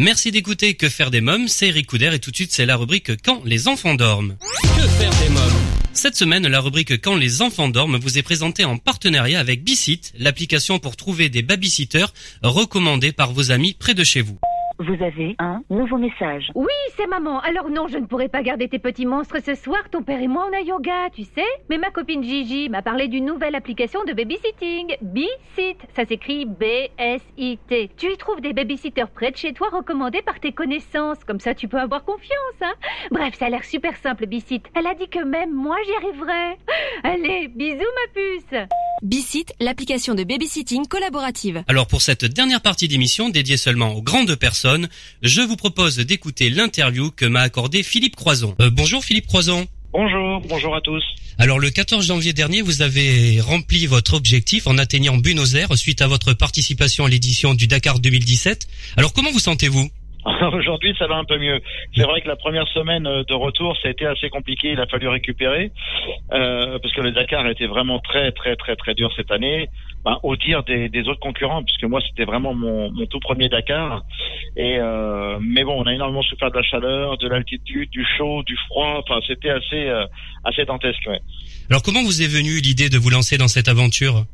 Merci 0.00 0.30
d'écouter 0.30 0.74
Que 0.74 0.88
faire 0.88 1.10
des 1.10 1.20
mômes, 1.20 1.48
c'est 1.48 1.66
Eric 1.66 1.88
Couder 1.88 2.10
et 2.12 2.20
tout 2.20 2.30
de 2.30 2.36
suite 2.36 2.52
c'est 2.52 2.66
la 2.66 2.76
rubrique 2.76 3.20
Quand 3.24 3.42
les 3.44 3.66
enfants 3.66 3.96
dorment. 3.96 4.36
Que 4.62 4.86
faire 4.86 5.10
des 5.10 5.28
mômes 5.28 5.60
Cette 5.92 6.14
semaine, 6.14 6.46
la 6.46 6.60
rubrique 6.60 7.02
Quand 7.02 7.16
les 7.16 7.42
enfants 7.42 7.68
dorment 7.68 7.98
vous 7.98 8.16
est 8.16 8.22
présentée 8.22 8.64
en 8.64 8.78
partenariat 8.78 9.40
avec 9.40 9.64
Bicit, 9.64 10.12
l'application 10.16 10.78
pour 10.78 10.94
trouver 10.94 11.30
des 11.30 11.42
babysitters 11.42 12.14
recommandés 12.44 13.10
par 13.10 13.32
vos 13.32 13.50
amis 13.50 13.74
près 13.76 13.94
de 13.94 14.04
chez 14.04 14.20
vous. 14.20 14.38
Vous 14.80 15.02
avez 15.02 15.34
un 15.40 15.62
nouveau 15.70 15.98
message. 15.98 16.52
Oui, 16.54 16.66
c'est 16.96 17.08
maman. 17.08 17.40
Alors 17.40 17.68
non, 17.68 17.88
je 17.88 17.98
ne 17.98 18.06
pourrai 18.06 18.28
pas 18.28 18.42
garder 18.42 18.68
tes 18.68 18.78
petits 18.78 19.06
monstres 19.06 19.38
ce 19.44 19.56
soir. 19.56 19.80
Ton 19.90 20.04
père 20.04 20.20
et 20.20 20.28
moi, 20.28 20.48
on 20.48 20.56
a 20.56 20.60
yoga, 20.60 21.10
tu 21.12 21.24
sais. 21.24 21.48
Mais 21.68 21.78
ma 21.78 21.90
copine 21.90 22.22
Gigi 22.22 22.68
m'a 22.68 22.80
parlé 22.80 23.08
d'une 23.08 23.24
nouvelle 23.24 23.56
application 23.56 24.04
de 24.04 24.12
babysitting. 24.12 24.96
B-Sit. 25.02 25.78
Ça 25.96 26.04
s'écrit 26.06 26.46
B-S-I-T. 26.46 27.90
Tu 27.96 28.12
y 28.12 28.16
trouves 28.16 28.40
des 28.40 28.52
babysitters 28.52 29.10
près 29.12 29.32
de 29.32 29.36
chez 29.36 29.52
toi 29.52 29.68
recommandés 29.72 30.22
par 30.22 30.38
tes 30.38 30.52
connaissances. 30.52 31.24
Comme 31.24 31.40
ça, 31.40 31.54
tu 31.54 31.66
peux 31.66 31.80
avoir 31.80 32.04
confiance, 32.04 32.62
hein. 32.62 32.74
Bref, 33.10 33.34
ça 33.36 33.46
a 33.46 33.50
l'air 33.50 33.64
super 33.64 33.96
simple, 33.96 34.26
B-Sit. 34.26 34.62
Elle 34.76 34.86
a 34.86 34.94
dit 34.94 35.08
que 35.08 35.24
même 35.24 35.52
moi, 35.52 35.76
j'y 35.86 35.94
arriverai. 36.06 36.56
Allez, 37.02 37.48
bisous, 37.48 37.78
ma 37.80 38.12
puce. 38.14 38.68
B-Sit, 39.02 39.54
l'application 39.60 40.14
de 40.14 40.24
babysitting 40.24 40.86
collaborative. 40.86 41.62
Alors 41.68 41.86
pour 41.86 42.02
cette 42.02 42.24
dernière 42.24 42.60
partie 42.60 42.88
d'émission 42.88 43.28
dédiée 43.28 43.56
seulement 43.56 43.92
aux 43.94 44.02
grandes 44.02 44.34
personnes, 44.34 44.67
je 45.22 45.40
vous 45.40 45.56
propose 45.56 45.96
d'écouter 45.98 46.50
l'interview 46.50 47.10
que 47.10 47.24
m'a 47.24 47.40
accordé 47.40 47.82
Philippe 47.82 48.16
Croison. 48.16 48.54
Euh, 48.60 48.70
bonjour 48.70 49.04
Philippe 49.04 49.26
Croison. 49.26 49.66
Bonjour, 49.92 50.42
bonjour 50.48 50.76
à 50.76 50.80
tous. 50.80 51.02
Alors 51.38 51.58
le 51.58 51.70
14 51.70 52.06
janvier 52.06 52.32
dernier, 52.32 52.62
vous 52.62 52.82
avez 52.82 53.40
rempli 53.40 53.86
votre 53.86 54.14
objectif 54.14 54.66
en 54.66 54.76
atteignant 54.76 55.16
Buenos 55.16 55.54
Aires 55.54 55.74
suite 55.76 56.02
à 56.02 56.06
votre 56.06 56.34
participation 56.34 57.04
à 57.06 57.08
l'édition 57.08 57.54
du 57.54 57.66
Dakar 57.66 58.00
2017. 58.00 58.66
Alors 58.96 59.12
comment 59.12 59.30
vous 59.30 59.38
sentez-vous? 59.38 59.88
Aujourd'hui, 60.52 60.94
ça 60.98 61.06
va 61.06 61.16
un 61.16 61.24
peu 61.24 61.38
mieux. 61.38 61.60
C'est 61.94 62.02
vrai 62.02 62.20
que 62.20 62.28
la 62.28 62.36
première 62.36 62.66
semaine 62.68 63.06
euh, 63.06 63.22
de 63.24 63.34
retour, 63.34 63.76
ça 63.80 63.88
a 63.88 63.90
été 63.90 64.06
assez 64.06 64.28
compliqué. 64.30 64.72
Il 64.72 64.80
a 64.80 64.86
fallu 64.86 65.08
récupérer 65.08 65.70
euh, 66.32 66.78
parce 66.78 66.92
que 66.94 67.00
le 67.00 67.12
Dakar 67.12 67.44
a 67.44 67.50
été 67.50 67.66
vraiment 67.66 68.00
très, 68.00 68.32
très, 68.32 68.56
très, 68.56 68.76
très 68.76 68.94
dur 68.94 69.10
cette 69.16 69.30
année. 69.30 69.68
Ben, 70.04 70.16
au 70.22 70.36
dire 70.36 70.62
des, 70.62 70.88
des, 70.88 71.08
autres 71.08 71.20
concurrents, 71.20 71.62
puisque 71.64 71.84
moi, 71.84 72.00
c'était 72.08 72.24
vraiment 72.24 72.54
mon, 72.54 72.90
mon, 72.92 73.06
tout 73.06 73.18
premier 73.18 73.48
Dakar. 73.48 74.04
Et 74.56 74.78
euh, 74.78 75.38
mais 75.40 75.64
bon, 75.64 75.82
on 75.82 75.86
a 75.86 75.92
énormément 75.92 76.22
souffert 76.22 76.50
de 76.50 76.56
la 76.56 76.62
chaleur, 76.62 77.18
de 77.18 77.28
l'altitude, 77.28 77.90
du 77.90 78.06
chaud, 78.16 78.42
du 78.44 78.56
froid. 78.68 79.02
Enfin, 79.02 79.20
c'était 79.26 79.50
assez, 79.50 79.88
euh, 79.88 80.06
assez 80.44 80.64
dantesque. 80.64 81.04
Ouais. 81.06 81.20
Alors, 81.68 81.82
comment 81.82 82.02
vous 82.02 82.22
est 82.22 82.28
venue 82.28 82.60
l'idée 82.60 82.88
de 82.88 82.96
vous 82.96 83.10
lancer 83.10 83.38
dans 83.38 83.48
cette 83.48 83.68
aventure? 83.68 84.24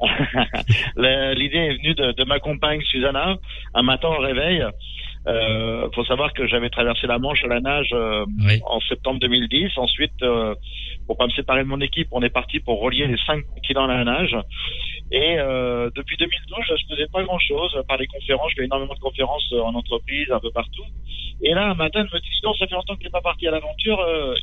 L'idée 0.96 1.58
est 1.58 1.76
venue 1.76 1.94
de, 1.94 2.12
de, 2.12 2.24
ma 2.24 2.38
compagne 2.38 2.80
Susanna. 2.82 3.36
Un 3.74 3.82
matin 3.82 4.08
au 4.08 4.18
réveil, 4.18 4.64
euh, 5.26 5.88
faut 5.94 6.04
savoir 6.04 6.32
que 6.32 6.46
j'avais 6.46 6.70
traversé 6.70 7.06
la 7.06 7.18
Manche 7.18 7.44
à 7.44 7.48
la 7.48 7.60
nage 7.60 7.90
euh, 7.92 8.24
en 8.64 8.80
septembre 8.80 9.20
2010. 9.20 9.76
Ensuite, 9.76 10.22
euh, 10.22 10.54
pour 11.06 11.18
pas 11.18 11.26
me 11.26 11.32
séparer 11.32 11.62
de 11.62 11.68
mon 11.68 11.80
équipe, 11.80 12.08
on 12.12 12.22
est 12.22 12.30
parti 12.30 12.60
pour 12.60 12.80
relier 12.80 13.06
les 13.06 13.18
cinq 13.26 13.44
continents 13.54 13.84
à 13.84 13.94
la 13.98 14.04
nage. 14.04 14.36
Et 15.12 15.38
euh, 15.38 15.90
depuis 15.96 16.16
2012, 16.16 16.58
je 16.68 16.94
faisais 16.94 17.08
pas 17.12 17.22
grand-chose 17.24 17.82
par 17.88 17.96
les 17.96 18.06
conférences. 18.06 18.50
Je 18.52 18.60
fais 18.60 18.64
énormément 18.64 18.94
de 18.94 19.00
conférences 19.00 19.52
en 19.52 19.74
entreprise, 19.74 20.30
un 20.30 20.38
peu 20.38 20.50
partout. 20.52 20.84
Et 21.42 21.52
là, 21.52 21.70
un 21.70 21.74
matin, 21.74 22.00
elle 22.00 22.14
me 22.14 22.20
dit 22.20 22.28
non, 22.44 22.54
ça 22.54 22.66
fait 22.66 22.74
longtemps 22.74 22.96
que 22.96 23.02
t'es 23.02 23.10
pas 23.10 23.20
parti 23.20 23.48
à 23.48 23.50
l'aventure. 23.50 23.98
Euh, 24.00 24.34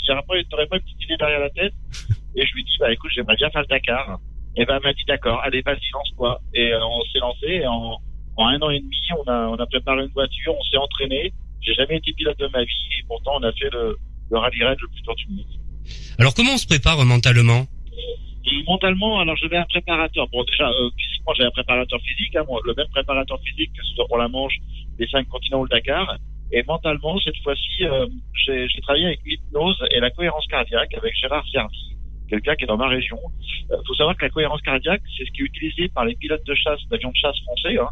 t'aurais 0.50 0.68
pas 0.68 0.78
une 0.78 0.84
petite 0.84 1.04
idée 1.04 1.18
derrière 1.18 1.40
la 1.40 1.50
tête 1.52 1.74
Et 2.36 2.46
je 2.46 2.54
lui 2.54 2.64
dis 2.64 2.78
bah 2.80 2.92
écoute, 2.92 3.12
j'aimerais 3.16 3.36
bien 3.36 3.50
faire 3.50 3.62
le 3.62 3.68
Dakar. 3.68 4.20
Et 4.56 4.66
ben 4.66 4.76
elle 4.78 4.84
m'a 4.84 4.94
dit 4.94 5.06
d'accord, 5.08 5.40
allez 5.44 5.62
vas-y 5.62 5.90
lance-toi. 5.94 6.42
Et 6.54 6.74
on 6.76 7.02
s'est 7.12 7.20
lancé. 7.20 7.48
Et 7.48 7.68
en 7.68 8.00
en 8.38 8.48
un 8.48 8.62
an 8.62 8.70
et 8.70 8.80
demi, 8.80 8.96
on 9.18 9.30
a, 9.30 9.48
on 9.48 9.56
a 9.56 9.66
préparé 9.66 10.04
une 10.04 10.12
voiture, 10.12 10.54
on 10.58 10.64
s'est 10.64 10.78
entraîné. 10.78 11.34
J'ai 11.62 11.74
jamais 11.74 11.98
été 11.98 12.14
pilote 12.14 12.38
de 12.38 12.48
ma 12.54 12.64
vie 12.64 12.88
et 13.00 13.04
pourtant 13.08 13.32
on 13.36 13.44
a 13.44 13.52
fait 13.52 13.70
le, 13.74 13.98
le 14.30 14.38
rallye 14.38 14.64
raid 14.64 14.78
le 14.80 14.88
plus 14.88 15.02
dur 15.02 15.16
du 15.16 15.28
monde. 15.30 15.46
Alors 16.20 16.34
comment 16.34 16.54
on 16.54 16.58
se 16.58 16.68
prépare 16.68 17.04
mentalement? 17.04 17.66
Mentalement, 18.68 19.20
alors 19.20 19.36
j'avais 19.38 19.58
un 19.58 19.66
préparateur. 19.66 20.28
Bon, 20.30 20.44
déjà, 20.44 20.70
euh, 20.70 20.90
physiquement, 20.98 21.34
j'avais 21.34 21.48
un 21.48 21.52
préparateur 21.52 22.00
physique, 22.02 22.36
hein, 22.36 22.46
le 22.64 22.74
même 22.76 22.88
préparateur 22.90 23.40
physique 23.42 23.72
que 23.74 23.84
ce 23.84 23.94
soit 23.96 24.08
pour 24.08 24.18
la 24.18 24.28
Manche, 24.28 24.56
les 25.00 25.08
cinq 25.08 25.28
continents 25.28 25.60
ou 25.60 25.64
le 25.64 25.70
Dakar. 25.70 26.18
Et 26.52 26.64
mentalement, 26.64 27.20
cette 27.20 27.38
fois-ci, 27.44 27.84
euh, 27.84 28.08
j'ai 28.46 28.82
travaillé 28.82 29.08
avec 29.08 29.20
l'hypnose 29.26 29.84
et 29.92 30.00
la 30.00 30.10
cohérence 30.12 30.48
cardiaque 30.48 30.94
avec 30.94 31.14
Gérard 31.16 31.46
Servi 31.52 31.98
quelqu'un 32.28 32.56
qui 32.56 32.64
est 32.64 32.68
dans 32.68 32.78
ma 32.78 32.88
région. 32.88 33.18
Il 33.70 33.74
euh, 33.74 33.78
faut 33.88 33.96
savoir 33.96 34.16
que 34.16 34.26
la 34.26 34.30
cohérence 34.30 34.62
cardiaque, 34.62 35.02
c'est 35.18 35.26
ce 35.26 35.32
qui 35.32 35.42
est 35.42 35.46
utilisé 35.46 35.88
par 35.90 36.06
les 36.06 36.16
pilotes 36.16 36.46
de 36.46 36.56
chasse, 36.56 36.80
d'avions 36.90 37.10
de 37.10 37.16
chasse 37.16 37.40
français. 37.42 37.78
Hein. 37.78 37.90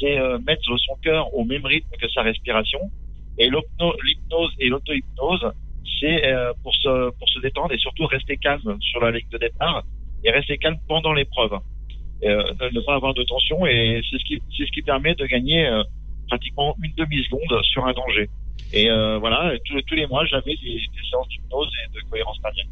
C'est 0.00 0.18
euh, 0.18 0.38
mettre 0.46 0.62
son 0.78 0.94
cœur 1.02 1.34
au 1.34 1.44
même 1.44 1.64
rythme 1.64 1.90
que 2.00 2.08
sa 2.10 2.22
respiration. 2.22 2.80
Et 3.38 3.48
l'hypnose 3.48 4.52
et 4.58 4.68
l'auto-hypnose, 4.68 5.52
c'est 6.00 6.26
euh, 6.26 6.52
pour, 6.62 6.74
se, 6.74 7.10
pour 7.18 7.28
se 7.28 7.40
détendre 7.40 7.72
et 7.72 7.78
surtout 7.78 8.06
rester 8.06 8.36
calme 8.36 8.78
sur 8.80 9.00
la 9.00 9.10
ligne 9.10 9.28
de 9.30 9.38
départ 9.38 9.82
et 10.24 10.30
rester 10.30 10.58
calme 10.58 10.76
pendant 10.88 11.12
l'épreuve. 11.12 11.58
ne 12.22 12.80
pas 12.80 12.94
avoir 12.94 13.14
de 13.14 13.22
tension 13.24 13.66
et 13.66 14.00
c'est 14.10 14.18
ce 14.18 14.24
qui, 14.24 14.42
c'est 14.56 14.66
ce 14.66 14.72
qui 14.72 14.82
permet 14.82 15.14
de 15.14 15.26
gagner 15.26 15.68
pratiquement 16.28 16.76
une 16.82 16.92
demi-seconde 16.96 17.62
sur 17.64 17.84
un 17.86 17.92
danger. 17.92 18.28
Et 18.72 18.90
euh, 18.90 19.18
voilà, 19.18 19.52
tous, 19.64 19.80
tous 19.82 19.94
les 19.94 20.06
mois, 20.06 20.24
j'avais 20.26 20.54
des, 20.56 20.74
des 20.74 21.10
séances 21.10 21.28
d'hypnose 21.28 21.70
et 21.84 21.96
de 21.96 22.10
cohérence 22.10 22.38
cardiaque. 22.42 22.66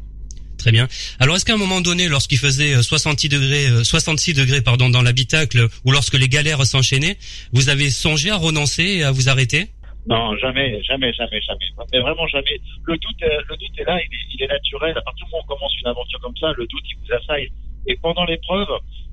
Très 0.57 0.71
bien. 0.71 0.87
Alors 1.19 1.35
est-ce 1.35 1.45
qu'à 1.45 1.53
un 1.53 1.57
moment 1.57 1.81
donné, 1.81 2.07
lorsqu'il 2.07 2.39
faisait 2.39 2.81
66 2.81 3.27
euh, 3.27 3.29
degrés, 3.29 3.83
66 3.83 4.31
euh, 4.31 4.41
degrés 4.41 4.61
pardon, 4.61 4.89
dans 4.89 5.01
l'habitacle, 5.01 5.67
ou 5.85 5.91
lorsque 5.91 6.15
les 6.15 6.27
galères 6.27 6.65
s'enchaînaient, 6.65 7.17
vous 7.53 7.69
avez 7.69 7.89
songé 7.89 8.31
à 8.31 8.35
renoncer 8.35 8.83
et 8.83 9.03
à 9.03 9.11
vous 9.11 9.29
arrêter? 9.29 9.69
Non, 10.07 10.35
jamais, 10.37 10.81
jamais, 10.83 11.11
jamais, 11.13 11.41
jamais. 11.41 11.67
Mais 11.91 11.99
vraiment 11.99 12.27
jamais. 12.27 12.59
Le 12.85 12.97
doute, 12.97 13.21
euh, 13.23 13.41
le 13.49 13.57
doute 13.57 13.77
est 13.77 13.83
là, 13.83 13.99
il 14.01 14.43
est, 14.43 14.47
naturel. 14.47 14.97
À 14.97 15.01
partir 15.01 15.25
du 15.25 15.31
moment 15.31 15.43
où 15.43 15.51
on 15.51 15.55
commence 15.55 15.77
une 15.81 15.87
aventure 15.87 16.19
comme 16.21 16.35
ça, 16.37 16.53
le 16.55 16.65
doute, 16.67 16.83
il 16.89 16.95
vous 16.99 17.13
assaille. 17.13 17.49
Et 17.87 17.97
pendant 17.97 18.23
l'épreuve, 18.25 18.67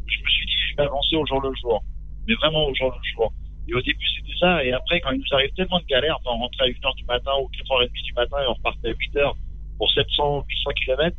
je 0.07 0.23
me 0.23 0.29
suis 0.29 0.47
dit, 0.47 0.55
je 0.71 0.77
vais 0.77 0.83
avancer 0.85 1.17
au 1.17 1.27
jour 1.27 1.41
le 1.41 1.53
jour. 1.61 1.83
Mais 2.29 2.35
vraiment 2.35 2.67
au 2.67 2.75
jour 2.75 2.93
le 2.95 3.11
jour. 3.13 3.33
Et 3.69 3.75
au 3.75 3.81
début, 3.81 4.07
c'était 4.17 4.39
ça. 4.39 4.65
Et 4.65 4.73
après, 4.73 5.01
quand 5.01 5.11
il 5.11 5.19
nous 5.19 5.35
arrive 5.37 5.53
tellement 5.55 5.81
de 5.81 5.87
galères, 5.87 6.17
enfin, 6.21 6.37
on 6.37 6.41
rentrait 6.41 6.65
à 6.65 6.69
1h 6.69 6.97
du 6.97 7.05
matin 7.05 7.33
ou 7.41 7.51
4h30 7.51 8.03
du 8.03 8.13
matin 8.13 8.37
et 8.43 8.47
on 8.47 8.55
repartait 8.55 8.89
à 8.89 8.93
8h 8.93 9.33
pour 9.79 9.91
700, 9.91 10.45
800 10.49 10.71
km, 10.85 11.17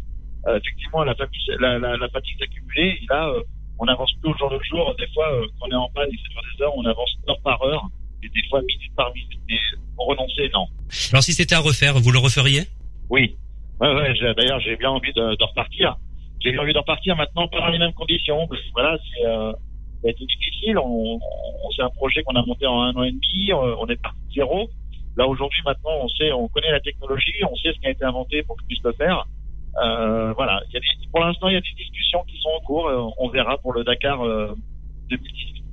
effectivement, 0.48 1.04
la, 1.04 1.16
la, 1.98 2.10
fatigue 2.10 2.42
accumulée, 2.42 3.00
et 3.02 3.06
là, 3.10 3.30
euh, 3.30 3.42
on 3.80 3.88
avance 3.88 4.12
plus 4.22 4.32
au 4.32 4.38
jour 4.38 4.50
le 4.50 4.60
jour. 4.64 4.96
Des 4.98 5.08
fois, 5.14 5.32
euh, 5.34 5.46
quand 5.60 5.68
on 5.68 5.72
est 5.72 5.76
en 5.76 5.90
panne 5.90 6.10
et 6.10 6.18
c'est 6.24 6.32
sur 6.32 6.42
des 6.42 6.64
heures, 6.64 6.78
on 6.78 6.86
avance 6.86 7.12
heure 7.28 7.42
par 7.44 7.62
heure, 7.64 7.84
des 8.30 8.48
fois 8.50 8.62
minute 8.62 8.92
par 8.96 9.14
minute. 9.14 9.40
Et 9.50 9.58
renoncer, 9.98 10.50
non. 10.54 10.68
Alors, 11.12 11.24
si 11.24 11.34
c'était 11.34 11.56
à 11.56 11.60
refaire, 11.60 12.00
vous 12.00 12.12
le 12.12 12.20
referiez? 12.20 12.64
Oui. 13.10 13.36
Ouais, 13.80 13.94
ouais, 13.94 14.34
D'ailleurs, 14.36 14.60
j'ai 14.60 14.76
bien 14.76 14.90
envie 14.90 15.14
de, 15.14 15.36
de 15.36 15.44
repartir. 15.44 15.96
J'ai 16.42 16.52
bien 16.52 16.62
envie 16.62 16.74
de 16.74 16.78
repartir 16.78 17.16
maintenant, 17.16 17.48
pas 17.48 17.60
dans 17.60 17.70
les 17.70 17.80
mêmes 17.80 17.94
conditions. 17.94 18.48
Parce 18.48 18.62
que, 18.62 18.68
voilà, 18.74 18.98
c'est 18.98 19.26
euh, 19.26 19.52
ça 19.52 20.08
a 20.08 20.12
été 20.12 20.26
difficile. 20.26 20.78
On, 20.78 21.16
on 21.16 21.72
c'est 21.76 21.82
un 21.82 21.90
projet 21.90 22.24
qu'on 22.24 22.36
a 22.36 22.46
monté 22.46 22.66
en 22.66 22.82
un 22.82 22.96
an 22.96 23.04
et 23.04 23.12
demi. 23.12 23.54
On 23.54 23.88
est 23.88 24.02
parti 24.02 24.20
de 24.30 24.34
zéro. 24.34 24.70
Là 25.18 25.28
aujourd'hui, 25.28 25.62
maintenant, 25.66 25.92
on 26.02 26.10
sait, 26.10 26.32
on 26.32 26.48
connaît 26.50 26.72
la 26.72 26.82
technologie, 26.82 27.34
on 27.50 27.56
sait 27.56 27.72
ce 27.74 27.80
qui 27.80 27.88
a 27.88 27.92
été 27.92 28.04
inventé 28.04 28.44
pour 28.44 28.58
qu'on 28.58 28.66
puisse 28.66 28.84
le 28.84 28.92
faire. 28.94 29.26
Euh, 29.82 30.34
voilà. 30.34 30.62
Il 30.68 30.74
y 30.74 30.78
a 30.78 30.80
des, 30.80 31.10
pour 31.12 31.22
l'instant, 31.22 31.48
il 31.48 31.54
y 31.54 31.58
a 31.58 31.62
des 31.62 31.74
discussions 31.78 32.24
qui 32.28 32.38
sont 32.40 32.50
en 32.50 32.60
cours. 32.62 32.88
Euh, 32.88 33.08
on 33.18 33.30
verra 33.30 33.58
pour 33.58 33.74
le 33.74 33.84
Dakar 33.84 34.22
euh, 34.26 34.54
2018. 35.10 35.64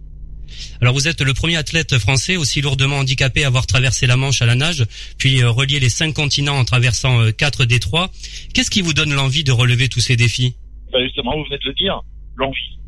Alors 0.80 0.94
vous 0.94 1.09
êtes 1.09 1.20
le 1.20 1.34
premier 1.34 1.57
athlète 1.57 1.98
français 1.98 2.36
aussi 2.36 2.61
lourdement 2.61 2.98
handicapé 2.98 3.44
à 3.44 3.48
avoir 3.48 3.66
traversé 3.66 4.07
la 4.07 4.16
Manche 4.16 4.42
à 4.42 4.46
la 4.46 4.55
nage, 4.55 4.84
puis 5.18 5.42
euh, 5.42 5.50
relié 5.50 5.80
les 5.80 5.88
cinq 5.88 6.14
continents 6.14 6.59
en 6.59 6.64
traversant 6.64 7.20
euh, 7.20 7.30
quatre 7.30 7.64
détroits. 7.64 8.11
Qu'est-ce 8.55 8.70
qui 8.70 8.82
vous 8.82 8.94
donne 8.94 9.12
l'envie 9.12 9.44
de 9.44 9.53
relever 9.53 9.88
tous 9.88 10.00
ces 10.00 10.16
défis? 10.16 10.55
Ben 10.92 11.03
Justement, 11.05 11.36
vous 11.36 11.44
venez 11.44 11.59
de 11.59 11.68
le 11.68 11.74
dire, 11.74 12.00
l'envie. 12.36 12.78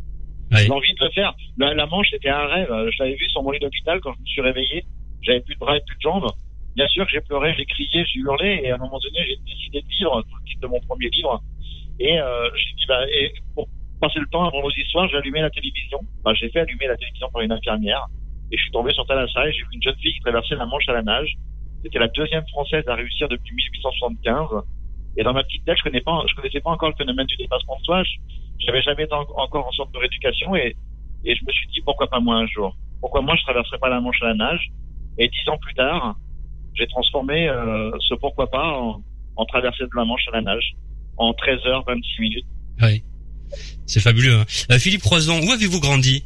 Oui. 0.52 0.66
L'envie 0.66 0.94
de 0.94 1.04
le 1.04 1.10
faire. 1.10 1.34
La, 1.58 1.74
la 1.74 1.86
Manche, 1.86 2.08
c'était 2.10 2.28
un 2.28 2.46
rêve. 2.46 2.68
Je 2.68 3.02
l'avais 3.02 3.16
vu 3.16 3.28
sur 3.30 3.42
mon 3.42 3.50
lit 3.50 3.58
d'hôpital 3.60 4.00
quand 4.00 4.12
je 4.14 4.20
me 4.20 4.26
suis 4.26 4.42
réveillé. 4.42 4.84
J'avais 5.22 5.40
plus 5.40 5.54
de 5.54 5.58
bras 5.60 5.76
et 5.76 5.80
plus 5.86 5.96
de 5.96 6.02
jambes. 6.02 6.30
Bien 6.76 6.86
sûr 6.88 7.06
que 7.06 7.12
j'ai 7.12 7.20
pleuré, 7.20 7.54
j'ai 7.56 7.64
crié, 7.64 8.04
j'ai 8.12 8.18
hurlé, 8.20 8.60
et 8.64 8.70
à 8.70 8.74
un 8.74 8.78
moment 8.78 8.98
donné, 8.98 9.18
j'ai 9.26 9.38
décidé 9.46 9.80
de 9.80 9.88
vivre 9.88 10.22
tout 10.22 10.36
le 10.36 10.44
titre 10.48 10.60
de 10.60 10.66
mon 10.66 10.80
premier 10.80 11.08
livre. 11.08 11.42
Et 12.00 12.18
euh, 12.18 12.50
j'ai 12.56 12.74
dit, 12.74 12.84
bah, 12.88 13.06
et 13.08 13.32
pour 13.54 13.68
passer 14.04 14.20
le 14.20 14.26
temps 14.26 14.50
nos 14.52 14.70
histoires, 14.70 15.08
j'ai 15.08 15.16
allumé 15.16 15.40
la 15.40 15.50
télévision. 15.50 16.00
J'ai 16.34 16.50
fait 16.50 16.60
allumer 16.60 16.86
la 16.86 16.96
télévision 16.96 17.28
par 17.32 17.40
une 17.40 17.52
infirmière, 17.52 18.06
et 18.52 18.56
je 18.56 18.62
suis 18.62 18.70
tombé 18.70 18.92
sur 18.92 19.06
Thalassa, 19.06 19.48
et 19.48 19.52
j'ai 19.52 19.60
vu 19.60 19.68
une 19.72 19.82
jeune 19.82 19.96
fille 19.96 20.12
qui 20.12 20.20
traversait 20.20 20.56
la 20.56 20.66
Manche 20.66 20.88
à 20.88 20.92
la 20.92 21.02
nage. 21.02 21.32
C'était 21.82 21.98
la 21.98 22.08
deuxième 22.08 22.46
française 22.48 22.84
à 22.86 22.94
réussir 22.94 23.28
depuis 23.28 23.54
1875. 23.54 24.62
Et 25.16 25.22
dans 25.22 25.32
ma 25.32 25.42
petite 25.44 25.64
tête, 25.64 25.78
je 25.78 25.84
connais 25.84 26.02
pas, 26.02 26.22
je 26.28 26.34
connaissais 26.34 26.60
pas 26.60 26.70
encore 26.70 26.90
le 26.90 26.96
phénomène 26.96 27.26
du 27.26 27.36
dépassement 27.36 27.78
de 27.78 27.84
soi. 27.84 28.02
J'avais 28.58 28.82
jamais 28.82 29.04
été 29.04 29.14
encore 29.14 29.66
en 29.66 29.72
sorte 29.72 29.92
de 29.92 29.98
rééducation, 29.98 30.54
et, 30.54 30.76
je 31.24 31.44
me 31.46 31.52
suis 31.52 31.68
dit, 31.68 31.80
pourquoi 31.82 32.08
pas 32.08 32.20
moi 32.20 32.36
un 32.36 32.46
jour? 32.46 32.76
Pourquoi 33.00 33.22
moi 33.22 33.34
je 33.36 33.42
traverserais 33.44 33.78
pas 33.78 33.88
la 33.88 34.00
Manche 34.00 34.20
à 34.22 34.26
la 34.26 34.34
nage? 34.34 34.68
Et 35.16 35.28
dix 35.28 35.48
ans 35.48 35.56
plus 35.58 35.74
tard, 35.74 36.16
j'ai 36.74 36.86
transformé 36.88 37.48
euh, 37.48 37.90
ce 38.00 38.14
pourquoi 38.14 38.50
pas 38.50 38.66
en, 38.78 39.00
en, 39.36 39.44
traversée 39.46 39.84
de 39.84 39.96
la 39.96 40.04
Manche 40.04 40.26
à 40.28 40.32
la 40.32 40.42
nage 40.42 40.74
en 41.16 41.32
13 41.32 41.66
heures 41.66 41.84
26 41.86 42.20
minutes. 42.20 42.46
C'est 43.86 44.00
fabuleux. 44.00 44.34
Hein. 44.34 44.44
Euh, 44.70 44.78
Philippe 44.78 45.02
Croison, 45.02 45.40
où 45.40 45.52
avez-vous 45.52 45.80
grandi 45.80 46.24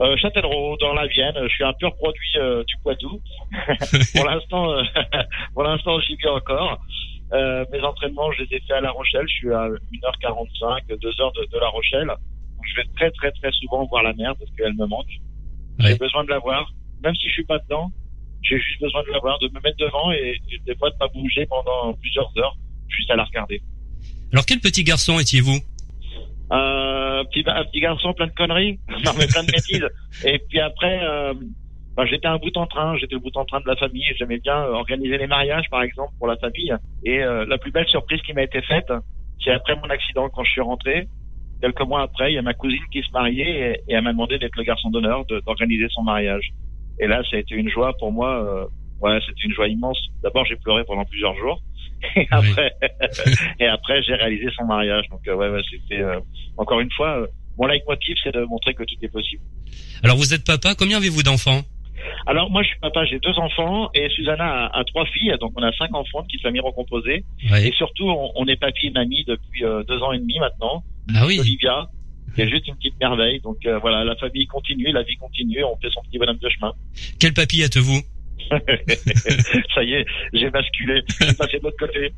euh, 0.00 0.16
Châtellerault, 0.16 0.76
dans 0.78 0.92
la 0.92 1.06
Vienne. 1.06 1.34
Je 1.42 1.48
suis 1.48 1.64
un 1.64 1.72
pur 1.74 1.94
produit 1.96 2.36
euh, 2.36 2.64
du 2.64 2.74
Poitou. 2.82 3.20
pour 4.14 4.24
l'instant, 4.24 4.72
euh, 4.72 4.82
pour 5.54 5.62
l'instant, 5.62 6.00
j'y 6.00 6.16
vis 6.16 6.28
encore. 6.28 6.80
Mes 7.72 7.80
entraînements, 7.80 8.30
je 8.32 8.44
les 8.44 8.56
ai 8.56 8.60
faits 8.60 8.76
à 8.76 8.80
La 8.80 8.92
Rochelle. 8.92 9.26
Je 9.28 9.34
suis 9.34 9.52
à 9.52 9.68
1h45, 9.68 10.98
2 11.00 11.20
heures 11.20 11.32
de, 11.32 11.44
de 11.52 11.58
La 11.58 11.68
Rochelle. 11.68 12.06
Donc, 12.06 12.64
je 12.64 12.76
vais 12.76 12.86
très, 12.96 13.10
très, 13.10 13.32
très 13.32 13.50
souvent 13.52 13.84
voir 13.86 14.04
la 14.04 14.12
mer 14.12 14.34
parce 14.38 14.50
qu'elle 14.56 14.74
me 14.74 14.86
manque. 14.86 15.10
J'ai 15.80 15.96
besoin 15.96 16.22
de 16.22 16.30
la 16.30 16.38
voir. 16.38 16.72
Même 17.02 17.14
si 17.16 17.28
je 17.28 17.32
suis 17.32 17.44
pas 17.44 17.58
dedans, 17.58 17.90
j'ai 18.42 18.58
juste 18.60 18.80
besoin 18.80 19.02
de 19.02 19.10
la 19.10 19.18
voir, 19.18 19.38
de 19.40 19.48
me 19.48 19.60
mettre 19.60 19.78
devant 19.78 20.12
et, 20.12 20.40
et 20.52 20.58
des 20.64 20.76
fois 20.76 20.90
de 20.90 20.96
pas 20.96 21.08
bouger 21.08 21.44
pendant 21.46 21.92
plusieurs 21.94 22.30
heures, 22.38 22.56
juste 22.88 23.10
à 23.10 23.16
la 23.16 23.24
regarder. 23.24 23.60
Alors 24.32 24.46
quel 24.46 24.60
petit 24.60 24.84
garçon 24.84 25.18
étiez-vous 25.18 25.58
euh, 26.52 27.24
petit, 27.24 27.44
Un 27.46 27.64
petit 27.64 27.80
garçon 27.80 28.12
plein 28.12 28.26
de 28.26 28.32
conneries, 28.32 28.78
non 29.04 29.12
mais 29.18 29.26
plein 29.26 29.42
de 29.42 29.50
bêtises. 29.50 29.88
Et 30.24 30.38
puis 30.48 30.60
après, 30.60 31.00
euh, 31.02 31.34
ben, 31.96 32.04
j'étais 32.06 32.26
un 32.26 32.38
bout 32.38 32.56
en 32.56 32.66
train, 32.66 32.96
j'étais 32.98 33.14
le 33.14 33.20
bout 33.20 33.36
en 33.36 33.44
train 33.44 33.60
de 33.60 33.66
la 33.66 33.76
famille. 33.76 34.04
J'aimais 34.18 34.38
bien 34.38 34.56
organiser 34.64 35.16
les 35.16 35.26
mariages, 35.26 35.68
par 35.70 35.82
exemple, 35.82 36.12
pour 36.18 36.26
la 36.26 36.36
famille. 36.36 36.74
Et 37.04 37.22
euh, 37.22 37.46
la 37.46 37.58
plus 37.58 37.70
belle 37.70 37.88
surprise 37.88 38.20
qui 38.22 38.32
m'a 38.32 38.42
été 38.42 38.60
faite, 38.62 38.92
c'est 39.42 39.52
après 39.52 39.76
mon 39.76 39.88
accident, 39.90 40.28
quand 40.28 40.44
je 40.44 40.50
suis 40.50 40.60
rentré, 40.60 41.06
quelques 41.60 41.80
mois 41.82 42.02
après, 42.02 42.32
il 42.32 42.34
y 42.34 42.38
a 42.38 42.42
ma 42.42 42.54
cousine 42.54 42.82
qui 42.92 43.02
se 43.02 43.10
mariait 43.12 43.80
et, 43.88 43.92
et 43.92 43.94
elle 43.94 44.02
m'a 44.02 44.12
demandé 44.12 44.38
d'être 44.38 44.56
le 44.56 44.64
garçon 44.64 44.90
d'honneur, 44.90 45.24
d'organiser 45.46 45.86
son 45.90 46.02
mariage. 46.02 46.50
Et 47.00 47.06
là, 47.06 47.22
ça 47.30 47.36
a 47.36 47.40
été 47.40 47.54
une 47.54 47.68
joie 47.68 47.92
pour 47.98 48.12
moi. 48.12 48.44
Euh, 48.44 48.66
ouais, 49.00 49.18
c'était 49.26 49.42
une 49.42 49.52
joie 49.52 49.68
immense. 49.68 49.98
D'abord, 50.22 50.44
j'ai 50.46 50.56
pleuré 50.56 50.84
pendant 50.84 51.04
plusieurs 51.04 51.34
jours. 51.36 51.60
Et 52.16 52.26
après, 52.30 52.72
oui. 53.26 53.32
et 53.60 53.66
après, 53.66 54.02
j'ai 54.02 54.14
réalisé 54.14 54.46
son 54.56 54.64
mariage. 54.64 55.04
Donc, 55.10 55.20
euh, 55.26 55.34
ouais, 55.34 55.48
ouais 55.48 55.62
c'était 55.70 56.02
euh, 56.02 56.20
encore 56.56 56.80
une 56.80 56.90
fois, 56.92 57.20
euh, 57.20 57.26
mon 57.58 57.66
leitmotiv, 57.66 58.16
c'est 58.22 58.34
de 58.34 58.44
montrer 58.44 58.74
que 58.74 58.82
tout 58.82 58.96
est 59.02 59.08
possible. 59.08 59.42
Alors, 60.02 60.16
vous 60.16 60.34
êtes 60.34 60.44
papa. 60.44 60.74
Combien 60.74 60.98
avez-vous 60.98 61.22
d'enfants? 61.22 61.62
Alors 62.26 62.50
moi 62.50 62.62
je 62.62 62.68
suis 62.68 62.78
papa, 62.80 63.04
j'ai 63.04 63.18
deux 63.18 63.38
enfants 63.38 63.90
et 63.94 64.08
Susanna 64.10 64.66
a, 64.66 64.78
a, 64.80 64.84
trois 64.84 65.06
filles, 65.06 65.34
donc 65.40 65.52
on 65.56 65.62
a 65.62 65.72
cinq 65.72 65.94
enfants 65.94 66.22
de 66.22 66.26
petite 66.26 66.42
famille 66.42 66.60
recomposée. 66.60 67.24
Oui. 67.50 67.66
Et 67.66 67.72
surtout 67.72 68.08
on, 68.08 68.30
on, 68.36 68.46
est 68.46 68.56
papy 68.56 68.88
et 68.88 68.90
mamie 68.90 69.24
depuis 69.24 69.64
euh, 69.64 69.82
deux 69.84 69.98
ans 70.02 70.12
et 70.12 70.18
demi 70.18 70.38
maintenant. 70.38 70.82
Ah 71.14 71.26
oui. 71.26 71.38
Olivia, 71.38 71.88
qui 72.34 72.42
est 72.42 72.48
juste 72.48 72.66
une 72.66 72.76
petite 72.76 72.98
merveille. 73.00 73.40
Donc 73.40 73.58
euh, 73.66 73.78
voilà, 73.78 74.04
la 74.04 74.16
famille 74.16 74.46
continue, 74.46 74.92
la 74.92 75.02
vie 75.02 75.16
continue, 75.16 75.64
on 75.64 75.76
fait 75.76 75.90
son 75.90 76.02
petit 76.02 76.18
bonhomme 76.18 76.38
de 76.38 76.48
chemin. 76.48 76.72
Quel 77.18 77.34
papy 77.34 77.62
êtes-vous? 77.62 78.00
ça 79.74 79.82
y 79.82 79.94
est, 79.94 80.06
j'ai 80.32 80.50
basculé, 80.50 81.02
j'ai 81.20 81.34
passé 81.34 81.58
de 81.58 81.64
l'autre 81.64 81.76
côté. 81.78 82.12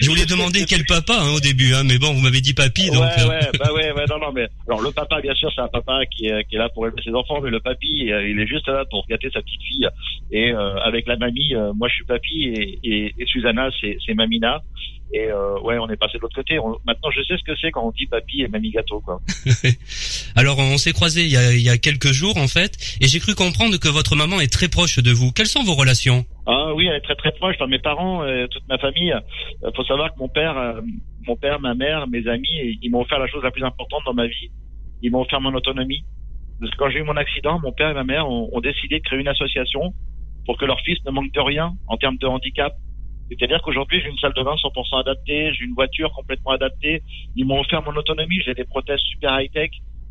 Je 0.00 0.08
voulais 0.08 0.26
demander 0.26 0.64
quel 0.66 0.84
papa 0.84 1.14
hein, 1.18 1.32
au 1.34 1.40
début, 1.40 1.74
hein, 1.74 1.82
mais 1.84 1.98
bon, 1.98 2.12
vous 2.12 2.20
m'avez 2.20 2.40
dit 2.40 2.54
papy, 2.54 2.90
donc. 2.90 3.02
Ouais, 3.02 3.28
ouais, 3.28 3.50
bah 3.58 3.72
ouais, 3.72 3.92
ouais, 3.92 4.04
non, 4.08 4.18
non, 4.18 4.32
mais 4.32 4.46
alors 4.68 4.82
le 4.82 4.90
papa, 4.90 5.20
bien 5.20 5.34
sûr, 5.34 5.50
c'est 5.54 5.60
un 5.60 5.68
papa 5.68 6.00
qui 6.06 6.26
est, 6.26 6.44
qui 6.48 6.56
est 6.56 6.58
là 6.58 6.68
pour 6.68 6.86
élever 6.86 7.02
ses 7.02 7.14
enfants, 7.14 7.40
mais 7.40 7.50
le 7.50 7.60
papy, 7.60 8.10
euh, 8.12 8.28
il 8.28 8.38
est 8.38 8.46
juste 8.46 8.68
là 8.68 8.84
pour 8.90 9.06
gâter 9.08 9.30
sa 9.32 9.40
petite 9.40 9.62
fille. 9.62 9.88
Et 10.30 10.52
euh, 10.52 10.76
avec 10.80 11.06
la 11.06 11.16
mamie, 11.16 11.54
euh, 11.54 11.72
moi 11.74 11.88
je 11.88 11.94
suis 11.94 12.04
papy 12.04 12.44
et, 12.44 12.78
et, 12.82 13.14
et 13.18 13.26
Susanna, 13.26 13.68
c'est 13.80 14.14
Mamina. 14.14 14.62
Et 15.12 15.26
euh, 15.26 15.58
ouais, 15.60 15.76
on 15.78 15.88
est 15.88 15.96
passé 15.96 16.18
de 16.18 16.22
l'autre 16.22 16.36
côté. 16.36 16.58
On, 16.58 16.76
maintenant, 16.86 17.10
je 17.10 17.22
sais 17.22 17.36
ce 17.36 17.42
que 17.42 17.56
c'est 17.60 17.70
quand 17.72 17.84
on 17.84 17.90
dit 17.90 18.06
papy 18.06 18.42
et 18.42 18.48
mamie 18.48 18.70
gâteau, 18.70 19.00
quoi. 19.00 19.20
Alors, 20.36 20.58
on 20.58 20.78
s'est 20.78 20.92
croisés 20.92 21.22
il 21.22 21.30
y, 21.30 21.36
a, 21.36 21.52
il 21.52 21.62
y 21.62 21.68
a 21.68 21.78
quelques 21.78 22.12
jours, 22.12 22.36
en 22.36 22.46
fait, 22.46 22.76
et 23.00 23.08
j'ai 23.08 23.18
cru 23.18 23.34
comprendre 23.34 23.76
que 23.78 23.88
votre 23.88 24.14
maman 24.14 24.40
est 24.40 24.52
très 24.52 24.68
proche 24.68 24.98
de 24.98 25.10
vous. 25.10 25.32
Quelles 25.32 25.48
sont 25.48 25.64
vos 25.64 25.74
relations? 25.74 26.24
Ah 26.46 26.72
oui, 26.74 26.86
elle 26.86 26.96
est 26.96 27.00
très 27.00 27.16
très 27.16 27.32
proche. 27.32 27.56
Enfin, 27.56 27.66
mes 27.66 27.78
parents, 27.78 28.22
euh, 28.22 28.46
toute 28.48 28.66
ma 28.68 28.78
famille. 28.78 29.12
Euh, 29.12 29.70
faut 29.76 29.84
savoir 29.84 30.12
que 30.14 30.18
mon 30.18 30.28
père, 30.28 30.56
euh, 30.56 30.80
mon 31.26 31.36
père, 31.36 31.60
ma 31.60 31.74
mère, 31.74 32.06
mes 32.08 32.26
amis, 32.28 32.78
ils 32.82 32.90
m'ont 32.90 33.00
offert 33.00 33.18
la 33.18 33.26
chose 33.26 33.42
la 33.42 33.50
plus 33.50 33.64
importante 33.64 34.02
dans 34.06 34.14
ma 34.14 34.26
vie. 34.26 34.50
Ils 35.02 35.10
m'ont 35.10 35.22
offert 35.22 35.40
mon 35.40 35.54
autonomie. 35.54 36.04
Parce 36.60 36.70
que 36.72 36.76
quand 36.76 36.90
j'ai 36.90 36.98
eu 36.98 37.04
mon 37.04 37.16
accident, 37.16 37.58
mon 37.60 37.72
père 37.72 37.90
et 37.90 37.94
ma 37.94 38.04
mère 38.04 38.28
ont, 38.28 38.48
ont 38.52 38.60
décidé 38.60 38.98
de 38.98 39.04
créer 39.04 39.18
une 39.18 39.28
association 39.28 39.94
pour 40.46 40.56
que 40.58 40.64
leur 40.64 40.80
fils 40.80 40.98
ne 41.04 41.10
manque 41.10 41.32
de 41.32 41.40
rien 41.40 41.74
en 41.86 41.96
termes 41.96 42.16
de 42.16 42.26
handicap 42.26 42.74
c'est-à-dire 43.38 43.60
qu'aujourd'hui, 43.62 44.00
j'ai 44.02 44.08
une 44.08 44.18
salle 44.18 44.32
de 44.34 44.42
bain 44.42 44.54
100% 44.54 45.00
adaptée, 45.00 45.52
j'ai 45.54 45.64
une 45.64 45.74
voiture 45.74 46.10
complètement 46.12 46.50
adaptée. 46.50 47.02
Ils 47.36 47.46
m'ont 47.46 47.60
offert 47.60 47.82
mon 47.82 47.94
autonomie, 47.96 48.40
j'ai 48.44 48.54
des 48.54 48.64
prothèses 48.64 49.00
super 49.00 49.40
high-tech. 49.40 49.70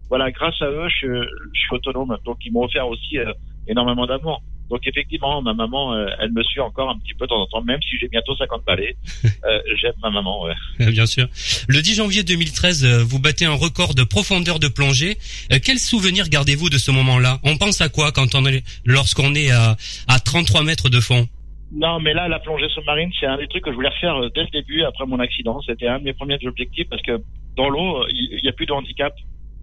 Voilà, 0.10 0.32
grâce 0.32 0.60
à 0.62 0.66
eux, 0.66 0.88
je, 1.02 1.08
je 1.54 1.60
suis 1.60 1.76
autonome. 1.76 2.18
Donc, 2.26 2.38
ils 2.46 2.52
m'ont 2.52 2.64
offert 2.64 2.88
aussi 2.88 3.18
euh, 3.18 3.32
énormément 3.68 4.08
d'amour. 4.08 4.42
Donc, 4.70 4.82
effectivement, 4.86 5.42
ma 5.42 5.54
maman, 5.54 5.94
euh, 5.94 6.08
elle 6.20 6.32
me 6.32 6.44
suit 6.44 6.62
encore 6.62 6.90
un 6.90 6.98
petit 7.00 7.14
peu 7.14 7.26
de 7.26 7.30
temps 7.30 7.42
en 7.42 7.48
temps, 7.48 7.62
même 7.64 7.82
si 7.82 7.98
j'ai 8.00 8.08
bientôt 8.08 8.36
50 8.36 8.64
balais. 8.66 8.96
Euh, 9.46 9.62
J'aime 9.82 9.94
ma 10.04 10.10
maman, 10.10 10.44
ouais. 10.44 10.92
Bien 10.92 11.06
sûr. 11.06 11.26
Le 11.70 11.82
10 11.82 11.96
janvier 11.96 12.24
2013, 12.24 12.86
vous 13.04 13.20
battez 13.20 13.46
un 13.46 13.54
record 13.54 13.96
de 13.96 14.04
profondeur 14.04 14.60
de 14.60 14.68
plongée. 14.68 15.18
Quel 15.64 15.80
souvenir 15.80 16.28
gardez-vous 16.28 16.70
de 16.70 16.78
ce 16.78 16.92
moment-là? 16.92 17.40
On 17.44 17.58
pense 17.58 17.80
à 17.80 17.88
quoi 17.88 18.12
quand 18.12 18.36
on 18.36 18.46
est, 18.46 18.64
lorsqu'on 18.86 19.34
est 19.36 19.50
à, 19.50 19.78
à 20.10 20.20
33 20.20 20.64
mètres 20.64 20.90
de 20.90 21.00
fond? 21.00 21.28
Non, 21.72 22.00
mais 22.00 22.14
là, 22.14 22.28
la 22.28 22.40
plongée 22.40 22.68
sous-marine, 22.70 23.12
c'est 23.20 23.28
un 23.28 23.38
des 23.38 23.48
trucs 23.48 23.64
que 23.64 23.70
je 23.70 23.76
voulais 23.76 23.90
refaire 23.90 24.16
euh, 24.16 24.30
dès 24.34 24.42
le 24.42 24.50
début, 24.50 24.84
après 24.84 25.06
mon 25.06 25.20
accident. 25.20 25.62
C'était 25.62 25.88
un 25.88 26.00
de 26.00 26.04
mes 26.04 26.14
premiers 26.14 26.40
objectifs 26.46 26.90
parce 26.90 27.02
que 27.04 27.22
dans 27.56 27.70
l'eau, 27.70 28.06
il 28.10 28.40
n'y 28.42 28.50
a 28.50 28.54
plus 28.54 28.66
de 28.66 28.72
handicap. 28.72 29.14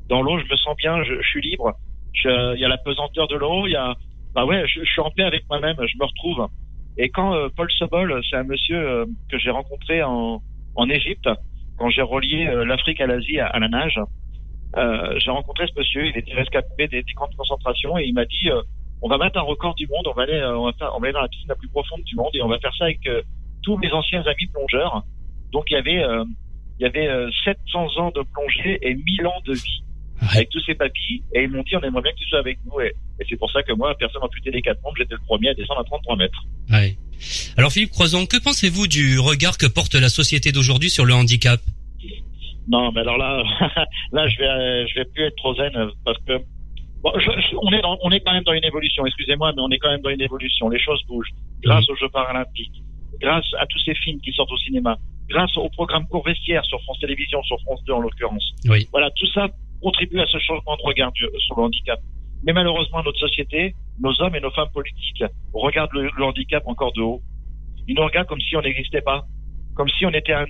Dans 0.09 0.22
l'eau, 0.22 0.38
je 0.38 0.44
me 0.44 0.57
sens 0.57 0.76
bien, 0.76 1.02
je, 1.02 1.20
suis 1.22 1.40
libre. 1.40 1.72
Il 2.24 2.59
y 2.59 2.64
a 2.64 2.68
la 2.68 2.78
pesanteur 2.78 3.26
de 3.26 3.36
l'eau, 3.36 3.66
il 3.66 3.72
y 3.72 3.76
a, 3.76 3.94
bah 4.34 4.44
ouais, 4.44 4.66
je, 4.68 4.84
suis 4.84 5.00
en 5.00 5.11
paix 5.11 5.24
avec 5.24 5.48
moi-même, 5.48 5.76
je 5.80 5.98
me 5.98 6.04
retrouve. 6.04 6.46
Et 6.98 7.09
quand 7.09 7.34
euh, 7.34 7.48
Paul 7.54 7.70
Sobol, 7.72 8.20
c'est 8.28 8.36
un 8.36 8.44
monsieur 8.44 8.78
euh, 8.78 9.07
que 9.30 9.38
j'ai 9.38 9.50
rencontré 9.50 10.02
en, 10.02 10.42
en 10.74 10.88
Égypte, 10.88 11.28
quand 11.78 11.90
j'ai 11.90 12.02
relié 12.02 12.46
euh, 12.46 12.64
l'Afrique 12.64 13.00
à 13.00 13.07
l'Asie 13.07 13.40
à, 13.40 13.59
la 13.59 13.68
nage, 13.68 13.98
j'ai 15.18 15.30
rencontré 15.30 15.66
ce 15.66 15.78
monsieur, 15.78 16.07
il 16.07 16.16
était 16.16 16.34
rescapé 16.34 16.86
des, 16.88 17.02
des 17.02 17.12
camps 17.14 17.28
de 17.28 17.34
concentration 17.34 17.96
et 17.98 18.04
il 18.04 18.12
m'a 18.12 18.26
dit 18.26 18.50
on 19.03 19.09
va 19.09 19.18
mettre 19.18 19.38
un 19.38 19.42
record 19.42 19.74
du 19.74 19.86
monde, 19.86 20.07
on 20.07 20.14
va 20.14 20.22
aller, 20.22 20.42
on 20.42 20.64
va, 20.64 20.72
faire, 20.72 20.92
on 20.94 21.01
va 21.01 21.07
aller 21.07 21.12
dans 21.12 21.20
la 21.20 21.28
piscine 21.28 21.49
la 21.49 21.55
plus 21.55 21.68
profonde 21.68 22.03
du 22.05 22.16
monde 22.16 22.30
et 22.34 22.42
on 22.42 22.49
va 22.49 22.59
faire 22.59 22.74
ça 22.76 22.84
avec 22.84 23.01
tous 23.62 23.76
mes 23.76 23.92
anciens 23.92 24.22
amis 24.22 24.47
plongeurs. 24.53 25.05
Donc 25.53 25.64
il 25.70 25.74
y 25.74 25.76
avait 25.76 26.03
il 26.78 26.82
y 26.82 26.86
avait 26.86 27.09
700 27.44 27.99
ans 27.99 28.11
de 28.11 28.22
plongée 28.32 28.78
et 28.82 28.94
1000 28.94 29.26
ans 29.26 29.40
de 29.47 29.55
vie 29.55 29.82
avec 30.20 30.49
tous 30.49 30.61
ces 30.64 30.74
papilles 30.74 31.22
et 31.34 31.42
ils 31.42 31.51
m'ont 31.51 31.62
dit 31.62 31.76
on 31.76 31.82
aimerait 31.82 32.03
bien 32.03 32.12
que 32.12 32.18
tu 32.18 32.24
sois 32.26 32.38
avec 32.38 32.59
nous 32.64 32.80
et, 32.80 32.94
c'est 33.28 33.36
pour 33.36 33.51
ça 33.51 33.62
que 33.62 33.72
moi 33.72 33.94
personne 33.99 34.22
amputé 34.22 34.51
des 34.51 34.62
quatre 34.62 34.82
membres 34.82 34.97
j'étais 34.97 35.14
le 35.14 35.20
premier 35.26 35.51
à 35.51 35.55
descendre 35.55 35.80
à 35.80 35.84
33 35.84 36.16
mètres. 36.16 36.44
Ouais. 36.70 36.97
Alors 37.57 37.72
Philippe 37.72 37.90
Croison, 37.90 38.26
que 38.26 38.42
pensez-vous 38.42 38.86
du 38.86 39.18
regard 39.18 39.59
que 39.59 39.66
porte 39.66 39.94
la 39.94 40.09
société 40.09 40.53
d'aujourd'hui 40.53 40.90
sur 40.90 41.05
le 41.05 41.14
handicap? 41.14 41.61
Non, 42.68 42.90
mais 42.92 43.01
alors 43.01 43.16
là, 43.16 43.42
là 44.12 44.28
je 44.28 44.38
vais, 44.38 44.88
je 44.88 44.94
vais 44.97 45.05
plus 45.07 45.24
être 45.24 45.36
trop 45.36 45.55
zen 45.55 45.72
parce 46.05 46.18
que 46.26 46.32
bon, 47.03 47.12
on 47.14 47.72
est 47.72 47.82
on 47.84 48.11
est 48.11 48.20
quand 48.20 48.32
même 48.32 48.44
dans 48.44 48.53
une 48.53 48.64
évolution. 48.64 49.07
Excusez-moi, 49.07 49.53
mais 49.55 49.62
on 49.62 49.70
est 49.70 49.78
quand 49.78 49.90
même 49.90 50.03
dans 50.03 50.11
une 50.11 50.20
évolution. 50.20 50.68
Les 50.68 50.80
choses 50.80 51.03
bougent 51.07 51.32
grâce 51.62 51.88
aux 51.88 51.97
Jeux 51.97 52.09
paralympiques, 52.09 52.82
grâce 53.20 53.47
à 53.59 53.66
tous 53.66 53.78
ces 53.84 53.94
films 53.94 54.20
qui 54.20 54.32
sortent 54.32 54.53
au 54.53 54.59
cinéma, 54.59 54.97
grâce 55.28 55.57
au 55.57 55.68
programme 55.70 56.07
court 56.09 56.24
vestiaire 56.24 56.64
sur 56.64 56.80
France 56.82 56.99
Télévisions, 57.01 57.42
sur 57.42 57.61
France 57.62 57.82
2 57.84 57.92
en 57.92 58.01
l'occurrence. 58.01 58.53
Oui. 58.68 58.88
Voilà, 58.92 59.11
tout 59.11 59.26
ça 59.32 59.49
contribue 59.82 60.20
à 60.20 60.26
ce 60.26 60.38
changement 60.38 60.76
de 60.76 60.82
regard 60.82 61.12
sur 61.14 61.57
le 61.57 61.62
handicap. 61.62 62.01
Mais 62.44 62.53
malheureusement, 62.53 63.03
notre 63.03 63.18
société, 63.18 63.74
nos 64.01 64.12
hommes 64.22 64.34
et 64.36 64.40
nos 64.40 64.51
femmes 64.51 64.70
politiques 64.72 65.24
regardent 65.53 65.92
le, 65.92 66.11
handicap 66.22 66.62
encore 66.66 66.92
de 66.92 67.03
haut. 67.03 67.20
Ils 67.88 67.94
nous 67.94 68.05
regardent 68.05 68.28
comme 68.28 68.40
si 68.40 68.57
on 68.57 68.62
n'existait 68.62 69.01
pas, 69.01 69.24
comme 69.74 69.88
si 69.88 70.07
on 70.07 70.11
était 70.11 70.32
un, 70.32 70.47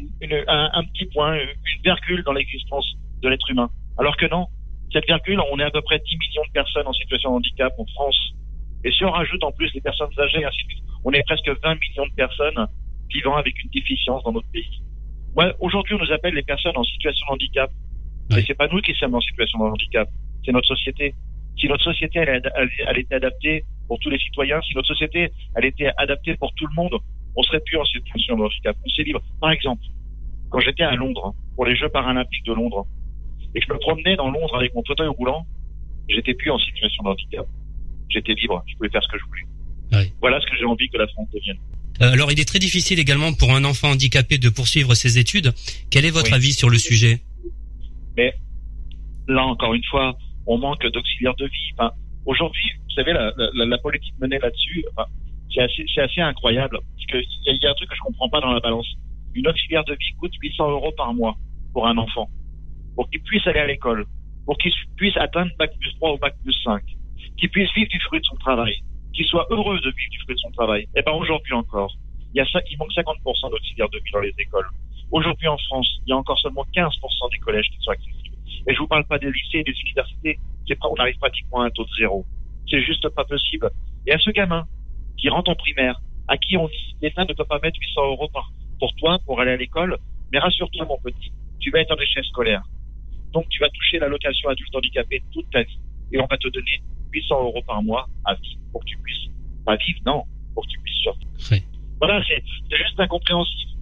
un, 0.48 0.84
petit 0.84 1.06
point, 1.06 1.36
une 1.36 1.82
virgule 1.82 2.22
dans 2.24 2.32
l'existence 2.32 2.86
de 3.22 3.28
l'être 3.28 3.50
humain. 3.50 3.70
Alors 3.98 4.16
que 4.16 4.26
non, 4.26 4.46
cette 4.92 5.06
virgule, 5.06 5.40
on 5.52 5.58
est 5.58 5.64
à 5.64 5.70
peu 5.70 5.82
près 5.82 5.98
10 5.98 6.16
millions 6.16 6.42
de 6.46 6.52
personnes 6.52 6.86
en 6.86 6.92
situation 6.92 7.30
de 7.30 7.36
handicap 7.36 7.72
en 7.78 7.86
France. 7.86 8.32
Et 8.84 8.92
si 8.92 9.04
on 9.04 9.10
rajoute 9.10 9.42
en 9.42 9.52
plus 9.52 9.72
les 9.74 9.80
personnes 9.80 10.10
âgées, 10.18 10.44
ainsi 10.44 10.64
de 10.64 10.72
suite, 10.72 10.84
on 11.04 11.12
est 11.12 11.22
presque 11.24 11.48
20 11.48 11.74
millions 11.74 12.06
de 12.06 12.14
personnes 12.14 12.66
vivant 13.10 13.36
avec 13.36 13.62
une 13.62 13.70
déficience 13.70 14.22
dans 14.24 14.32
notre 14.32 14.50
pays. 14.50 14.80
Ouais, 15.36 15.52
aujourd'hui, 15.60 15.94
on 15.94 15.98
nous 15.98 16.12
appelle 16.12 16.34
les 16.34 16.42
personnes 16.42 16.76
en 16.76 16.84
situation 16.84 17.26
de 17.26 17.32
handicap. 17.32 17.70
Mais 18.30 18.42
c'est 18.46 18.54
pas 18.54 18.68
nous 18.68 18.80
qui 18.80 18.94
sommes 18.94 19.14
en 19.14 19.20
situation 19.20 19.58
de 19.58 19.64
handicap, 19.64 20.08
c'est 20.44 20.52
notre 20.52 20.68
société. 20.68 21.14
Si 21.58 21.68
notre 21.68 21.84
société 21.84 22.18
elle, 22.18 22.42
elle, 22.88 22.98
était 22.98 23.14
adaptée 23.14 23.64
pour 23.86 23.98
tous 24.00 24.10
les 24.10 24.18
citoyens, 24.18 24.60
si 24.62 24.74
notre 24.74 24.88
société 24.88 25.30
elle 25.54 25.64
était 25.64 25.90
adaptée 25.96 26.36
pour 26.36 26.52
tout 26.54 26.66
le 26.66 26.74
monde, 26.74 26.98
on 27.36 27.42
serait 27.42 27.60
plus 27.60 27.76
en 27.76 27.84
situation 27.84 28.36
de 28.36 28.42
handicap. 28.42 28.76
On 28.84 28.88
serait 28.88 29.04
libre. 29.04 29.22
Par 29.40 29.50
exemple, 29.50 29.84
quand 30.50 30.60
j'étais 30.60 30.82
à 30.82 30.94
Londres 30.96 31.34
pour 31.54 31.66
les 31.66 31.76
Jeux 31.76 31.88
paralympiques 31.88 32.44
de 32.46 32.52
Londres 32.52 32.86
et 33.56 33.60
que 33.60 33.66
je 33.66 33.72
me 33.72 33.78
promenais 33.78 34.16
dans 34.16 34.30
Londres 34.30 34.54
avec 34.54 34.74
mon 34.74 34.84
fauteuil 34.86 35.08
roulant, 35.08 35.46
j'étais 36.08 36.34
plus 36.34 36.50
en 36.50 36.58
situation 36.58 37.02
de 37.04 37.08
handicap. 37.08 37.46
J'étais 38.10 38.34
libre, 38.34 38.62
je 38.68 38.76
pouvais 38.76 38.90
faire 38.90 39.02
ce 39.02 39.08
que 39.08 39.18
je 39.18 39.24
voulais. 39.24 40.12
Voilà 40.20 40.38
ce 40.40 40.46
que 40.46 40.56
j'ai 40.58 40.66
envie 40.66 40.88
que 40.90 40.98
la 40.98 41.06
France 41.08 41.28
devienne. 41.32 41.56
Euh, 42.02 42.12
alors, 42.12 42.30
il 42.30 42.38
est 42.38 42.44
très 42.44 42.58
difficile 42.58 42.98
également 42.98 43.32
pour 43.32 43.54
un 43.54 43.64
enfant 43.64 43.88
handicapé 43.88 44.36
de 44.36 44.50
poursuivre 44.50 44.94
ses 44.94 45.18
études. 45.18 45.52
Quel 45.90 46.04
est 46.04 46.10
votre 46.10 46.34
avis 46.34 46.52
sur 46.52 46.68
le 46.68 46.76
sujet? 46.76 47.22
Mais 48.16 48.34
là, 49.26 49.46
encore 49.46 49.72
une 49.72 49.84
fois, 49.84 50.18
on 50.46 50.58
manque 50.58 50.84
d'auxiliaires 50.92 51.36
de 51.36 51.46
vie. 51.46 51.72
Enfin, 51.78 51.92
aujourd'hui, 52.26 52.72
vous 52.84 52.94
savez, 52.94 53.14
la, 53.14 53.32
la, 53.36 53.64
la 53.64 53.78
politique 53.78 54.14
menée 54.20 54.38
là-dessus, 54.38 54.84
enfin, 54.92 55.08
c'est 55.54 56.02
assez, 56.02 56.20
incroyable. 56.20 56.78
Parce 56.80 57.06
qu'il 57.06 57.54
y, 57.54 57.58
y, 57.58 57.66
a 57.66 57.70
un 57.70 57.74
truc 57.74 57.88
que 57.88 57.96
je 57.96 58.00
comprends 58.00 58.28
pas 58.28 58.40
dans 58.40 58.52
la 58.52 58.60
balance. 58.60 58.86
Une 59.34 59.48
auxiliaire 59.48 59.84
de 59.84 59.92
vie 59.92 60.14
coûte 60.18 60.32
800 60.42 60.70
euros 60.70 60.92
par 60.96 61.14
mois 61.14 61.36
pour 61.72 61.86
un 61.86 61.96
enfant, 61.96 62.28
pour 62.96 63.08
qu'il 63.10 63.22
puisse 63.22 63.46
aller 63.46 63.60
à 63.60 63.66
l'école, 63.66 64.04
pour 64.44 64.58
qu'il 64.58 64.72
puisse 64.96 65.16
atteindre 65.16 65.52
bac 65.58 65.70
plus 65.78 65.94
3 65.96 66.14
ou 66.14 66.18
bac 66.18 66.34
plus 66.42 66.56
5, 66.64 66.82
qu'il 67.36 67.50
puisse 67.50 67.72
vivre 67.74 67.88
du 67.88 68.00
fruit 68.00 68.20
de 68.20 68.24
son 68.24 68.36
travail, 68.36 68.80
qu'il 69.14 69.26
soit 69.26 69.46
heureux 69.50 69.78
de 69.78 69.90
vivre 69.90 70.10
du 70.10 70.18
fruit 70.20 70.34
de 70.34 70.40
son 70.40 70.50
travail. 70.50 70.86
Eh 70.96 71.02
ben 71.02 71.12
aujourd'hui 71.12 71.52
encore, 71.52 71.94
il 72.34 72.38
y 72.38 72.40
a 72.40 72.46
ça, 72.46 72.60
il 72.70 72.78
manque 72.78 72.92
50% 72.92 73.50
d'auxiliaires 73.50 73.88
de 73.90 73.98
vie 73.98 74.10
dans 74.12 74.20
les 74.20 74.34
écoles. 74.38 74.68
Aujourd'hui 75.12 75.46
en 75.46 75.58
France, 75.58 75.88
il 76.06 76.10
y 76.10 76.12
a 76.12 76.16
encore 76.16 76.38
seulement 76.40 76.64
15% 76.74 77.30
des 77.30 77.38
collèges 77.38 77.68
qui 77.70 77.78
sont 77.80 77.92
accessibles. 77.92 78.36
Et 78.66 78.74
je 78.74 78.78
vous 78.78 78.88
parle 78.88 79.04
pas 79.06 79.18
des 79.18 79.30
lycées 79.30 79.58
et 79.58 79.62
des 79.62 79.78
universités. 79.80 80.38
C'est 80.66 80.78
pas, 80.78 80.88
on 80.88 80.96
arrive 80.96 81.16
pratiquement 81.18 81.60
à 81.60 81.66
un 81.66 81.70
taux 81.70 81.84
de 81.84 81.94
zéro. 81.98 82.24
C'est 82.68 82.82
juste 82.82 83.08
pas 83.10 83.24
possible. 83.24 83.70
Et 84.06 84.12
à 84.12 84.18
ce 84.18 84.30
gamin 84.30 84.64
qui 85.16 85.28
rentre 85.28 85.50
en 85.50 85.54
primaire, 85.54 86.00
à 86.28 86.36
qui 86.36 86.56
on 86.56 86.66
dit, 86.66 86.96
l'État 87.00 87.24
ne 87.24 87.32
peut 87.32 87.44
pas 87.44 87.60
mettre 87.62 87.78
800 87.80 88.06
euros 88.06 88.28
pour 88.78 88.94
toi 88.96 89.18
pour 89.24 89.40
aller 89.40 89.52
à 89.52 89.56
l'école, 89.56 89.96
mais 90.32 90.38
rassure-toi, 90.38 90.84
mon 90.86 90.98
petit, 90.98 91.32
tu 91.60 91.70
vas 91.70 91.80
être 91.80 91.92
en 91.92 92.00
échec 92.00 92.24
scolaire. 92.24 92.62
Donc, 93.32 93.48
tu 93.48 93.60
vas 93.60 93.68
toucher 93.70 93.98
l'allocation 93.98 94.48
adulte 94.48 94.74
handicapé 94.74 95.22
toute 95.32 95.50
ta 95.50 95.62
vie. 95.62 95.78
Et 96.12 96.20
on 96.20 96.26
va 96.26 96.38
te 96.38 96.48
donner 96.48 96.82
800 97.12 97.42
euros 97.44 97.62
par 97.66 97.82
mois 97.82 98.06
à 98.24 98.34
vivre 98.34 98.60
pour 98.72 98.80
que 98.82 98.86
tu 98.86 98.98
puisses, 98.98 99.30
pas 99.64 99.76
vivre, 99.76 100.00
non, 100.06 100.24
pour 100.54 100.64
que 100.64 100.70
tu 100.70 100.78
puisses 100.80 101.02
sortir. 101.02 101.28
Voilà, 101.98 102.22
c'est 102.28 102.42
juste 102.76 102.98
incompréhensible. 103.00 103.72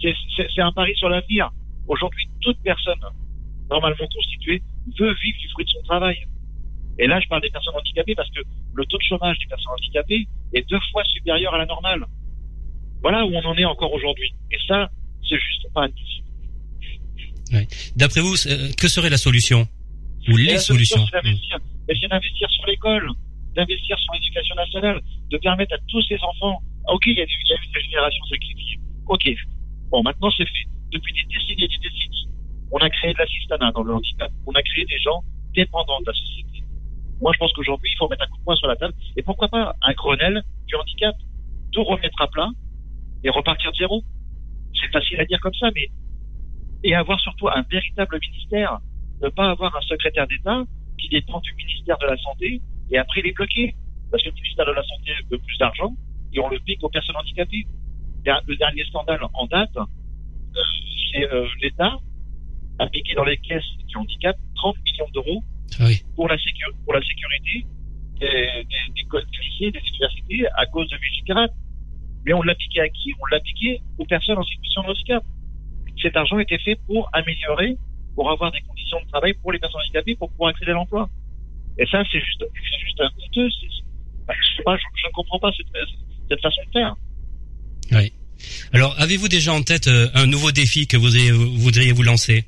C'est 0.00 0.60
un 0.60 0.72
pari 0.72 0.94
sur 0.96 1.08
l'avenir. 1.08 1.50
Aujourd'hui, 1.88 2.28
toute 2.40 2.58
personne 2.62 3.00
normalement 3.70 4.06
constitué 4.14 4.62
veut 4.98 5.14
vivre 5.14 5.38
du 5.38 5.48
fruit 5.48 5.64
de 5.64 5.70
son 5.70 5.82
travail. 5.82 6.16
Et 6.98 7.06
là, 7.06 7.18
je 7.20 7.28
parle 7.28 7.42
des 7.42 7.50
personnes 7.50 7.74
handicapées 7.74 8.14
parce 8.14 8.30
que 8.30 8.40
le 8.74 8.84
taux 8.86 8.98
de 8.98 9.02
chômage 9.02 9.38
des 9.38 9.46
personnes 9.46 9.72
handicapées 9.72 10.28
est 10.52 10.68
deux 10.68 10.78
fois 10.92 11.02
supérieur 11.04 11.54
à 11.54 11.58
la 11.58 11.66
normale. 11.66 12.04
Voilà 13.02 13.24
où 13.24 13.34
on 13.34 13.44
en 13.44 13.56
est 13.56 13.64
encore 13.64 13.92
aujourd'hui. 13.92 14.32
Et 14.52 14.58
ça, 14.68 14.90
c'est 15.28 15.38
juste 15.38 15.72
pas 15.72 15.84
admissible. 15.84 16.13
Ouais. 17.54 17.68
D'après 17.96 18.20
vous, 18.20 18.34
euh, 18.46 18.70
que 18.76 18.88
serait 18.88 19.10
la 19.10 19.16
solution 19.16 19.66
Ou 20.28 20.36
les 20.36 20.58
solutions 20.58 21.04
C'est 21.06 22.08
d'investir 22.08 22.50
sur 22.50 22.66
l'école, 22.66 23.08
d'investir 23.54 23.98
sur 23.98 24.12
l'éducation 24.14 24.54
nationale, 24.56 25.00
de 25.30 25.38
permettre 25.38 25.74
à 25.74 25.78
tous 25.88 26.02
ces 26.08 26.18
enfants. 26.22 26.60
Ok, 26.88 27.06
il 27.06 27.16
y 27.16 27.20
a, 27.20 27.24
eu 27.24 27.26
une 27.26 27.82
génération 27.82 28.24
sacrifiée. 28.24 28.78
Ok. 29.06 29.30
Bon, 29.90 30.02
maintenant 30.02 30.30
c'est 30.36 30.44
fait. 30.44 30.66
Depuis 30.92 31.12
des 31.12 31.24
décennies 31.24 31.64
et 31.64 31.68
des 31.68 31.88
décennies, 31.88 32.28
on 32.72 32.78
a 32.78 32.90
créé 32.90 33.12
de 33.12 33.18
l'assistanat 33.18 33.72
dans 33.72 33.82
le 33.82 33.94
handicap. 33.94 34.30
On 34.46 34.52
a 34.52 34.62
créé 34.62 34.84
des 34.84 34.98
gens 34.98 35.22
dépendants 35.54 36.00
de 36.00 36.06
la 36.06 36.12
société. 36.12 36.64
Moi, 37.20 37.32
je 37.32 37.38
pense 37.38 37.52
qu'aujourd'hui, 37.52 37.90
il 37.92 37.96
faut 37.96 38.08
mettre 38.08 38.24
un 38.24 38.26
coup 38.26 38.38
de 38.38 38.44
poing 38.44 38.56
sur 38.56 38.66
la 38.66 38.76
table. 38.76 38.94
Et 39.16 39.22
pourquoi 39.22 39.48
pas 39.48 39.74
un 39.82 39.92
Grenelle 39.92 40.42
du 40.66 40.74
handicap 40.74 41.14
Tout 41.72 41.84
remettre 41.84 42.20
à 42.20 42.28
plat 42.28 42.50
et 43.22 43.30
repartir 43.30 43.70
de 43.72 43.76
zéro. 43.76 44.02
C'est 44.80 44.90
facile 44.92 45.20
à 45.20 45.24
dire 45.24 45.40
comme 45.40 45.54
ça, 45.54 45.70
mais 45.74 45.88
et 46.84 46.94
avoir 46.94 47.18
surtout 47.18 47.48
un 47.48 47.62
véritable 47.62 48.18
ministère, 48.20 48.78
ne 49.22 49.28
pas 49.30 49.50
avoir 49.50 49.74
un 49.74 49.80
secrétaire 49.80 50.26
d'État 50.28 50.62
qui 50.98 51.08
dépend 51.08 51.40
du 51.40 51.52
ministère 51.54 51.96
de 51.98 52.06
la 52.06 52.16
Santé 52.18 52.60
et 52.90 52.98
après 52.98 53.22
les 53.22 53.32
bloquer. 53.32 53.74
Parce 54.10 54.22
que 54.22 54.28
le 54.28 54.34
ministère 54.34 54.66
de 54.66 54.72
la 54.72 54.82
Santé 54.82 55.10
veut 55.30 55.38
plus 55.38 55.56
d'argent 55.58 55.92
et 56.32 56.40
on 56.40 56.48
le 56.48 56.58
pique 56.60 56.84
aux 56.84 56.90
personnes 56.90 57.16
handicapées. 57.16 57.66
Le 58.46 58.56
dernier 58.56 58.84
scandale 58.84 59.20
en 59.32 59.46
date, 59.46 59.76
euh, 59.76 60.60
c'est 61.12 61.32
euh, 61.32 61.48
l'État 61.60 61.96
appliquer 62.78 63.14
dans 63.14 63.24
les 63.24 63.36
caisses 63.38 63.62
du 63.86 63.96
handicap 63.96 64.36
30 64.56 64.76
millions 64.84 65.10
d'euros 65.12 65.42
ah 65.80 65.84
pour, 66.14 66.28
la 66.28 66.36
pour 66.84 66.94
la 66.94 67.00
sécurité 67.00 67.66
des, 68.20 68.26
des, 68.26 69.02
des, 69.02 69.38
lycées, 69.42 69.70
des 69.70 69.88
universités 69.88 70.46
à 70.56 70.66
cause 70.66 70.88
de 70.88 70.96
Vigipirate. 70.96 71.52
Mais 72.24 72.32
on 72.32 72.42
l'a 72.42 72.54
piqué 72.54 72.80
à 72.80 72.88
qui? 72.88 73.12
On 73.20 73.26
l'a 73.26 73.40
piqué 73.40 73.80
aux 73.98 74.06
personnes 74.06 74.38
en 74.38 74.42
situation 74.44 74.82
de 74.82 74.88
handicap. 74.88 75.24
Cet 76.00 76.16
argent 76.16 76.38
était 76.38 76.58
fait 76.58 76.76
pour 76.86 77.08
améliorer, 77.12 77.76
pour 78.14 78.30
avoir 78.30 78.52
des 78.52 78.60
conditions 78.60 79.00
de 79.00 79.10
travail 79.10 79.34
pour 79.34 79.52
les 79.52 79.58
personnes 79.58 79.80
handicapées, 79.80 80.16
pour 80.16 80.30
pouvoir 80.30 80.50
accéder 80.50 80.72
à 80.72 80.74
l'emploi. 80.74 81.08
Et 81.78 81.86
ça, 81.86 82.02
c'est 82.10 82.20
juste, 82.20 82.44
c'est 82.54 82.86
juste 82.86 83.00
un. 83.00 83.08
Je, 83.16 84.56
sais 84.56 84.62
pas, 84.64 84.76
je, 84.76 85.06
ne 85.06 85.12
comprends 85.12 85.38
pas 85.38 85.50
cette, 85.56 85.66
cette 86.28 86.40
façon 86.40 86.62
de 86.66 86.70
faire. 86.72 86.94
Oui. 87.92 88.12
Alors, 88.72 88.94
avez-vous 88.98 89.28
déjà 89.28 89.52
en 89.52 89.62
tête 89.62 89.88
euh, 89.88 90.08
un 90.14 90.26
nouveau 90.26 90.52
défi 90.52 90.86
que 90.86 90.96
vous 90.96 91.10
voudriez 91.58 91.92
vous 91.92 92.02
lancer? 92.02 92.44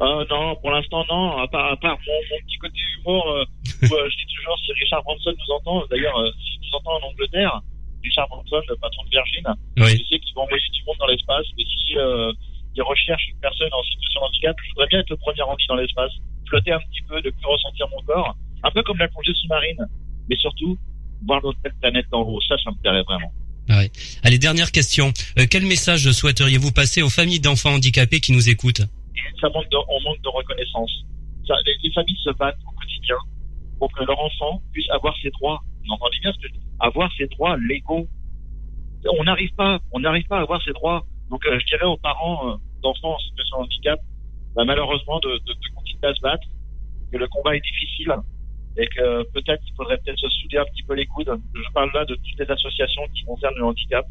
Euh, 0.00 0.24
non, 0.28 0.56
pour 0.56 0.70
l'instant 0.70 1.04
non. 1.08 1.38
À 1.38 1.48
part, 1.48 1.72
à 1.72 1.76
part 1.76 1.96
mon, 2.06 2.12
mon 2.30 2.46
petit 2.46 2.58
côté 2.58 2.78
humour, 2.98 3.26
euh, 3.30 3.44
où, 3.82 3.86
je 3.86 4.16
dis 4.16 4.34
toujours 4.36 4.58
si 4.64 4.72
Richard 4.72 5.02
Branson 5.04 5.32
nous 5.32 5.54
entend. 5.54 5.86
D'ailleurs, 5.90 6.16
s'il 6.44 6.60
nous 6.60 6.76
entend 6.78 6.92
en 7.02 7.10
Angleterre, 7.10 7.60
Richard 8.02 8.28
Branson, 8.28 8.60
le 8.68 8.76
patron 8.76 9.04
de 9.04 9.10
Virgin, 9.10 9.44
oui. 9.78 9.98
je 9.98 10.08
sais 10.08 10.20
qu'il 10.20 10.34
va 10.34 10.42
envoyer 10.42 10.62
du 10.72 10.84
monde 10.84 10.96
dans 10.98 11.06
l'espace. 11.06 11.46
Et 11.58 11.64
si 11.64 11.94
euh, 12.76 12.82
il 12.82 12.82
recherche 12.82 13.28
une 13.28 13.40
personne 13.40 13.68
en 13.72 13.82
situation 13.82 14.20
de 14.20 14.26
handicap, 14.26 14.56
je 14.62 14.68
voudrais 14.70 14.86
bien 14.88 15.00
être 15.00 15.10
le 15.10 15.16
premier 15.16 15.42
rendu 15.42 15.64
dans 15.68 15.76
l'espace, 15.76 16.12
flotter 16.48 16.72
un 16.72 16.80
petit 16.80 17.02
peu, 17.08 17.20
de 17.20 17.30
plus 17.30 17.46
ressentir 17.46 17.86
mon 17.90 18.02
corps, 18.02 18.36
un 18.62 18.70
peu 18.70 18.82
comme 18.82 18.98
la 18.98 19.08
plongée 19.08 19.32
sous-marine, 19.34 19.86
mais 20.28 20.36
surtout 20.36 20.78
voir 21.26 21.42
notre 21.42 21.58
planète 21.80 22.06
en 22.12 22.20
haut. 22.22 22.40
Ça, 22.48 22.56
ça 22.62 22.70
me 22.70 22.76
plairait 22.80 23.02
vraiment. 23.02 23.32
Ouais. 23.68 23.90
Allez, 24.22 24.38
dernière 24.38 24.70
question. 24.70 25.12
Euh, 25.38 25.46
quel 25.50 25.64
message 25.66 26.10
souhaiteriez-vous 26.10 26.70
passer 26.70 27.02
aux 27.02 27.08
familles 27.08 27.40
d'enfants 27.40 27.74
handicapés 27.74 28.20
qui 28.20 28.32
nous 28.32 28.48
écoutent? 28.48 28.82
Ça 29.40 29.48
manque 29.48 29.68
de, 29.70 29.76
on 29.76 30.00
manque 30.02 30.22
de 30.22 30.28
reconnaissance. 30.28 31.04
Ça, 31.46 31.54
les, 31.82 31.92
familles 31.92 32.18
se 32.22 32.30
battent 32.30 32.58
au 32.66 32.70
quotidien 32.72 33.16
pour 33.78 33.92
que 33.92 34.04
leur 34.04 34.18
enfant 34.20 34.62
puisse 34.72 34.88
avoir 34.90 35.16
ses 35.20 35.30
droits. 35.30 35.62
Vous 35.84 35.92
entendez 35.92 36.18
bien 36.20 36.32
ce 36.32 36.38
que 36.38 36.48
je 36.48 36.52
dis? 36.52 36.60
Avoir 36.80 37.10
ses 37.16 37.26
droits 37.26 37.56
légaux. 37.56 38.06
on 39.18 39.24
n'arrive 39.24 39.52
pas, 39.54 39.80
on 39.92 40.00
n'arrive 40.00 40.26
pas 40.26 40.38
à 40.38 40.42
avoir 40.42 40.62
ces 40.62 40.72
droits. 40.72 41.04
Donc, 41.30 41.42
je 41.44 41.66
dirais 41.66 41.86
aux 41.86 41.96
parents 41.96 42.58
d'enfants 42.82 43.14
en 43.14 43.18
situation 43.18 43.58
de 43.58 43.62
handicap, 43.64 44.00
bah, 44.54 44.64
malheureusement, 44.64 45.18
de, 45.20 45.38
de, 45.38 45.52
de 45.52 45.68
continuer 45.74 46.06
à 46.06 46.14
se 46.14 46.20
battre, 46.20 46.46
que 47.12 47.18
le 47.18 47.28
combat 47.28 47.56
est 47.56 47.60
difficile 47.60 48.14
et 48.78 48.86
que 48.88 49.22
peut-être 49.32 49.62
il 49.66 49.74
faudrait 49.74 49.96
peut-être 49.98 50.18
se 50.18 50.28
souder 50.28 50.58
un 50.58 50.64
petit 50.64 50.82
peu 50.82 50.94
les 50.94 51.06
coudes. 51.06 51.32
Je 51.54 51.72
parle 51.72 51.90
là 51.94 52.04
de 52.04 52.14
toutes 52.14 52.38
les 52.38 52.50
associations 52.50 53.02
qui 53.14 53.24
concernent 53.24 53.56
le 53.56 53.64
handicap. 53.64 54.04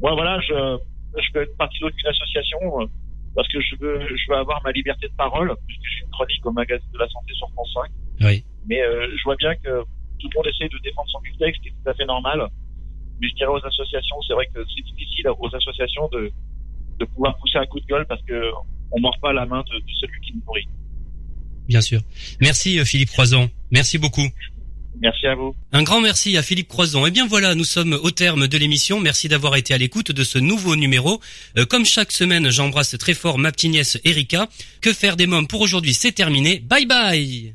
Moi, 0.00 0.12
voilà, 0.14 0.40
je, 0.40 0.78
je 1.20 1.32
peux 1.32 1.42
être 1.42 1.56
partie 1.56 1.78
d'une 1.78 2.06
association 2.06 2.58
euh, 2.80 2.86
parce 3.34 3.48
que 3.48 3.60
je 3.60 3.76
veux, 3.80 4.00
je 4.08 4.30
veux 4.30 4.36
avoir 4.36 4.60
ma 4.64 4.72
liberté 4.72 5.08
de 5.08 5.14
parole, 5.14 5.54
puisque 5.66 5.84
je 5.84 5.90
suis 5.90 6.04
une 6.04 6.10
chronique 6.10 6.46
au 6.46 6.52
magazine 6.52 6.90
de 6.92 6.98
la 6.98 7.08
santé 7.08 7.32
sur 7.34 7.48
France 7.52 7.70
5. 7.74 7.90
Oui. 8.26 8.44
Mais 8.66 8.82
euh, 8.82 9.08
je 9.16 9.22
vois 9.24 9.36
bien 9.36 9.54
que 9.54 9.82
tout 10.18 10.28
le 10.28 10.36
monde 10.36 10.46
essaie 10.46 10.68
de 10.68 10.78
défendre 10.82 11.08
son 11.10 11.20
bulletin, 11.20 11.50
ce 11.54 11.62
qui 11.62 11.68
est 11.68 11.72
tout 11.72 11.88
à 11.90 11.94
fait 11.94 12.06
normal. 12.06 12.48
Mais 13.20 13.28
je 13.28 13.34
dirais 13.34 13.50
aux 13.50 13.64
associations, 13.64 14.16
c'est 14.26 14.34
vrai 14.34 14.46
que 14.46 14.64
c'est 14.74 14.82
difficile 14.82 15.28
aux 15.28 15.54
associations 15.54 16.08
de, 16.08 16.30
de 16.98 17.04
pouvoir 17.04 17.36
pousser 17.38 17.58
un 17.58 17.66
coup 17.66 17.80
de 17.80 17.86
gueule 17.86 18.06
parce 18.06 18.22
que 18.22 18.50
on 18.90 19.00
mord 19.00 19.16
pas 19.20 19.32
la 19.32 19.46
main 19.46 19.62
de, 19.70 19.78
de 19.78 19.92
celui 20.00 20.20
qui 20.20 20.32
nous 20.34 20.42
nourrit. 20.46 20.68
Bien 21.68 21.80
sûr. 21.80 22.00
Merci 22.40 22.78
euh, 22.78 22.84
Philippe 22.84 23.10
Croison. 23.10 23.50
Merci 23.70 23.98
beaucoup. 23.98 24.26
Merci 25.00 25.26
à 25.26 25.34
vous. 25.34 25.54
Un 25.72 25.82
grand 25.82 26.00
merci 26.00 26.36
à 26.36 26.42
Philippe 26.42 26.68
Croison. 26.68 27.04
Et 27.06 27.08
eh 27.08 27.12
bien 27.12 27.26
voilà, 27.26 27.54
nous 27.54 27.64
sommes 27.64 27.92
au 27.92 28.10
terme 28.10 28.48
de 28.48 28.58
l'émission. 28.58 28.98
Merci 29.00 29.28
d'avoir 29.28 29.54
été 29.56 29.74
à 29.74 29.78
l'écoute 29.78 30.10
de 30.10 30.24
ce 30.24 30.38
nouveau 30.38 30.74
numéro. 30.74 31.20
Euh, 31.56 31.66
comme 31.66 31.84
chaque 31.84 32.10
semaine, 32.10 32.50
j'embrasse 32.50 32.96
très 32.98 33.14
fort 33.14 33.38
ma 33.38 33.52
petite 33.52 33.70
nièce 33.70 34.00
Erika. 34.04 34.48
Que 34.80 34.92
faire 34.92 35.16
des 35.16 35.26
mômes 35.26 35.46
pour 35.46 35.60
aujourd'hui, 35.60 35.94
c'est 35.94 36.12
terminé. 36.12 36.58
Bye 36.60 36.86
bye 36.86 37.54